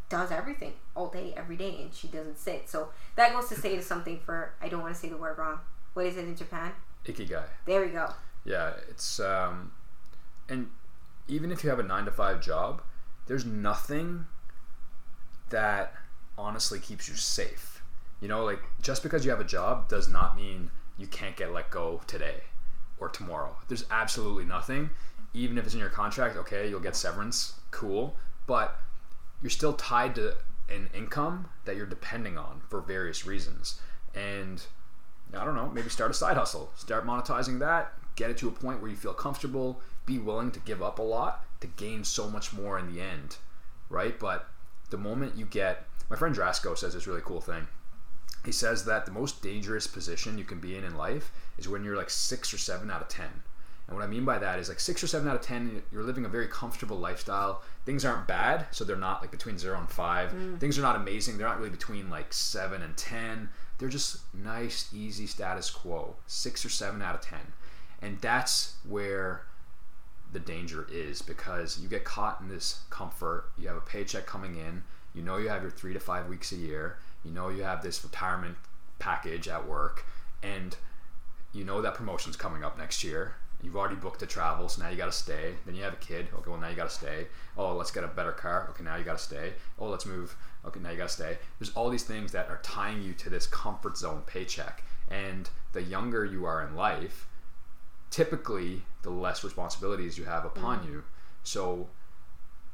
does 0.09 0.31
everything 0.31 0.73
all 0.95 1.09
day, 1.09 1.33
every 1.35 1.55
day, 1.55 1.81
and 1.81 1.93
she 1.93 2.07
doesn't 2.07 2.37
sit. 2.37 2.69
So 2.69 2.89
that 3.15 3.33
goes 3.33 3.49
to 3.49 3.55
say 3.55 3.75
to 3.75 3.81
something 3.81 4.19
for 4.19 4.53
I 4.61 4.69
don't 4.69 4.81
want 4.81 4.93
to 4.93 4.99
say 4.99 5.09
the 5.09 5.17
word 5.17 5.37
wrong. 5.37 5.59
What 5.93 6.05
is 6.05 6.17
it 6.17 6.25
in 6.25 6.35
Japan? 6.35 6.71
Ikigai. 7.05 7.43
There 7.65 7.81
we 7.81 7.87
go. 7.87 8.09
Yeah, 8.43 8.73
it's 8.89 9.19
um, 9.19 9.71
and 10.49 10.69
even 11.27 11.51
if 11.51 11.63
you 11.63 11.69
have 11.69 11.79
a 11.79 11.83
nine 11.83 12.05
to 12.05 12.11
five 12.11 12.41
job, 12.41 12.81
there's 13.27 13.45
nothing 13.45 14.25
that 15.49 15.93
honestly 16.37 16.79
keeps 16.79 17.07
you 17.07 17.15
safe. 17.15 17.83
You 18.21 18.27
know, 18.27 18.43
like 18.43 18.61
just 18.81 19.03
because 19.03 19.25
you 19.25 19.31
have 19.31 19.39
a 19.39 19.45
job 19.45 19.89
does 19.89 20.07
not 20.07 20.35
mean 20.35 20.71
you 20.97 21.07
can't 21.07 21.35
get 21.35 21.51
let 21.51 21.69
go 21.69 22.01
today 22.07 22.43
or 22.99 23.09
tomorrow. 23.09 23.55
There's 23.67 23.85
absolutely 23.91 24.45
nothing. 24.45 24.89
Even 25.33 25.57
if 25.57 25.65
it's 25.65 25.73
in 25.73 25.79
your 25.81 25.89
contract, 25.89 26.37
okay, 26.37 26.69
you'll 26.69 26.79
get 26.79 26.95
severance, 26.95 27.55
cool, 27.75 28.15
but 28.47 28.79
you're 29.41 29.49
still 29.49 29.73
tied 29.73 30.15
to 30.15 30.35
an 30.69 30.89
income 30.95 31.49
that 31.65 31.75
you're 31.75 31.85
depending 31.85 32.37
on 32.37 32.61
for 32.69 32.81
various 32.81 33.25
reasons. 33.25 33.79
And 34.15 34.63
I 35.33 35.43
don't 35.43 35.55
know, 35.55 35.69
maybe 35.69 35.89
start 35.89 36.11
a 36.11 36.13
side 36.13 36.37
hustle, 36.37 36.71
start 36.75 37.05
monetizing 37.05 37.59
that, 37.59 37.93
get 38.15 38.29
it 38.29 38.37
to 38.37 38.47
a 38.47 38.51
point 38.51 38.81
where 38.81 38.89
you 38.89 38.95
feel 38.95 39.13
comfortable, 39.13 39.81
be 40.05 40.17
willing 40.17 40.51
to 40.51 40.59
give 40.61 40.81
up 40.81 40.99
a 40.99 41.03
lot 41.03 41.45
to 41.59 41.67
gain 41.67 42.03
so 42.03 42.29
much 42.29 42.53
more 42.53 42.79
in 42.79 42.93
the 42.93 43.01
end, 43.01 43.37
right? 43.89 44.17
But 44.19 44.47
the 44.89 44.97
moment 44.97 45.35
you 45.35 45.45
get, 45.45 45.85
my 46.09 46.15
friend 46.15 46.35
Drasco 46.35 46.77
says 46.77 46.93
this 46.93 47.07
really 47.07 47.21
cool 47.23 47.41
thing. 47.41 47.67
He 48.45 48.51
says 48.51 48.85
that 48.85 49.05
the 49.05 49.11
most 49.11 49.41
dangerous 49.41 49.87
position 49.87 50.37
you 50.37 50.43
can 50.43 50.59
be 50.59 50.77
in 50.77 50.83
in 50.83 50.95
life 50.95 51.31
is 51.57 51.67
when 51.67 51.83
you're 51.83 51.97
like 51.97 52.11
six 52.11 52.53
or 52.53 52.57
seven 52.57 52.91
out 52.91 53.01
of 53.01 53.07
10. 53.09 53.25
And 53.87 53.95
what 53.95 54.03
I 54.03 54.07
mean 54.07 54.25
by 54.25 54.39
that 54.39 54.57
is 54.57 54.67
like 54.67 54.79
six 54.79 55.03
or 55.03 55.07
seven 55.07 55.27
out 55.27 55.35
of 55.35 55.41
10, 55.41 55.83
you're 55.91 56.03
living 56.03 56.25
a 56.25 56.29
very 56.29 56.47
comfortable 56.47 56.97
lifestyle. 56.97 57.61
Things 57.85 58.03
aren't 58.03 58.27
bad, 58.27 58.65
so 58.71 58.83
they're 58.83 58.95
not 58.95 59.21
like 59.21 59.29
between 59.29 59.59
zero 59.59 59.77
and 59.77 59.89
five. 59.89 60.31
Mm. 60.31 60.59
Things 60.59 60.79
are 60.79 60.81
not 60.81 60.95
amazing. 60.95 61.37
They're 61.37 61.47
not 61.47 61.57
really 61.57 61.69
between 61.69 62.09
like 62.09 62.33
seven 62.33 62.81
and 62.81 62.97
10. 62.97 63.49
They're 63.77 63.89
just 63.89 64.21
nice, 64.33 64.91
easy 64.93 65.27
status 65.27 65.69
quo. 65.69 66.15
Six 66.25 66.65
or 66.65 66.69
seven 66.69 67.01
out 67.01 67.13
of 67.13 67.21
10. 67.21 67.39
And 68.01 68.19
that's 68.21 68.75
where 68.87 69.43
the 70.33 70.39
danger 70.39 70.87
is 70.91 71.21
because 71.21 71.79
you 71.79 71.87
get 71.87 72.03
caught 72.03 72.41
in 72.41 72.49
this 72.49 72.81
comfort. 72.89 73.45
You 73.57 73.67
have 73.67 73.77
a 73.77 73.81
paycheck 73.81 74.25
coming 74.25 74.57
in. 74.57 74.83
You 75.13 75.21
know 75.21 75.37
you 75.37 75.47
have 75.47 75.61
your 75.61 75.71
three 75.71 75.93
to 75.93 75.99
five 75.99 76.27
weeks 76.27 76.51
a 76.51 76.57
year. 76.57 76.97
You 77.23 77.31
know 77.31 77.49
you 77.49 77.63
have 77.63 77.81
this 77.81 78.03
retirement 78.03 78.57
package 78.99 79.47
at 79.47 79.65
work, 79.65 80.05
and 80.43 80.75
you 81.53 81.63
know 81.63 81.81
that 81.81 81.95
promotion's 81.95 82.35
coming 82.35 82.63
up 82.63 82.77
next 82.77 83.03
year. 83.03 83.35
You've 83.63 83.75
already 83.75 83.95
booked 83.95 84.19
the 84.19 84.27
travel, 84.27 84.69
so 84.69 84.83
now 84.83 84.89
you 84.89 84.97
got 84.97 85.05
to 85.05 85.11
stay. 85.11 85.55
Then 85.65 85.75
you 85.75 85.83
have 85.83 85.93
a 85.93 85.97
kid. 85.97 86.27
Okay, 86.33 86.49
well 86.49 86.59
now 86.59 86.69
you 86.69 86.75
got 86.75 86.89
to 86.89 86.95
stay. 86.95 87.27
Oh, 87.57 87.75
let's 87.75 87.91
get 87.91 88.03
a 88.03 88.07
better 88.07 88.31
car. 88.31 88.67
Okay, 88.69 88.83
now 88.83 88.95
you 88.95 89.03
got 89.03 89.17
to 89.17 89.23
stay. 89.23 89.53
Oh, 89.79 89.87
let's 89.87 90.05
move. 90.05 90.35
Okay, 90.65 90.79
now 90.79 90.91
you 90.91 90.97
got 90.97 91.09
to 91.09 91.13
stay. 91.13 91.37
There's 91.59 91.71
all 91.73 91.89
these 91.89 92.03
things 92.03 92.31
that 92.33 92.49
are 92.49 92.59
tying 92.61 93.01
you 93.01 93.13
to 93.13 93.29
this 93.29 93.47
comfort 93.47 93.97
zone 93.97 94.21
paycheck. 94.25 94.83
And 95.09 95.49
the 95.73 95.81
younger 95.81 96.25
you 96.25 96.45
are 96.45 96.65
in 96.65 96.75
life, 96.75 97.27
typically 98.11 98.83
the 99.01 99.09
less 99.09 99.43
responsibilities 99.43 100.17
you 100.17 100.25
have 100.25 100.45
upon 100.45 100.79
mm. 100.79 100.87
you. 100.87 101.03
So 101.43 101.87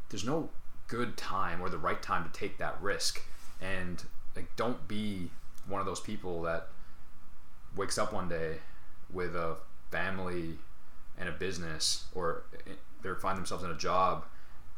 there's 0.10 0.26
no 0.26 0.50
good 0.88 1.16
time 1.18 1.62
or 1.62 1.70
the 1.70 1.78
right 1.78 2.02
time 2.02 2.24
to 2.24 2.32
take 2.38 2.58
that 2.58 2.82
risk. 2.82 3.22
And 3.62 4.04
like 4.36 4.56
don't 4.56 4.88
be 4.88 5.32
one 5.68 5.80
of 5.80 5.86
those 5.86 6.00
people 6.00 6.42
that 6.44 6.68
wakes 7.76 7.98
up 7.98 8.14
one 8.14 8.28
day 8.28 8.58
with 9.12 9.36
a 9.36 9.56
family 9.90 10.58
and 11.22 11.30
a 11.30 11.32
business 11.32 12.06
or 12.14 12.44
eh, 12.68 12.74
they 13.02 13.10
find 13.22 13.38
themselves 13.38 13.64
in 13.64 13.72
a 13.72 13.78
job 13.78 14.26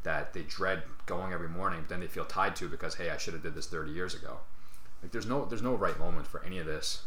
that 0.04 0.34
they 0.34 0.42
dread 0.42 0.84
going 1.08 1.34
every 1.34 1.50
morning 1.50 1.80
but 1.80 1.90
then 1.90 2.02
they 2.02 2.08
feel 2.08 2.26
tied 2.26 2.56
to 2.58 2.68
because 2.68 2.96
hey 2.96 3.10
I 3.10 3.18
should 3.18 3.34
have 3.34 3.42
did 3.42 3.56
this 3.56 3.66
30 3.66 3.92
years 3.92 4.14
ago. 4.14 4.38
Like 5.02 5.12
there's 5.12 5.26
no 5.26 5.46
there's 5.46 5.64
no 5.64 5.74
right 5.74 5.98
moment 5.98 6.28
for 6.28 6.44
any 6.44 6.60
of 6.60 6.68
this. 6.68 7.04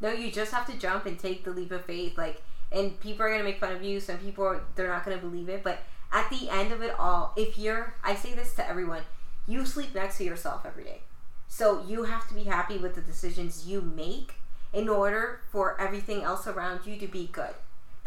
No, 0.00 0.12
you 0.12 0.30
just 0.30 0.52
have 0.52 0.66
to 0.66 0.76
jump 0.76 1.06
and 1.06 1.18
take 1.18 1.44
the 1.44 1.50
leap 1.50 1.70
of 1.70 1.84
faith. 1.84 2.18
Like, 2.18 2.42
and 2.70 2.98
people 3.00 3.24
are 3.24 3.30
gonna 3.30 3.44
make 3.44 3.60
fun 3.60 3.72
of 3.72 3.82
you. 3.82 4.00
Some 4.00 4.18
people 4.18 4.44
are, 4.44 4.62
they're 4.74 4.88
not 4.88 5.04
gonna 5.04 5.16
believe 5.18 5.48
it. 5.48 5.62
But 5.62 5.80
at 6.12 6.28
the 6.30 6.50
end 6.50 6.72
of 6.72 6.82
it 6.82 6.94
all, 6.98 7.32
if 7.36 7.58
you're, 7.58 7.94
I 8.04 8.14
say 8.14 8.34
this 8.34 8.54
to 8.54 8.68
everyone, 8.68 9.02
you 9.46 9.64
sleep 9.64 9.94
next 9.94 10.18
to 10.18 10.24
yourself 10.24 10.66
every 10.66 10.84
day. 10.84 11.00
So 11.48 11.82
you 11.86 12.04
have 12.04 12.28
to 12.28 12.34
be 12.34 12.44
happy 12.44 12.76
with 12.76 12.94
the 12.94 13.00
decisions 13.00 13.66
you 13.66 13.80
make 13.80 14.34
in 14.72 14.88
order 14.88 15.40
for 15.50 15.80
everything 15.80 16.22
else 16.22 16.46
around 16.46 16.80
you 16.84 16.98
to 16.98 17.06
be 17.06 17.28
good. 17.32 17.54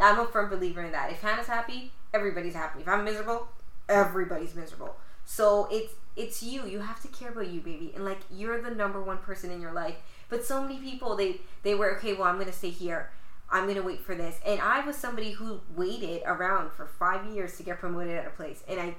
I'm 0.02 0.20
a 0.20 0.26
firm 0.26 0.50
believer 0.50 0.82
in 0.82 0.91
that. 0.91 1.12
If 1.12 1.22
Hannah's 1.22 1.47
happy, 1.47 1.91
everybody's 2.14 2.54
happy. 2.56 2.82
If 2.82 2.88
I'm 2.88 3.04
miserable, 3.04 3.47
everybody's 3.88 4.56
miserable. 4.56 4.95
So 5.26 5.68
it's 5.72 5.93
it's 6.16 6.41
you. 6.43 6.66
You 6.66 6.80
have 6.80 7.02
to 7.02 7.08
care 7.08 7.30
about 7.30 7.47
you, 7.47 7.62
baby. 7.62 7.91
And 7.95 8.04
like 8.06 8.20
you're 8.32 8.62
the 8.62 8.72
number 8.72 9.02
one 9.02 9.18
person 9.20 9.52
in 9.52 9.62
your 9.62 9.74
life. 9.74 9.95
But 10.30 10.45
so 10.45 10.62
many 10.62 10.78
people 10.80 11.16
they 11.16 11.41
they 11.64 11.76
were 11.76 11.95
okay. 11.97 12.14
Well, 12.14 12.24
I'm 12.28 12.38
gonna 12.39 12.52
stay 12.52 12.70
here. 12.72 13.12
I'm 13.52 13.68
gonna 13.68 13.82
wait 13.82 14.02
for 14.02 14.16
this. 14.16 14.39
And 14.45 14.60
I 14.62 14.86
was 14.86 14.95
somebody 14.95 15.32
who 15.32 15.62
waited 15.76 16.22
around 16.26 16.72
for 16.72 16.86
five 16.86 17.26
years 17.34 17.58
to 17.58 17.64
get 17.64 17.80
promoted 17.80 18.16
at 18.16 18.28
a 18.28 18.32
place, 18.32 18.64
and 18.68 18.80
I 18.80 18.95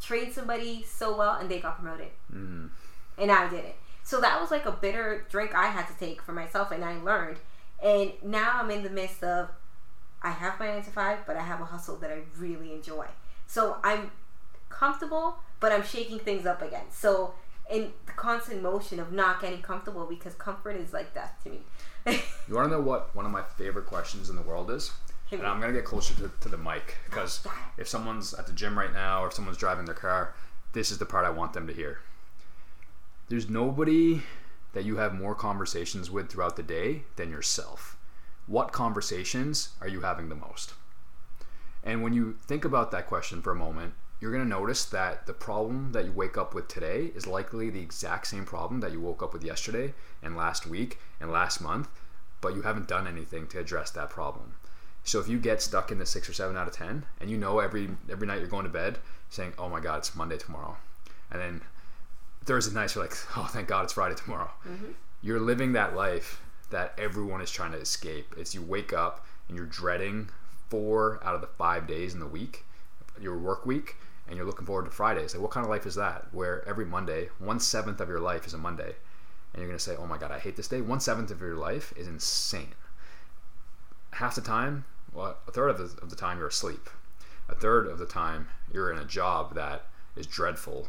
trained 0.00 0.32
somebody 0.34 0.84
so 0.86 1.16
well, 1.16 1.36
and 1.36 1.50
they 1.50 1.60
got 1.60 1.80
promoted, 1.80 2.08
Mm. 2.32 2.68
and 3.16 3.30
I 3.32 3.48
didn't. 3.48 3.74
So 4.02 4.20
that 4.20 4.38
was 4.40 4.50
like 4.50 4.66
a 4.66 4.72
bitter 4.72 5.24
drink 5.30 5.54
I 5.54 5.66
had 5.68 5.86
to 5.88 5.94
take 5.98 6.20
for 6.20 6.32
myself, 6.32 6.70
and 6.70 6.84
I 6.84 6.96
learned. 7.00 7.38
And 7.82 8.12
now 8.22 8.60
I'm 8.60 8.70
in 8.70 8.82
the 8.82 8.90
midst 8.90 9.22
of 9.22 9.48
I 10.24 10.30
have 10.30 10.58
my 10.58 10.68
nine 10.68 10.82
to 10.82 10.90
five, 10.90 11.18
but 11.26 11.36
I 11.36 11.42
have 11.42 11.60
a 11.60 11.66
hustle 11.66 11.96
that 11.96 12.10
I 12.10 12.20
really 12.38 12.72
enjoy. 12.72 13.06
So 13.46 13.76
I'm 13.84 14.10
comfortable, 14.70 15.36
but 15.60 15.70
I'm 15.70 15.84
shaking 15.84 16.18
things 16.18 16.46
up 16.46 16.62
again. 16.62 16.86
So 16.90 17.34
in 17.70 17.92
the 18.06 18.12
constant 18.12 18.62
motion 18.62 18.98
of 18.98 19.12
not 19.12 19.40
getting 19.40 19.62
comfortable 19.62 20.06
because 20.06 20.34
comfort 20.34 20.76
is 20.76 20.92
like 20.92 21.14
death 21.14 21.38
to 21.44 21.50
me. 21.50 21.60
You 22.46 22.56
want 22.56 22.68
to 22.68 22.76
know 22.76 22.82
what 22.82 23.14
one 23.16 23.24
of 23.24 23.32
my 23.32 23.42
favorite 23.56 23.86
questions 23.86 24.28
in 24.28 24.36
the 24.36 24.42
world 24.42 24.70
is? 24.70 24.92
And. 25.30 25.46
I'm 25.46 25.60
gonna 25.60 25.72
get 25.72 25.86
closer 25.86 26.14
to, 26.16 26.30
to 26.40 26.48
the 26.50 26.58
mic 26.58 26.96
oh, 26.98 27.04
because 27.08 27.46
if 27.78 27.88
someone's 27.88 28.34
at 28.34 28.46
the 28.46 28.52
gym 28.52 28.78
right 28.78 28.92
now 28.92 29.24
or 29.24 29.28
if 29.28 29.32
someone's 29.32 29.56
driving 29.56 29.86
their 29.86 29.94
car, 29.94 30.34
this 30.74 30.90
is 30.90 30.98
the 30.98 31.06
part 31.06 31.24
I 31.24 31.30
want 31.30 31.54
them 31.54 31.66
to 31.66 31.72
hear. 31.72 32.00
There's 33.30 33.48
nobody 33.48 34.22
that 34.74 34.84
you 34.84 34.98
have 34.98 35.14
more 35.14 35.34
conversations 35.34 36.10
with 36.10 36.28
throughout 36.28 36.56
the 36.56 36.62
day 36.62 37.04
than 37.16 37.30
yourself. 37.30 37.96
What 38.46 38.72
conversations 38.72 39.70
are 39.80 39.88
you 39.88 40.00
having 40.00 40.28
the 40.28 40.34
most? 40.34 40.74
And 41.82 42.02
when 42.02 42.12
you 42.12 42.36
think 42.46 42.64
about 42.64 42.90
that 42.90 43.06
question 43.06 43.42
for 43.42 43.52
a 43.52 43.56
moment, 43.56 43.94
you're 44.20 44.32
going 44.32 44.44
to 44.44 44.48
notice 44.48 44.84
that 44.86 45.26
the 45.26 45.32
problem 45.32 45.92
that 45.92 46.04
you 46.04 46.12
wake 46.12 46.38
up 46.38 46.54
with 46.54 46.68
today 46.68 47.10
is 47.14 47.26
likely 47.26 47.68
the 47.68 47.80
exact 47.80 48.26
same 48.26 48.44
problem 48.44 48.80
that 48.80 48.92
you 48.92 49.00
woke 49.00 49.22
up 49.22 49.32
with 49.32 49.44
yesterday 49.44 49.92
and 50.22 50.36
last 50.36 50.66
week 50.66 50.98
and 51.20 51.30
last 51.30 51.60
month, 51.60 51.88
but 52.40 52.54
you 52.54 52.62
haven't 52.62 52.88
done 52.88 53.06
anything 53.06 53.46
to 53.48 53.58
address 53.58 53.90
that 53.90 54.10
problem. 54.10 54.54
So 55.02 55.20
if 55.20 55.28
you 55.28 55.38
get 55.38 55.60
stuck 55.60 55.90
in 55.90 55.98
the 55.98 56.06
6 56.06 56.28
or 56.28 56.32
7 56.32 56.56
out 56.56 56.66
of 56.66 56.74
10 56.74 57.04
and 57.20 57.30
you 57.30 57.36
know 57.36 57.58
every 57.58 57.90
every 58.10 58.26
night 58.26 58.38
you're 58.38 58.48
going 58.48 58.64
to 58.64 58.70
bed 58.70 58.98
saying, 59.28 59.52
"Oh 59.58 59.68
my 59.68 59.80
god, 59.80 59.98
it's 59.98 60.14
Monday 60.14 60.38
tomorrow." 60.38 60.78
And 61.30 61.40
then 61.40 61.60
Thursday 62.44 62.74
nights 62.74 62.94
you're 62.94 63.04
like, 63.04 63.16
"Oh, 63.36 63.48
thank 63.52 63.68
God 63.68 63.84
it's 63.84 63.92
Friday 63.92 64.14
tomorrow." 64.14 64.50
Mm-hmm. 64.66 64.92
You're 65.20 65.40
living 65.40 65.72
that 65.72 65.94
life 65.94 66.40
that 66.74 66.92
everyone 66.98 67.40
is 67.40 67.52
trying 67.52 67.70
to 67.70 67.78
escape. 67.78 68.34
It's 68.36 68.52
you 68.52 68.60
wake 68.60 68.92
up 68.92 69.24
and 69.46 69.56
you're 69.56 69.64
dreading 69.64 70.28
four 70.68 71.20
out 71.22 71.36
of 71.36 71.40
the 71.40 71.46
five 71.46 71.86
days 71.86 72.14
in 72.14 72.20
the 72.20 72.26
week, 72.26 72.64
your 73.20 73.38
work 73.38 73.64
week, 73.64 73.94
and 74.26 74.36
you're 74.36 74.44
looking 74.44 74.66
forward 74.66 74.86
to 74.86 74.90
Fridays. 74.90 75.34
Like, 75.34 75.42
what 75.42 75.52
kind 75.52 75.64
of 75.64 75.70
life 75.70 75.86
is 75.86 75.94
that? 75.94 76.26
Where 76.32 76.66
every 76.68 76.84
Monday, 76.84 77.28
one 77.38 77.60
seventh 77.60 78.00
of 78.00 78.08
your 78.08 78.18
life 78.18 78.44
is 78.44 78.54
a 78.54 78.58
Monday, 78.58 78.96
and 79.52 79.60
you're 79.60 79.68
gonna 79.68 79.78
say, 79.78 79.94
"Oh 79.96 80.06
my 80.06 80.18
God, 80.18 80.32
I 80.32 80.40
hate 80.40 80.56
this 80.56 80.66
day." 80.66 80.80
One 80.80 80.98
seventh 80.98 81.30
of 81.30 81.40
your 81.40 81.54
life 81.54 81.92
is 81.96 82.08
insane. 82.08 82.74
Half 84.14 84.34
the 84.34 84.40
time, 84.40 84.84
well, 85.12 85.38
a 85.46 85.52
third 85.52 85.68
of 85.68 85.78
the, 85.78 86.02
of 86.02 86.10
the 86.10 86.16
time 86.16 86.38
you're 86.38 86.48
asleep. 86.48 86.90
A 87.48 87.54
third 87.54 87.86
of 87.86 87.98
the 87.98 88.06
time 88.06 88.48
you're 88.72 88.90
in 88.90 88.98
a 88.98 89.04
job 89.04 89.54
that 89.54 89.86
is 90.16 90.26
dreadful, 90.26 90.88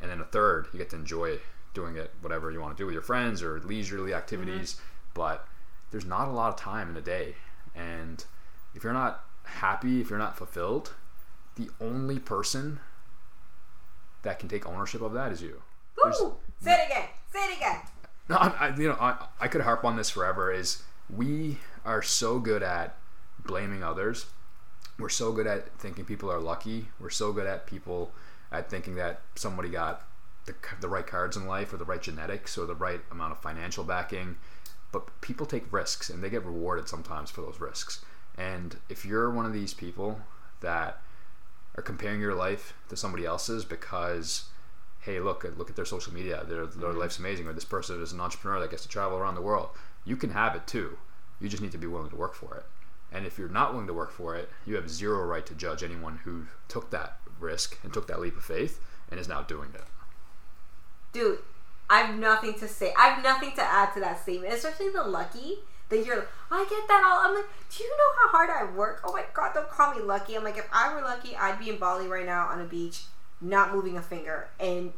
and 0.00 0.12
then 0.12 0.20
a 0.20 0.24
third 0.24 0.68
you 0.72 0.78
get 0.78 0.90
to 0.90 0.96
enjoy 0.96 1.40
doing 1.74 1.96
it 1.96 2.12
whatever 2.20 2.52
you 2.52 2.60
want 2.60 2.76
to 2.76 2.80
do 2.80 2.86
with 2.86 2.92
your 2.92 3.02
friends 3.02 3.42
or 3.42 3.58
leisurely 3.60 4.10
mm-hmm. 4.10 4.18
activities 4.18 4.80
but 5.14 5.46
there's 5.90 6.04
not 6.04 6.28
a 6.28 6.32
lot 6.32 6.52
of 6.52 6.56
time 6.56 6.90
in 6.90 6.96
a 6.96 7.00
day 7.00 7.34
and 7.74 8.24
if 8.74 8.84
you're 8.84 8.92
not 8.92 9.24
happy 9.44 10.00
if 10.00 10.10
you're 10.10 10.18
not 10.18 10.36
fulfilled 10.36 10.92
the 11.56 11.68
only 11.80 12.18
person 12.18 12.78
that 14.22 14.38
can 14.38 14.48
take 14.48 14.66
ownership 14.66 15.00
of 15.00 15.12
that 15.12 15.32
is 15.32 15.42
you 15.42 15.62
Woo! 16.04 16.36
Say 16.60 16.72
it 16.72 16.86
again. 16.90 17.08
Say 17.32 17.38
it 17.40 17.56
again. 17.56 17.80
no, 18.28 18.36
I, 18.36 18.48
I, 18.48 18.76
you 18.76 18.88
know, 18.88 18.96
I, 19.00 19.26
I 19.40 19.48
could 19.48 19.62
harp 19.62 19.84
on 19.84 19.96
this 19.96 20.10
forever. 20.10 20.52
Is 20.52 20.82
we 21.14 21.58
are 21.84 22.02
so 22.02 22.38
good 22.38 22.62
at 22.62 22.96
blaming 23.44 23.82
others. 23.82 24.26
We're 24.98 25.08
so 25.08 25.32
good 25.32 25.46
at 25.46 25.72
thinking 25.78 26.04
people 26.04 26.30
are 26.30 26.40
lucky. 26.40 26.88
We're 26.98 27.10
so 27.10 27.32
good 27.32 27.46
at 27.46 27.66
people 27.66 28.12
at 28.50 28.68
thinking 28.68 28.96
that 28.96 29.20
somebody 29.36 29.68
got 29.68 30.04
the, 30.46 30.54
the 30.80 30.88
right 30.88 31.06
cards 31.06 31.36
in 31.36 31.46
life 31.46 31.72
or 31.72 31.76
the 31.76 31.84
right 31.84 32.02
genetics 32.02 32.58
or 32.58 32.66
the 32.66 32.74
right 32.74 33.00
amount 33.10 33.32
of 33.32 33.38
financial 33.38 33.84
backing. 33.84 34.36
But 34.90 35.20
people 35.20 35.46
take 35.46 35.72
risks 35.72 36.08
and 36.08 36.22
they 36.22 36.30
get 36.30 36.44
rewarded 36.44 36.88
sometimes 36.88 37.30
for 37.30 37.42
those 37.42 37.60
risks. 37.60 38.04
And 38.36 38.76
if 38.88 39.04
you're 39.04 39.30
one 39.30 39.46
of 39.46 39.52
these 39.52 39.74
people 39.74 40.20
that 40.60 41.02
are 41.76 41.82
comparing 41.82 42.20
your 42.20 42.34
life 42.34 42.74
to 42.88 42.96
somebody 42.96 43.24
else's 43.24 43.64
because 43.64 44.44
hey, 45.00 45.20
look, 45.20 45.44
look 45.56 45.70
at 45.70 45.76
their 45.76 45.84
social 45.84 46.12
media. 46.12 46.44
Their, 46.46 46.66
their 46.66 46.90
mm-hmm. 46.90 46.98
life's 46.98 47.18
amazing. 47.18 47.46
Or 47.46 47.52
this 47.52 47.64
person 47.64 48.02
is 48.02 48.12
an 48.12 48.20
entrepreneur 48.20 48.60
that 48.60 48.70
gets 48.70 48.82
to 48.82 48.88
travel 48.88 49.16
around 49.16 49.36
the 49.36 49.42
world. 49.42 49.70
You 50.04 50.16
can 50.16 50.30
have 50.30 50.54
it 50.54 50.66
too. 50.66 50.98
You 51.40 51.48
just 51.48 51.62
need 51.62 51.72
to 51.72 51.78
be 51.78 51.86
willing 51.86 52.10
to 52.10 52.16
work 52.16 52.34
for 52.34 52.56
it. 52.56 52.66
And 53.10 53.24
if 53.24 53.38
you're 53.38 53.48
not 53.48 53.72
willing 53.72 53.86
to 53.86 53.94
work 53.94 54.10
for 54.10 54.36
it, 54.36 54.50
you 54.66 54.74
have 54.74 54.90
zero 54.90 55.24
right 55.24 55.46
to 55.46 55.54
judge 55.54 55.82
anyone 55.82 56.20
who 56.24 56.46
took 56.66 56.90
that 56.90 57.20
risk 57.40 57.78
and 57.82 57.92
took 57.92 58.06
that 58.08 58.20
leap 58.20 58.36
of 58.36 58.44
faith 58.44 58.80
and 59.10 59.18
is 59.18 59.28
now 59.28 59.42
doing 59.42 59.70
it. 59.74 59.84
Dude, 61.12 61.38
I 61.90 62.00
have 62.00 62.18
nothing 62.18 62.54
to 62.54 62.68
say. 62.68 62.92
I 62.98 63.08
have 63.08 63.24
nothing 63.24 63.52
to 63.52 63.62
add 63.62 63.94
to 63.94 64.00
that 64.00 64.22
statement, 64.22 64.52
especially 64.52 64.90
the 64.90 65.02
lucky 65.02 65.60
that 65.88 66.04
you're. 66.04 66.26
I 66.50 66.66
get 66.68 66.86
that 66.88 67.02
all. 67.06 67.28
I'm 67.28 67.34
like, 67.34 67.46
do 67.70 67.82
you 67.82 67.90
know 67.90 68.12
how 68.22 68.28
hard 68.36 68.50
I 68.50 68.76
work? 68.76 69.00
Oh 69.04 69.12
my 69.12 69.24
god, 69.32 69.54
don't 69.54 69.70
call 69.70 69.94
me 69.94 70.02
lucky. 70.02 70.36
I'm 70.36 70.44
like, 70.44 70.58
if 70.58 70.68
I 70.72 70.94
were 70.94 71.00
lucky, 71.00 71.34
I'd 71.36 71.58
be 71.58 71.70
in 71.70 71.78
Bali 71.78 72.06
right 72.06 72.26
now 72.26 72.46
on 72.48 72.60
a 72.60 72.64
beach, 72.64 73.04
not 73.40 73.74
moving 73.74 73.96
a 73.96 74.02
finger, 74.02 74.48
and 74.60 74.92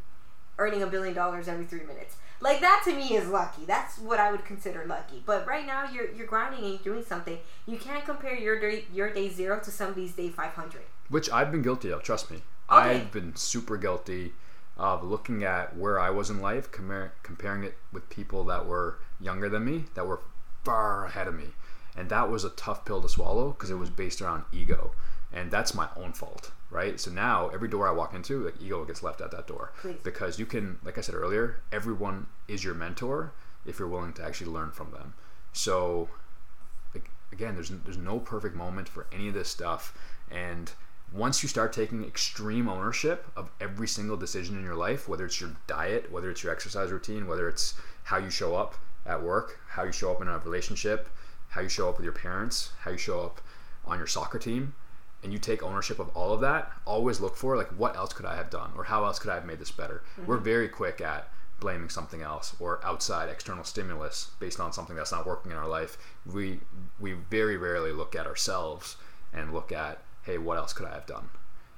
earning 0.59 0.83
a 0.83 0.87
billion 0.87 1.15
dollars 1.15 1.49
every 1.49 1.65
three 1.65 1.85
minutes. 1.85 2.17
Like 2.41 2.61
that 2.61 2.83
to 2.87 2.95
me 2.95 3.15
is 3.17 3.29
lucky. 3.29 3.65
That's 3.67 3.99
what 3.99 4.19
I 4.19 4.33
would 4.33 4.45
consider 4.45 4.85
lucky. 4.87 5.23
But 5.25 5.47
right 5.47 5.67
now, 5.67 5.91
you're 5.93 6.11
you're 6.11 6.27
grinding 6.27 6.65
and 6.65 6.71
you're 6.73 6.95
doing 6.95 7.05
something. 7.05 7.39
You 7.67 7.77
can't 7.77 8.05
compare 8.05 8.35
your 8.35 8.59
day 8.59 8.87
your 8.93 9.13
day 9.13 9.29
zero 9.29 9.61
to 9.61 9.71
somebody's 9.71 10.13
day 10.13 10.31
five 10.31 10.53
hundred. 10.53 10.83
Which 11.09 11.31
I've 11.31 11.53
been 11.53 11.63
guilty 11.63 11.91
of, 11.91 12.03
trust 12.03 12.31
me. 12.31 12.39
Okay. 12.71 12.97
I've 12.97 13.13
been 13.13 13.37
super 13.37 13.77
guilty 13.77 14.33
of 14.81 15.05
looking 15.05 15.45
at 15.45 15.77
where 15.77 16.01
I 16.01 16.09
was 16.09 16.31
in 16.31 16.41
life, 16.41 16.73
compar- 16.73 17.11
comparing 17.23 17.65
it 17.65 17.77
with 17.93 18.09
people 18.09 18.45
that 18.45 18.65
were 18.65 18.97
younger 19.21 19.51
than 19.51 19.67
me, 19.67 19.85
that 19.95 20.07
were 20.07 20.21
far 20.65 21.05
ahead 21.05 21.29
of 21.29 21.35
me. 21.35 21.51
And 21.95 22.09
that 22.09 22.31
was 22.31 22.45
a 22.45 22.51
tough 22.51 22.87
pill 22.87 23.03
to 23.03 23.09
swallow 23.09 23.51
because 23.51 23.71
it 23.71 23.75
was 23.75 23.91
based 23.91 24.23
around 24.23 24.45
ego. 24.53 24.93
And 25.31 25.51
that's 25.51 25.75
my 25.75 25.89
own 25.97 26.13
fault, 26.15 26.51
right? 26.71 26.99
So 26.99 27.11
now 27.11 27.51
every 27.51 27.69
door 27.69 27.87
I 27.87 27.93
walk 27.93 28.15
into, 28.15 28.43
like 28.43 28.55
ego 28.61 28.83
gets 28.87 29.03
left 29.03 29.21
at 29.21 29.31
that 29.33 29.47
door. 29.47 29.71
Please. 29.83 29.99
Because 30.03 30.39
you 30.39 30.47
can, 30.47 30.79
like 30.83 30.97
I 30.97 31.03
said 31.03 31.15
earlier, 31.15 31.61
everyone 31.71 32.29
is 32.49 32.65
your 32.65 32.75
mentor 32.75 33.33
if 33.67 33.79
you're 33.79 33.87
willing 33.87 34.15
to 34.15 34.25
actually 34.25 34.51
learn 34.51 34.71
from 34.71 34.93
them. 34.93 35.13
So 35.53 36.09
like, 36.95 37.11
again, 37.33 37.55
there's 37.55 37.69
there's 37.69 37.99
no 37.99 38.19
perfect 38.19 38.57
moment 38.57 38.89
for 38.89 39.07
any 39.13 39.29
of 39.29 39.35
this 39.35 39.51
stuff, 39.51 39.93
and 40.31 40.73
once 41.13 41.43
you 41.43 41.49
start 41.49 41.73
taking 41.73 42.05
extreme 42.05 42.69
ownership 42.69 43.27
of 43.37 43.51
every 43.61 43.89
single 43.89 44.17
decision 44.17 44.57
in 44.57 44.65
your 44.65 44.77
life, 44.77 45.09
whether 45.09 45.25
it's 45.25 45.41
your 45.41 45.51
diet, 45.67 46.11
whether 46.11 46.31
it's 46.31 46.43
your 46.43 46.53
exercise 46.53 46.93
routine, 46.93 47.27
whether 47.27 47.49
it's 47.49 47.75
how 48.05 48.17
you 48.17 48.31
show 48.31 48.55
up 48.55 48.77
at 49.07 49.21
work, 49.23 49.59
how 49.69 49.83
you 49.83 49.93
show 49.93 50.13
up 50.13 50.23
in 50.23 50.29
a 50.29 50.39
relationship, 50.39 51.09
how 51.49 51.61
you 51.61 51.69
show 51.69 51.89
up 51.89 51.97
with 51.97 52.05
your 52.05 52.13
parents, 52.13 52.73
how 52.81 52.91
you 52.93 52.99
show 52.99 53.21
up 53.21 53.41
on 53.85 53.99
your 53.99 54.07
soccer 54.07 54.39
team, 54.39 54.75
and 55.23 55.33
you 55.33 55.39
take 55.39 55.63
ownership 55.63 55.99
of 55.99 56.09
all 56.11 56.33
of 56.33 56.41
that, 56.41 56.71
always 56.87 57.21
look 57.21 57.37
for 57.37 57.57
like 57.57 57.69
what 57.79 57.97
else 57.97 58.13
could 58.13 58.27
I 58.27 58.37
have 58.37 58.51
done 58.51 58.71
or 58.77 58.85
how 58.85 59.05
else 59.05 59.19
could 59.19 59.31
I 59.31 59.35
have 59.35 59.45
made 59.45 59.59
this 59.59 59.71
better. 59.71 60.03
Mm-hmm. 60.13 60.27
We're 60.27 60.39
very 60.39 60.69
quick 60.69 61.01
at 61.01 61.29
blaming 61.59 61.91
something 61.91 62.23
else 62.23 62.57
or 62.59 62.81
outside 62.85 63.29
external 63.29 63.65
stimulus 63.65 64.31
based 64.39 64.61
on 64.61 64.73
something 64.73 64.97
that's 64.97 65.13
not 65.13 65.27
working 65.27 65.53
in 65.53 65.59
our 65.59 65.69
life. 65.69 65.99
We 66.25 66.61
we 66.99 67.13
very 67.13 67.57
rarely 67.57 67.93
look 67.93 68.17
at 68.17 68.27
ourselves 68.27 68.97
and 69.33 69.53
look 69.53 69.73
at 69.73 70.03
hey, 70.23 70.39
what 70.39 70.57
else 70.57 70.73
could 70.73 70.87
I 70.87 70.95
have 70.95 71.07
done? 71.07 71.31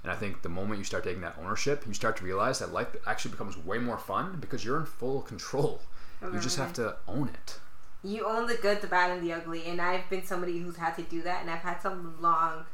And 0.02 0.10
I 0.10 0.16
think 0.16 0.42
the 0.42 0.48
moment 0.48 0.78
you 0.78 0.84
start 0.84 1.04
taking 1.04 1.22
that 1.22 1.38
ownership, 1.40 1.84
you 1.86 1.94
start 1.94 2.16
to 2.16 2.24
realize 2.24 2.58
that 2.58 2.72
life 2.72 2.88
actually 3.06 3.30
becomes 3.30 3.56
way 3.56 3.78
more 3.78 3.98
fun 3.98 4.38
because 4.40 4.64
you're 4.64 4.78
in 4.78 4.86
full 4.86 5.22
control. 5.22 5.80
Oh, 6.20 6.32
you 6.32 6.40
just 6.40 6.58
have 6.58 6.72
to 6.74 6.96
own 7.06 7.28
it. 7.28 7.58
You 8.02 8.26
own 8.26 8.48
the 8.48 8.56
good, 8.56 8.80
the 8.80 8.88
bad, 8.88 9.12
and 9.12 9.24
the 9.24 9.32
ugly. 9.32 9.64
And 9.66 9.80
I've 9.80 10.08
been 10.10 10.24
somebody 10.24 10.58
who's 10.58 10.76
had 10.76 10.96
to 10.96 11.02
do 11.02 11.22
that, 11.22 11.42
and 11.42 11.50
I've 11.50 11.60
had 11.60 11.80
some 11.80 12.16
long 12.20 12.64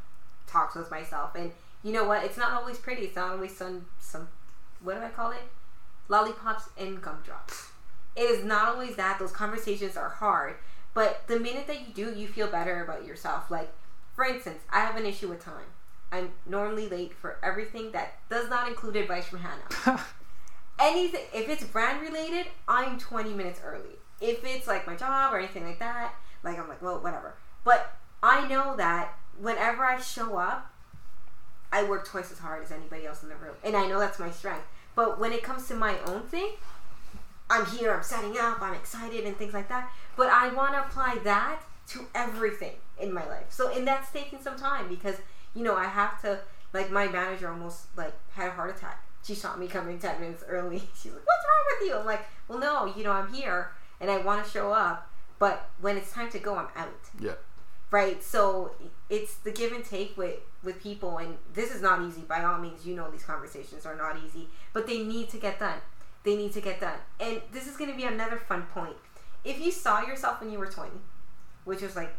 talks 0.46 0.74
with 0.74 0.90
myself. 0.90 1.34
And 1.34 1.52
you 1.82 1.92
know 1.92 2.04
what? 2.04 2.24
It's 2.24 2.38
not 2.38 2.52
always 2.52 2.78
pretty. 2.78 3.02
It's 3.02 3.16
not 3.16 3.32
always 3.32 3.54
some 3.54 3.86
some 4.00 4.28
what 4.82 4.94
do 4.94 5.00
I 5.00 5.08
call 5.08 5.32
it? 5.32 5.42
Lollipops 6.08 6.70
and 6.78 7.02
gumdrops. 7.02 7.68
It 8.16 8.22
is 8.22 8.44
not 8.44 8.68
always 8.68 8.96
that. 8.96 9.18
Those 9.18 9.32
conversations 9.32 9.96
are 9.96 10.08
hard. 10.08 10.56
But 10.94 11.26
the 11.26 11.38
minute 11.38 11.66
that 11.66 11.86
you 11.86 11.94
do, 11.94 12.18
you 12.18 12.26
feel 12.26 12.48
better 12.48 12.82
about 12.82 13.04
yourself. 13.04 13.50
Like, 13.50 13.72
for 14.18 14.24
instance, 14.24 14.58
I 14.68 14.80
have 14.80 14.96
an 14.96 15.06
issue 15.06 15.28
with 15.28 15.44
time. 15.44 15.70
I'm 16.10 16.32
normally 16.44 16.88
late 16.88 17.14
for 17.14 17.38
everything 17.40 17.92
that 17.92 18.14
does 18.28 18.50
not 18.50 18.66
include 18.66 18.96
advice 18.96 19.26
from 19.26 19.38
Hannah. 19.38 20.00
anything 20.80 21.22
if 21.34 21.48
it's 21.48 21.64
brand 21.64 22.00
related 22.00 22.46
i'm 22.68 22.96
20 23.00 23.34
minutes 23.34 23.60
early 23.64 23.98
if 24.20 24.44
it's 24.44 24.68
like 24.68 24.86
my 24.86 24.94
job 24.94 25.34
or 25.34 25.38
anything 25.40 25.64
like 25.64 25.80
that 25.80 26.14
like 26.44 26.56
i'm 26.56 26.68
like 26.68 26.80
well 26.80 27.00
whatever 27.00 27.34
but 27.64 27.96
i 28.22 28.46
know 28.46 28.76
that 28.76 29.18
whenever 29.40 29.84
i 29.84 30.00
show 30.00 30.36
up 30.36 30.72
I 31.72 31.84
work 31.84 32.06
twice 32.06 32.32
as 32.32 32.38
hard 32.38 32.64
as 32.64 32.72
anybody 32.72 33.06
else 33.06 33.22
in 33.22 33.28
the 33.28 33.36
room, 33.36 33.54
and 33.62 33.76
I 33.76 33.86
know 33.86 33.98
that's 33.98 34.18
my 34.18 34.30
strength. 34.30 34.64
But 34.94 35.20
when 35.20 35.32
it 35.32 35.42
comes 35.42 35.68
to 35.68 35.74
my 35.74 35.98
own 36.06 36.22
thing, 36.22 36.52
I'm 37.50 37.66
here, 37.66 37.92
I'm 37.92 38.02
setting 38.02 38.38
up, 38.38 38.60
I'm 38.60 38.74
excited, 38.74 39.24
and 39.24 39.36
things 39.36 39.54
like 39.54 39.68
that. 39.68 39.92
But 40.16 40.28
I 40.28 40.48
want 40.48 40.74
to 40.74 40.80
apply 40.80 41.18
that 41.24 41.60
to 41.88 42.06
everything 42.14 42.74
in 43.00 43.12
my 43.12 43.26
life. 43.26 43.46
So, 43.50 43.72
and 43.72 43.86
that's 43.86 44.10
taking 44.10 44.40
some 44.40 44.56
time 44.56 44.88
because 44.88 45.16
you 45.54 45.62
know 45.64 45.74
I 45.76 45.84
have 45.84 46.20
to. 46.22 46.40
Like 46.74 46.90
my 46.90 47.08
manager 47.08 47.48
almost 47.48 47.86
like 47.96 48.12
had 48.32 48.48
a 48.48 48.50
heart 48.50 48.76
attack. 48.76 49.02
She 49.24 49.34
saw 49.34 49.56
me 49.56 49.68
coming 49.68 49.98
ten 49.98 50.20
minutes 50.20 50.44
early. 50.46 50.78
She's 50.94 51.12
like, 51.12 51.26
"What's 51.26 51.44
wrong 51.48 51.80
with 51.80 51.88
you?" 51.88 51.96
I'm 51.96 52.04
like, 52.06 52.26
"Well, 52.46 52.58
no, 52.58 52.84
you 52.94 53.04
know, 53.04 53.12
I'm 53.12 53.32
here 53.32 53.72
and 54.00 54.10
I 54.10 54.18
want 54.18 54.44
to 54.44 54.50
show 54.50 54.70
up, 54.72 55.10
but 55.38 55.70
when 55.80 55.96
it's 55.96 56.12
time 56.12 56.30
to 56.30 56.38
go, 56.38 56.56
I'm 56.56 56.68
out." 56.76 57.00
Yeah. 57.18 57.32
right 57.90 58.22
so 58.22 58.72
it's 59.08 59.36
the 59.36 59.50
give 59.50 59.72
and 59.72 59.82
take 59.84 60.14
with 60.16 60.36
with 60.62 60.82
people 60.82 61.16
and 61.16 61.38
this 61.54 61.70
is 61.74 61.80
not 61.80 62.02
easy 62.02 62.20
by 62.20 62.44
all 62.44 62.58
means 62.58 62.84
you 62.86 62.94
know 62.94 63.10
these 63.10 63.22
conversations 63.24 63.86
are 63.86 63.96
not 63.96 64.18
easy 64.22 64.46
but 64.74 64.86
they 64.86 65.02
need 65.02 65.30
to 65.30 65.38
get 65.38 65.58
done 65.58 65.80
they 66.22 66.36
need 66.36 66.52
to 66.52 66.60
get 66.60 66.80
done 66.80 66.98
and 67.18 67.40
this 67.50 67.66
is 67.66 67.78
going 67.78 67.90
to 67.90 67.96
be 67.96 68.04
another 68.04 68.36
fun 68.36 68.62
point 68.74 68.96
if 69.42 69.58
you 69.58 69.72
saw 69.72 70.02
yourself 70.02 70.38
when 70.42 70.50
you 70.52 70.58
were 70.58 70.66
20 70.66 70.90
which 71.68 71.82
was 71.82 71.94
like 71.96 72.12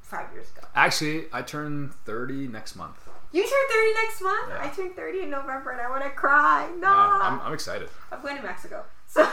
five 0.00 0.32
years 0.32 0.50
ago 0.50 0.66
Actually, 0.74 1.26
I 1.32 1.42
turn 1.42 1.92
30 2.04 2.48
next 2.48 2.74
month. 2.76 2.96
you 3.32 3.42
turn 3.42 3.66
30 3.70 3.94
next 4.02 4.20
month 4.22 4.48
Yeah. 4.50 4.62
i 4.64 4.68
turn 4.68 4.92
30 4.94 5.20
in 5.22 5.30
november 5.30 5.70
and 5.70 5.80
i 5.80 5.88
want 5.88 6.02
to 6.04 6.10
cry 6.10 6.68
no 6.78 6.88
Uh, 6.88 7.18
I'm, 7.26 7.40
I'm 7.40 7.54
excited. 7.54 7.88
I'm 8.10 8.20
going 8.22 8.36
to 8.36 8.42
mexico 8.42 8.84
so 9.06 9.28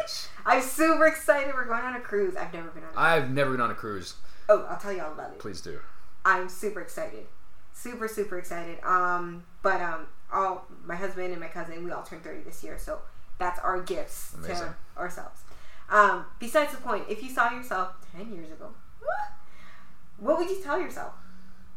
i'm 0.46 0.62
super 0.62 1.06
excited 1.06 1.52
we're 1.54 1.64
going 1.66 1.82
on 1.82 1.96
a 1.96 2.00
cruise 2.00 2.34
i've 2.36 2.52
never 2.52 2.68
been 2.70 2.82
on 2.84 2.90
a 2.90 2.92
cruise. 2.92 3.04
I've 3.06 3.30
never 3.30 3.50
been 3.52 3.60
on 3.60 3.70
a 3.70 3.74
cruise. 3.74 4.14
oh 4.48 4.66
i'll 4.70 4.78
tell 4.78 4.92
you 4.92 5.02
all 5.02 5.12
about 5.12 5.32
it 5.32 5.38
Please 5.38 5.60
do. 5.60 5.80
I'm 6.24 6.48
super 6.48 6.80
excited. 6.80 7.26
Super, 7.74 8.06
super 8.06 8.38
excited. 8.38 8.78
Um, 8.84 9.42
but 9.62 9.80
um, 9.80 10.06
all 10.32 10.66
my 10.86 10.94
husband 10.94 11.32
and 11.32 11.40
my 11.40 11.48
cousin, 11.48 11.82
we 11.84 11.90
all 11.90 12.04
turned 12.04 12.22
30 12.22 12.42
this 12.44 12.62
year, 12.62 12.78
so 12.78 13.00
that's 13.38 13.58
our 13.58 13.80
gifts 13.82 14.34
Amazing. 14.34 14.56
to 14.68 14.74
ourselves. 15.00 15.40
Um, 15.90 16.26
besides 16.38 16.70
the 16.70 16.78
point, 16.78 17.06
if 17.08 17.24
you 17.24 17.28
saw 17.30 17.50
yourself 17.50 17.94
10 18.16 18.32
years 18.32 18.52
ago, 18.52 18.68
what 20.22 20.38
would 20.38 20.48
you 20.48 20.62
tell 20.62 20.80
yourself? 20.80 21.14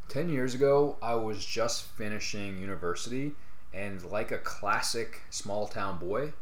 10 0.09 0.29
years 0.29 0.53
ago, 0.53 0.97
I 1.01 1.15
was 1.15 1.43
just 1.43 1.83
finishing 1.83 2.59
university, 2.59 3.33
and 3.73 4.03
like 4.03 4.31
a 4.31 4.37
classic 4.37 5.21
small 5.31 5.67
town 5.67 5.97
boy, 5.97 6.33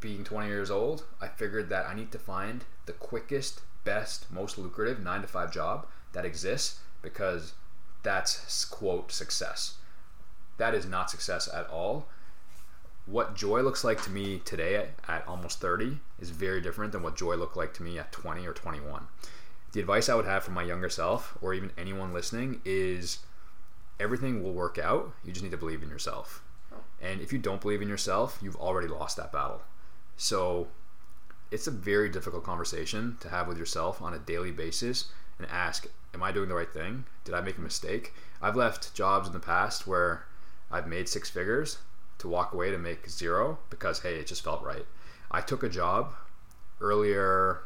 being 0.00 0.24
20 0.24 0.48
years 0.48 0.70
old, 0.70 1.04
I 1.20 1.28
figured 1.28 1.70
that 1.70 1.86
I 1.86 1.94
need 1.94 2.12
to 2.12 2.18
find 2.18 2.64
the 2.86 2.92
quickest, 2.92 3.62
best, 3.84 4.30
most 4.30 4.58
lucrative 4.58 5.00
9 5.02 5.22
to 5.22 5.26
5 5.26 5.52
job 5.52 5.86
that 6.12 6.24
exists 6.24 6.80
because 7.02 7.54
that's 8.02 8.64
quote 8.66 9.10
success. 9.10 9.76
That 10.58 10.74
is 10.74 10.86
not 10.86 11.10
success 11.10 11.48
at 11.52 11.66
all. 11.68 12.06
What 13.06 13.34
joy 13.34 13.62
looks 13.62 13.84
like 13.84 14.02
to 14.02 14.10
me 14.10 14.40
today 14.44 14.76
at, 14.76 14.90
at 15.08 15.26
almost 15.26 15.60
30 15.60 15.98
is 16.18 16.30
very 16.30 16.60
different 16.60 16.92
than 16.92 17.02
what 17.02 17.16
joy 17.16 17.34
looked 17.34 17.56
like 17.56 17.72
to 17.74 17.82
me 17.82 17.98
at 17.98 18.12
20 18.12 18.46
or 18.46 18.52
21 18.52 19.08
the 19.72 19.80
advice 19.80 20.08
I 20.08 20.14
would 20.14 20.24
have 20.24 20.44
for 20.44 20.50
my 20.50 20.62
younger 20.62 20.88
self, 20.88 21.36
or 21.40 21.54
even 21.54 21.70
anyone 21.78 22.12
listening, 22.12 22.60
is 22.64 23.18
everything 23.98 24.42
will 24.42 24.52
work 24.52 24.78
out. 24.78 25.12
You 25.24 25.32
just 25.32 25.44
need 25.44 25.52
to 25.52 25.56
believe 25.56 25.82
in 25.82 25.88
yourself. 25.88 26.42
Oh. 26.72 26.78
And 27.00 27.20
if 27.20 27.32
you 27.32 27.38
don't 27.38 27.60
believe 27.60 27.82
in 27.82 27.88
yourself, 27.88 28.38
you've 28.42 28.56
already 28.56 28.88
lost 28.88 29.16
that 29.16 29.32
battle. 29.32 29.62
So 30.16 30.68
it's 31.50 31.66
a 31.66 31.70
very 31.70 32.08
difficult 32.08 32.44
conversation 32.44 33.16
to 33.20 33.28
have 33.28 33.46
with 33.46 33.58
yourself 33.58 34.02
on 34.02 34.14
a 34.14 34.18
daily 34.18 34.52
basis 34.52 35.12
and 35.38 35.46
ask, 35.50 35.86
Am 36.12 36.22
I 36.22 36.32
doing 36.32 36.48
the 36.48 36.54
right 36.56 36.72
thing? 36.72 37.04
Did 37.24 37.34
I 37.34 37.40
make 37.40 37.56
a 37.56 37.60
mistake? 37.60 38.12
I've 38.42 38.56
left 38.56 38.94
jobs 38.94 39.28
in 39.28 39.32
the 39.32 39.38
past 39.38 39.86
where 39.86 40.26
I've 40.70 40.88
made 40.88 41.08
six 41.08 41.30
figures 41.30 41.78
to 42.18 42.28
walk 42.28 42.52
away 42.52 42.72
to 42.72 42.78
make 42.78 43.08
zero 43.08 43.58
because, 43.70 44.00
hey, 44.00 44.16
it 44.16 44.26
just 44.26 44.42
felt 44.42 44.62
right. 44.62 44.86
I 45.30 45.40
took 45.40 45.62
a 45.62 45.68
job 45.68 46.14
earlier 46.80 47.60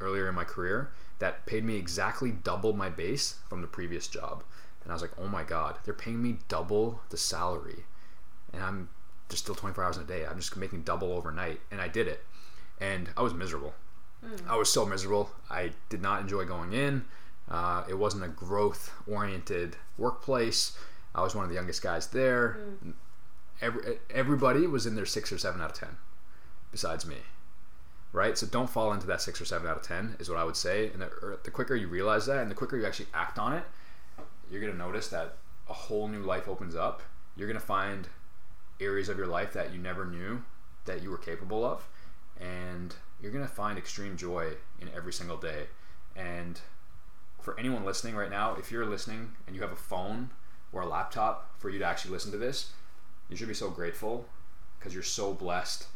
earlier 0.00 0.28
in 0.28 0.34
my 0.34 0.44
career 0.44 0.90
that 1.18 1.46
paid 1.46 1.64
me 1.64 1.76
exactly 1.76 2.30
double 2.30 2.72
my 2.72 2.88
base 2.88 3.36
from 3.48 3.60
the 3.60 3.66
previous 3.66 4.06
job. 4.06 4.42
And 4.82 4.92
I 4.92 4.94
was 4.94 5.02
like, 5.02 5.12
oh 5.18 5.28
my 5.28 5.42
God, 5.42 5.76
they're 5.84 5.94
paying 5.94 6.22
me 6.22 6.38
double 6.48 7.00
the 7.10 7.16
salary. 7.16 7.84
And 8.52 8.62
I'm 8.62 8.88
just 9.28 9.42
still 9.42 9.54
24 9.54 9.84
hours 9.84 9.96
in 9.96 10.04
a 10.04 10.06
day. 10.06 10.24
I'm 10.24 10.38
just 10.38 10.56
making 10.56 10.82
double 10.82 11.12
overnight. 11.12 11.60
And 11.70 11.80
I 11.80 11.88
did 11.88 12.08
it. 12.08 12.24
And 12.80 13.10
I 13.16 13.22
was 13.22 13.34
miserable. 13.34 13.74
I 14.48 14.56
was 14.56 14.72
so 14.72 14.84
miserable. 14.84 15.30
I 15.50 15.72
did 15.88 16.02
not 16.02 16.20
enjoy 16.20 16.44
going 16.44 16.72
in. 16.72 17.04
Uh, 17.48 17.84
it 17.88 17.94
wasn't 17.94 18.24
a 18.24 18.28
growth 18.28 18.92
oriented 19.06 19.76
workplace. 19.96 20.76
I 21.14 21.22
was 21.22 21.34
one 21.34 21.44
of 21.44 21.50
the 21.50 21.56
youngest 21.56 21.82
guys 21.82 22.08
there. 22.08 22.58
Every, 23.60 23.98
everybody 24.10 24.66
was 24.66 24.86
in 24.86 24.96
their 24.96 25.06
six 25.06 25.32
or 25.32 25.38
seven 25.38 25.60
out 25.60 25.70
of 25.70 25.76
10 25.76 25.88
besides 26.70 27.06
me 27.06 27.16
right? 28.12 28.36
So 28.36 28.46
don't 28.46 28.70
fall 28.70 28.92
into 28.92 29.06
that 29.06 29.20
six 29.20 29.40
or 29.40 29.44
seven 29.44 29.68
out 29.68 29.76
of 29.76 29.82
ten 29.82 30.16
is 30.18 30.28
what 30.28 30.38
I 30.38 30.44
would 30.44 30.56
say. 30.56 30.90
And 30.90 31.02
the, 31.02 31.38
the 31.42 31.50
quicker 31.50 31.74
you 31.74 31.88
realize 31.88 32.26
that, 32.26 32.38
and 32.38 32.50
the 32.50 32.54
quicker 32.54 32.76
you 32.76 32.86
actually 32.86 33.08
act 33.14 33.38
on 33.38 33.52
it, 33.52 33.64
you're 34.50 34.60
gonna 34.60 34.72
notice 34.74 35.08
that 35.08 35.36
a 35.68 35.74
whole 35.74 36.08
new 36.08 36.22
life 36.22 36.48
opens 36.48 36.74
up. 36.74 37.02
You're 37.36 37.48
gonna 37.48 37.60
find 37.60 38.08
areas 38.80 39.08
of 39.08 39.18
your 39.18 39.26
life 39.26 39.52
that 39.52 39.72
you 39.72 39.78
never 39.78 40.04
knew 40.04 40.42
that 40.84 41.02
you 41.02 41.10
were 41.10 41.18
capable 41.18 41.64
of, 41.64 41.86
and 42.40 42.94
you're 43.20 43.32
gonna 43.32 43.46
find 43.46 43.76
extreme 43.76 44.16
joy 44.16 44.52
in 44.80 44.88
every 44.96 45.12
single 45.12 45.36
day. 45.36 45.66
And 46.16 46.60
for 47.40 47.58
anyone 47.58 47.84
listening 47.84 48.16
right 48.16 48.30
now, 48.30 48.54
if 48.54 48.72
you're 48.72 48.86
listening 48.86 49.32
and 49.46 49.54
you 49.54 49.62
have 49.62 49.72
a 49.72 49.76
phone 49.76 50.30
or 50.72 50.82
a 50.82 50.86
laptop 50.86 51.50
for 51.58 51.70
you 51.70 51.78
to 51.78 51.84
actually 51.84 52.12
listen 52.12 52.32
to 52.32 52.38
this, 52.38 52.72
you 53.28 53.36
should 53.36 53.48
be 53.48 53.54
so 53.54 53.70
grateful 53.70 54.26
because 54.78 54.94
you're 54.94 55.02
so 55.02 55.32
blessed 55.32 55.86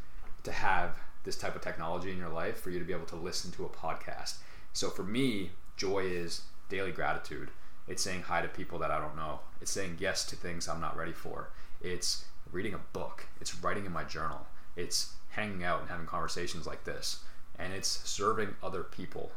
to 0.44 0.52
have 0.52 0.98
this 1.24 1.36
type 1.36 1.54
of 1.54 1.62
technology 1.62 2.10
in 2.10 2.18
your 2.18 2.28
life 2.28 2.60
for 2.60 2.70
you 2.70 2.78
to 2.78 2.84
be 2.84 2.92
able 2.92 3.06
to 3.06 3.16
listen 3.16 3.50
to 3.52 3.64
a 3.64 3.68
podcast. 3.68 4.36
So 4.72 4.90
for 4.90 5.02
me, 5.02 5.50
joy 5.76 6.00
is 6.00 6.42
daily 6.68 6.92
gratitude. 6.92 7.50
It's 7.88 8.02
saying 8.02 8.22
hi 8.22 8.42
to 8.42 8.48
people 8.48 8.78
that 8.78 8.90
I 8.90 9.00
don't 9.00 9.16
know. 9.16 9.40
It's 9.60 9.70
saying 9.70 9.96
yes 10.00 10.24
to 10.26 10.36
things 10.36 10.68
I'm 10.68 10.80
not 10.80 10.96
ready 10.96 11.12
for. 11.12 11.50
It's 11.80 12.24
reading 12.50 12.74
a 12.74 12.78
book. 12.92 13.26
It's 13.40 13.54
writing 13.56 13.86
in 13.86 13.92
my 13.92 14.04
journal. 14.04 14.46
It's 14.76 15.14
hanging 15.30 15.64
out 15.64 15.80
and 15.80 15.88
having 15.90 16.06
conversations 16.06 16.66
like 16.66 16.84
this. 16.84 17.24
And 17.58 17.72
it's 17.72 18.08
serving 18.08 18.54
other 18.62 18.82
people, 18.82 19.32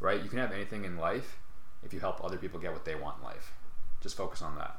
right? 0.00 0.22
You 0.22 0.28
can 0.28 0.38
have 0.38 0.52
anything 0.52 0.84
in 0.84 0.96
life 0.96 1.38
if 1.84 1.92
you 1.92 2.00
help 2.00 2.22
other 2.22 2.36
people 2.36 2.60
get 2.60 2.72
what 2.72 2.84
they 2.84 2.94
want 2.94 3.18
in 3.18 3.24
life. 3.24 3.52
Just 4.00 4.16
focus 4.16 4.42
on 4.42 4.56
that. 4.56 4.78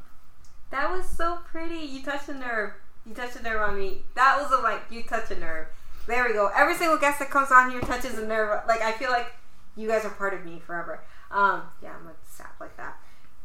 That 0.72 0.91
was 0.91 1.05
so 1.05 1.39
pretty. 1.45 1.86
You 1.86 2.03
touched 2.03 2.30
a 2.30 2.34
nerve. 2.34 2.74
You 3.05 3.14
touched 3.14 3.36
a 3.36 3.43
nerve 3.43 3.62
on 3.62 3.78
me. 3.78 4.03
That 4.16 4.41
was 4.41 4.51
a 4.51 4.62
like 4.62 4.84
you 4.89 5.03
touched 5.03 5.32
a 5.32 5.39
nerve. 5.39 5.68
There 6.08 6.26
we 6.28 6.34
go. 6.34 6.49
Every 6.56 6.76
single 6.76 6.97
guest 6.97 7.20
that 7.20 7.30
comes 7.30 7.52
on 7.52 7.72
here 7.72 7.82
touches 7.82 8.18
a 8.18 8.26
nerve. 8.26 8.62
Like 8.68 8.82
I 8.82 8.91
feel 8.93 9.12
like 9.12 9.34
you 9.76 9.88
guys 9.88 10.06
are 10.06 10.10
part 10.10 10.34
of 10.34 10.45
me 10.45 10.60
forever. 10.60 11.02
Um, 11.30 11.64
yeah, 11.82 11.93
I'm 11.99 12.08
a 12.08 12.14
sap 12.24 12.56
like 12.60 12.76
that. 12.78 12.97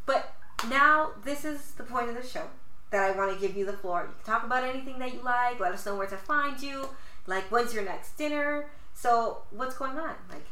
But 0.07 0.35
now 0.69 1.11
this 1.25 1.45
is 1.45 1.73
the 1.73 1.85
point 1.85 2.09
of 2.09 2.15
the 2.15 2.27
show 2.27 2.45
that 2.91 3.03
I 3.03 3.17
want 3.17 3.33
to 3.35 3.41
give 3.41 3.57
you 3.57 3.67
the 3.67 3.73
floor. 3.73 4.07
You 4.09 4.15
can 4.25 4.35
talk 4.35 4.45
about 4.45 4.65
anything 4.65 4.99
that 4.99 5.13
you 5.13 5.23
like. 5.23 5.61
Let 5.61 5.73
us 5.73 5.85
know 5.87 5.97
where 5.97 6.07
to 6.07 6.17
find 6.17 6.61
you. 6.61 6.89
Like 7.27 7.45
when's 7.51 7.75
your 7.75 7.85
next 7.85 8.17
dinner? 8.17 8.67
So 8.95 9.43
what's 9.51 9.77
going 9.77 9.99
on? 9.99 10.15
Like 10.31 10.47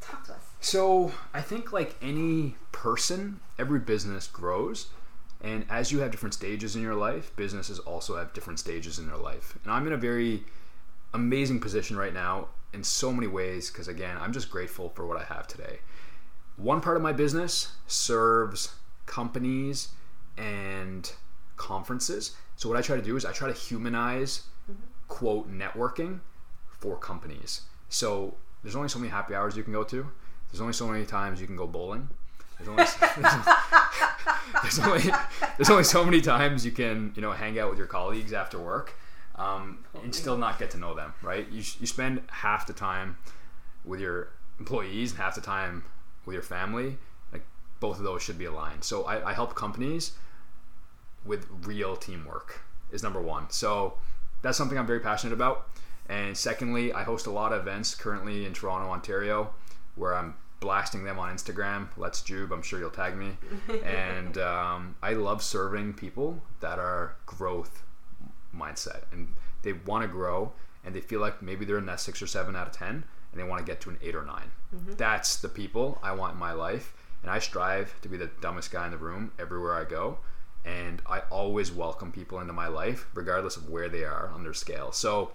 talk 0.00 0.24
to 0.26 0.32
us. 0.32 0.40
So 0.60 1.12
I 1.34 1.40
think 1.40 1.72
like 1.72 1.96
any 2.00 2.54
person, 2.72 3.40
every 3.58 3.80
business 3.80 4.26
grows. 4.26 4.88
And 5.40 5.64
as 5.70 5.92
you 5.92 6.00
have 6.00 6.10
different 6.10 6.34
stages 6.34 6.74
in 6.74 6.82
your 6.82 6.96
life, 6.96 7.34
businesses 7.36 7.78
also 7.80 8.16
have 8.16 8.32
different 8.32 8.58
stages 8.58 8.98
in 8.98 9.06
their 9.06 9.16
life. 9.16 9.56
And 9.62 9.72
I'm 9.72 9.86
in 9.86 9.92
a 9.92 9.96
very 9.96 10.42
amazing 11.14 11.60
position 11.60 11.96
right 11.96 12.12
now 12.12 12.48
in 12.72 12.84
so 12.84 13.12
many 13.12 13.26
ways 13.26 13.70
because 13.70 13.88
again, 13.88 14.16
I'm 14.20 14.32
just 14.32 14.50
grateful 14.50 14.90
for 14.90 15.06
what 15.06 15.16
I 15.16 15.24
have 15.24 15.46
today. 15.46 15.78
One 16.56 16.80
part 16.80 16.96
of 16.96 17.02
my 17.02 17.12
business 17.12 17.72
serves 17.86 18.74
companies 19.06 19.88
and 20.36 21.10
conferences. 21.56 22.36
So 22.56 22.68
what 22.68 22.76
I 22.78 22.82
try 22.82 22.96
to 22.96 23.02
do 23.02 23.16
is 23.16 23.24
I 23.24 23.32
try 23.32 23.48
to 23.48 23.54
humanize 23.54 24.42
mm-hmm. 24.70 24.80
quote 25.08 25.50
networking 25.50 26.20
for 26.78 26.96
companies. 26.96 27.62
So 27.88 28.34
there's 28.62 28.76
only 28.76 28.88
so 28.88 28.98
many 28.98 29.10
happy 29.10 29.34
hours 29.34 29.56
you 29.56 29.62
can 29.62 29.72
go 29.72 29.84
to. 29.84 30.06
There's 30.50 30.60
only 30.60 30.72
so 30.72 30.88
many 30.88 31.04
times 31.04 31.40
you 31.40 31.46
can 31.46 31.56
go 31.56 31.66
bowling. 31.66 32.08
There's 32.58 32.68
only 32.68 32.84
there's 34.62 34.78
only 34.78 35.02
there's 35.56 35.70
only 35.70 35.84
so 35.84 36.04
many 36.04 36.20
times 36.20 36.64
you 36.64 36.72
can 36.72 37.12
you 37.14 37.22
know 37.22 37.32
hang 37.32 37.58
out 37.58 37.70
with 37.70 37.78
your 37.78 37.86
colleagues 37.86 38.32
after 38.32 38.58
work 38.58 38.94
um, 39.38 39.84
and 40.02 40.14
still 40.14 40.36
not 40.36 40.58
get 40.58 40.70
to 40.72 40.78
know 40.78 40.94
them. 40.94 41.14
Right? 41.22 41.48
You 41.50 41.62
you 41.80 41.86
spend 41.86 42.22
half 42.28 42.66
the 42.66 42.72
time 42.72 43.16
with 43.84 44.00
your 44.00 44.30
employees 44.58 45.12
and 45.12 45.20
half 45.20 45.34
the 45.34 45.40
time 45.40 45.84
with 46.26 46.34
your 46.34 46.42
family. 46.42 46.98
Like 47.32 47.44
both 47.80 47.98
of 47.98 48.04
those 48.04 48.22
should 48.22 48.38
be 48.38 48.44
aligned. 48.44 48.84
So 48.84 49.04
I, 49.04 49.30
I 49.30 49.32
help 49.32 49.54
companies 49.54 50.12
with 51.24 51.46
real 51.64 51.96
teamwork 51.96 52.60
is 52.90 53.02
number 53.02 53.20
one. 53.20 53.50
So 53.50 53.94
that's 54.42 54.56
something 54.56 54.78
I'm 54.78 54.86
very 54.86 55.00
passionate 55.00 55.32
about. 55.32 55.68
And 56.08 56.36
secondly, 56.36 56.92
I 56.92 57.02
host 57.02 57.26
a 57.26 57.30
lot 57.30 57.52
of 57.52 57.60
events 57.60 57.94
currently 57.94 58.46
in 58.46 58.54
Toronto, 58.54 58.90
Ontario, 58.90 59.52
where 59.94 60.14
I'm 60.14 60.34
blasting 60.60 61.04
them 61.04 61.18
on 61.18 61.34
Instagram. 61.34 61.88
Let's 61.96 62.22
Jube. 62.22 62.52
I'm 62.52 62.62
sure 62.62 62.78
you'll 62.78 62.90
tag 62.90 63.16
me. 63.16 63.32
and 63.84 64.38
um, 64.38 64.96
I 65.02 65.12
love 65.12 65.42
serving 65.42 65.94
people 65.94 66.42
that 66.60 66.78
are 66.78 67.16
growth 67.26 67.82
mindset 68.54 69.02
and 69.12 69.34
they 69.62 69.72
want 69.72 70.02
to 70.02 70.08
grow 70.08 70.52
and 70.84 70.94
they 70.94 71.00
feel 71.00 71.20
like 71.20 71.42
maybe 71.42 71.64
they're 71.64 71.78
in 71.78 71.86
that 71.86 72.00
six 72.00 72.22
or 72.22 72.26
seven 72.26 72.56
out 72.56 72.66
of 72.66 72.72
ten 72.72 73.04
and 73.32 73.40
they 73.40 73.44
want 73.44 73.64
to 73.64 73.70
get 73.70 73.80
to 73.82 73.90
an 73.90 73.98
eight 74.02 74.14
or 74.14 74.24
9 74.24 74.42
That's 74.96 75.36
the 75.36 75.48
people 75.48 75.98
I 76.02 76.12
want 76.12 76.34
in 76.34 76.38
my 76.38 76.52
life, 76.52 76.94
and 77.22 77.30
I 77.30 77.38
strive 77.40 78.00
to 78.02 78.08
be 78.08 78.16
the 78.16 78.30
dumbest 78.40 78.70
guy 78.70 78.84
in 78.86 78.90
the 78.90 78.96
room 78.98 79.32
everywhere 79.38 79.74
I 79.74 79.84
go. 79.84 80.18
And 80.64 81.00
I 81.06 81.20
always 81.30 81.70
welcome 81.72 82.10
people 82.12 82.40
into 82.40 82.52
my 82.52 82.68
life, 82.68 83.06
regardless 83.14 83.56
of 83.56 83.70
where 83.70 83.88
they 83.88 84.04
are 84.04 84.28
on 84.34 84.42
their 84.42 84.54
scale. 84.54 84.92
So 84.92 85.32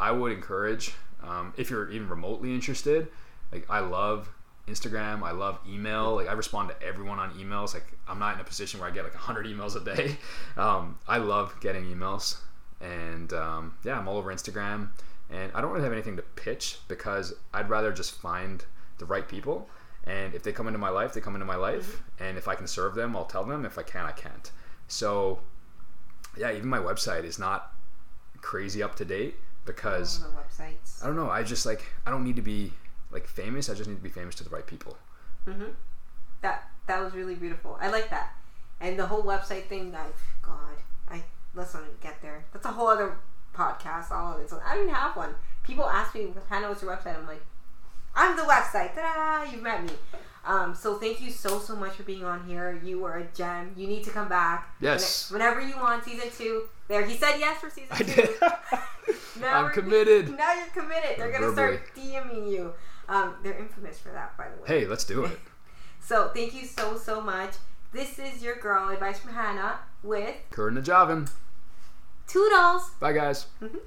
I 0.00 0.10
would 0.10 0.32
encourage, 0.32 0.92
um, 1.22 1.52
if 1.56 1.70
you're 1.70 1.90
even 1.90 2.08
remotely 2.08 2.54
interested, 2.54 3.08
like 3.52 3.66
I 3.70 3.80
love 3.80 4.28
Instagram, 4.68 5.22
I 5.22 5.32
love 5.32 5.58
email. 5.68 6.14
Like 6.14 6.28
I 6.28 6.32
respond 6.32 6.70
to 6.70 6.86
everyone 6.86 7.18
on 7.18 7.32
emails. 7.32 7.74
Like 7.74 7.86
I'm 8.08 8.18
not 8.18 8.34
in 8.34 8.40
a 8.40 8.44
position 8.44 8.80
where 8.80 8.88
I 8.88 8.92
get 8.92 9.04
like 9.04 9.14
100 9.14 9.46
emails 9.46 9.76
a 9.76 9.84
day. 9.84 10.16
Um, 10.56 10.98
I 11.08 11.18
love 11.18 11.52
getting 11.60 11.84
emails, 11.84 12.36
and 12.80 13.32
um, 13.32 13.74
yeah, 13.82 13.98
I'm 13.98 14.06
all 14.06 14.18
over 14.18 14.32
Instagram. 14.32 14.90
And 15.30 15.50
I 15.52 15.60
don't 15.60 15.72
really 15.72 15.82
have 15.82 15.92
anything 15.92 16.16
to 16.16 16.22
pitch 16.22 16.78
because 16.86 17.34
I'd 17.52 17.68
rather 17.68 17.92
just 17.92 18.20
find 18.20 18.64
the 18.98 19.04
right 19.04 19.26
people. 19.26 19.68
And 20.04 20.34
if 20.34 20.42
they 20.42 20.52
come 20.52 20.68
into 20.68 20.78
my 20.78 20.90
life, 20.90 21.12
they 21.12 21.20
come 21.20 21.34
into 21.34 21.46
my 21.46 21.56
life. 21.56 22.02
And 22.20 22.38
if 22.38 22.46
I 22.46 22.54
can 22.54 22.66
serve 22.66 22.94
them, 22.94 23.16
I'll 23.16 23.24
tell 23.24 23.42
them. 23.42 23.64
If 23.64 23.78
I 23.78 23.82
can, 23.82 24.04
I 24.06 24.12
can't. 24.12 24.52
So 24.86 25.40
yeah, 26.36 26.52
even 26.52 26.68
my 26.68 26.78
website 26.78 27.24
is 27.24 27.38
not 27.38 27.72
crazy 28.40 28.82
up 28.82 28.94
to 28.96 29.04
date 29.04 29.36
because 29.64 30.22
All 30.22 30.30
the 30.30 30.36
websites. 30.36 31.02
I 31.02 31.06
don't 31.06 31.16
know. 31.16 31.30
I 31.30 31.42
just 31.42 31.66
like 31.66 31.84
I 32.06 32.10
don't 32.10 32.24
need 32.24 32.36
to 32.36 32.42
be 32.42 32.72
like 33.14 33.26
famous. 33.26 33.70
I 33.70 33.74
just 33.74 33.88
need 33.88 33.96
to 33.96 34.02
be 34.02 34.10
famous 34.10 34.34
to 34.36 34.44
the 34.44 34.50
right 34.50 34.66
people. 34.66 34.98
Mm-hmm. 35.46 35.70
That 36.42 36.68
that 36.86 37.02
was 37.02 37.14
really 37.14 37.34
beautiful. 37.36 37.78
I 37.80 37.90
like 37.90 38.10
that. 38.10 38.34
And 38.80 38.98
the 38.98 39.06
whole 39.06 39.22
website 39.22 39.66
thing, 39.66 39.94
I 39.94 40.06
God, 40.42 40.76
I 41.08 41.22
let's 41.54 41.72
not 41.72 41.84
get 42.02 42.20
there. 42.20 42.44
That's 42.52 42.66
a 42.66 42.72
whole 42.72 42.88
other 42.88 43.16
podcast. 43.54 44.10
All 44.10 44.34
of 44.34 44.40
it. 44.40 44.50
So 44.50 44.60
I 44.64 44.74
don't 44.74 44.84
even 44.84 44.94
have 44.94 45.16
one. 45.16 45.34
People 45.62 45.84
ask 45.84 46.14
me, 46.14 46.28
Hannah, 46.50 46.68
what's 46.68 46.82
your 46.82 46.94
website? 46.94 47.16
I'm 47.16 47.26
like, 47.26 47.42
I'm 48.14 48.36
the 48.36 48.42
website. 48.42 48.94
Ta-da! 48.94 49.50
You've 49.50 49.62
met 49.62 49.82
me. 49.82 49.90
Um, 50.46 50.74
so 50.74 50.96
thank 50.96 51.22
you 51.22 51.30
so 51.30 51.58
so 51.58 51.74
much 51.74 51.94
for 51.94 52.02
being 52.02 52.24
on 52.24 52.46
here. 52.46 52.78
You 52.84 53.04
are 53.06 53.18
a 53.18 53.24
gem. 53.34 53.72
You 53.76 53.86
need 53.86 54.04
to 54.04 54.10
come 54.10 54.28
back. 54.28 54.74
Yes. 54.80 55.30
Whenever 55.30 55.60
you 55.60 55.76
want, 55.76 56.04
season 56.04 56.28
two. 56.36 56.64
There, 56.86 57.04
he 57.06 57.16
said 57.16 57.38
yes 57.38 57.60
for 57.60 57.70
season 57.70 57.88
I 57.92 57.98
two. 57.98 58.04
did. 58.04 58.30
Now 59.40 59.64
I'm 59.64 59.72
committed. 59.72 60.28
Now 60.36 60.52
you're 60.52 60.66
committed. 60.82 61.16
They're 61.16 61.32
gonna 61.32 61.52
start 61.52 61.80
DMing 61.96 62.50
you. 62.50 62.74
Um, 63.08 63.34
they're 63.42 63.58
infamous 63.58 63.98
for 63.98 64.10
that, 64.10 64.36
by 64.36 64.48
the 64.48 64.62
way. 64.62 64.80
Hey, 64.80 64.86
let's 64.86 65.04
do 65.04 65.24
it. 65.24 65.38
So 66.00 66.28
thank 66.34 66.52
you 66.52 66.66
so 66.66 66.98
so 66.98 67.22
much. 67.22 67.54
This 67.92 68.18
is 68.18 68.42
your 68.42 68.56
girl 68.56 68.90
advice 68.90 69.18
from 69.18 69.32
Hannah 69.32 69.78
with 70.02 70.34
Curtin 70.50 70.76
and 70.76 70.86
Javin. 70.86 71.30
Toodles. 72.26 72.90
Bye, 73.00 73.14
guys. 73.14 73.46
Mhm. 73.62 73.78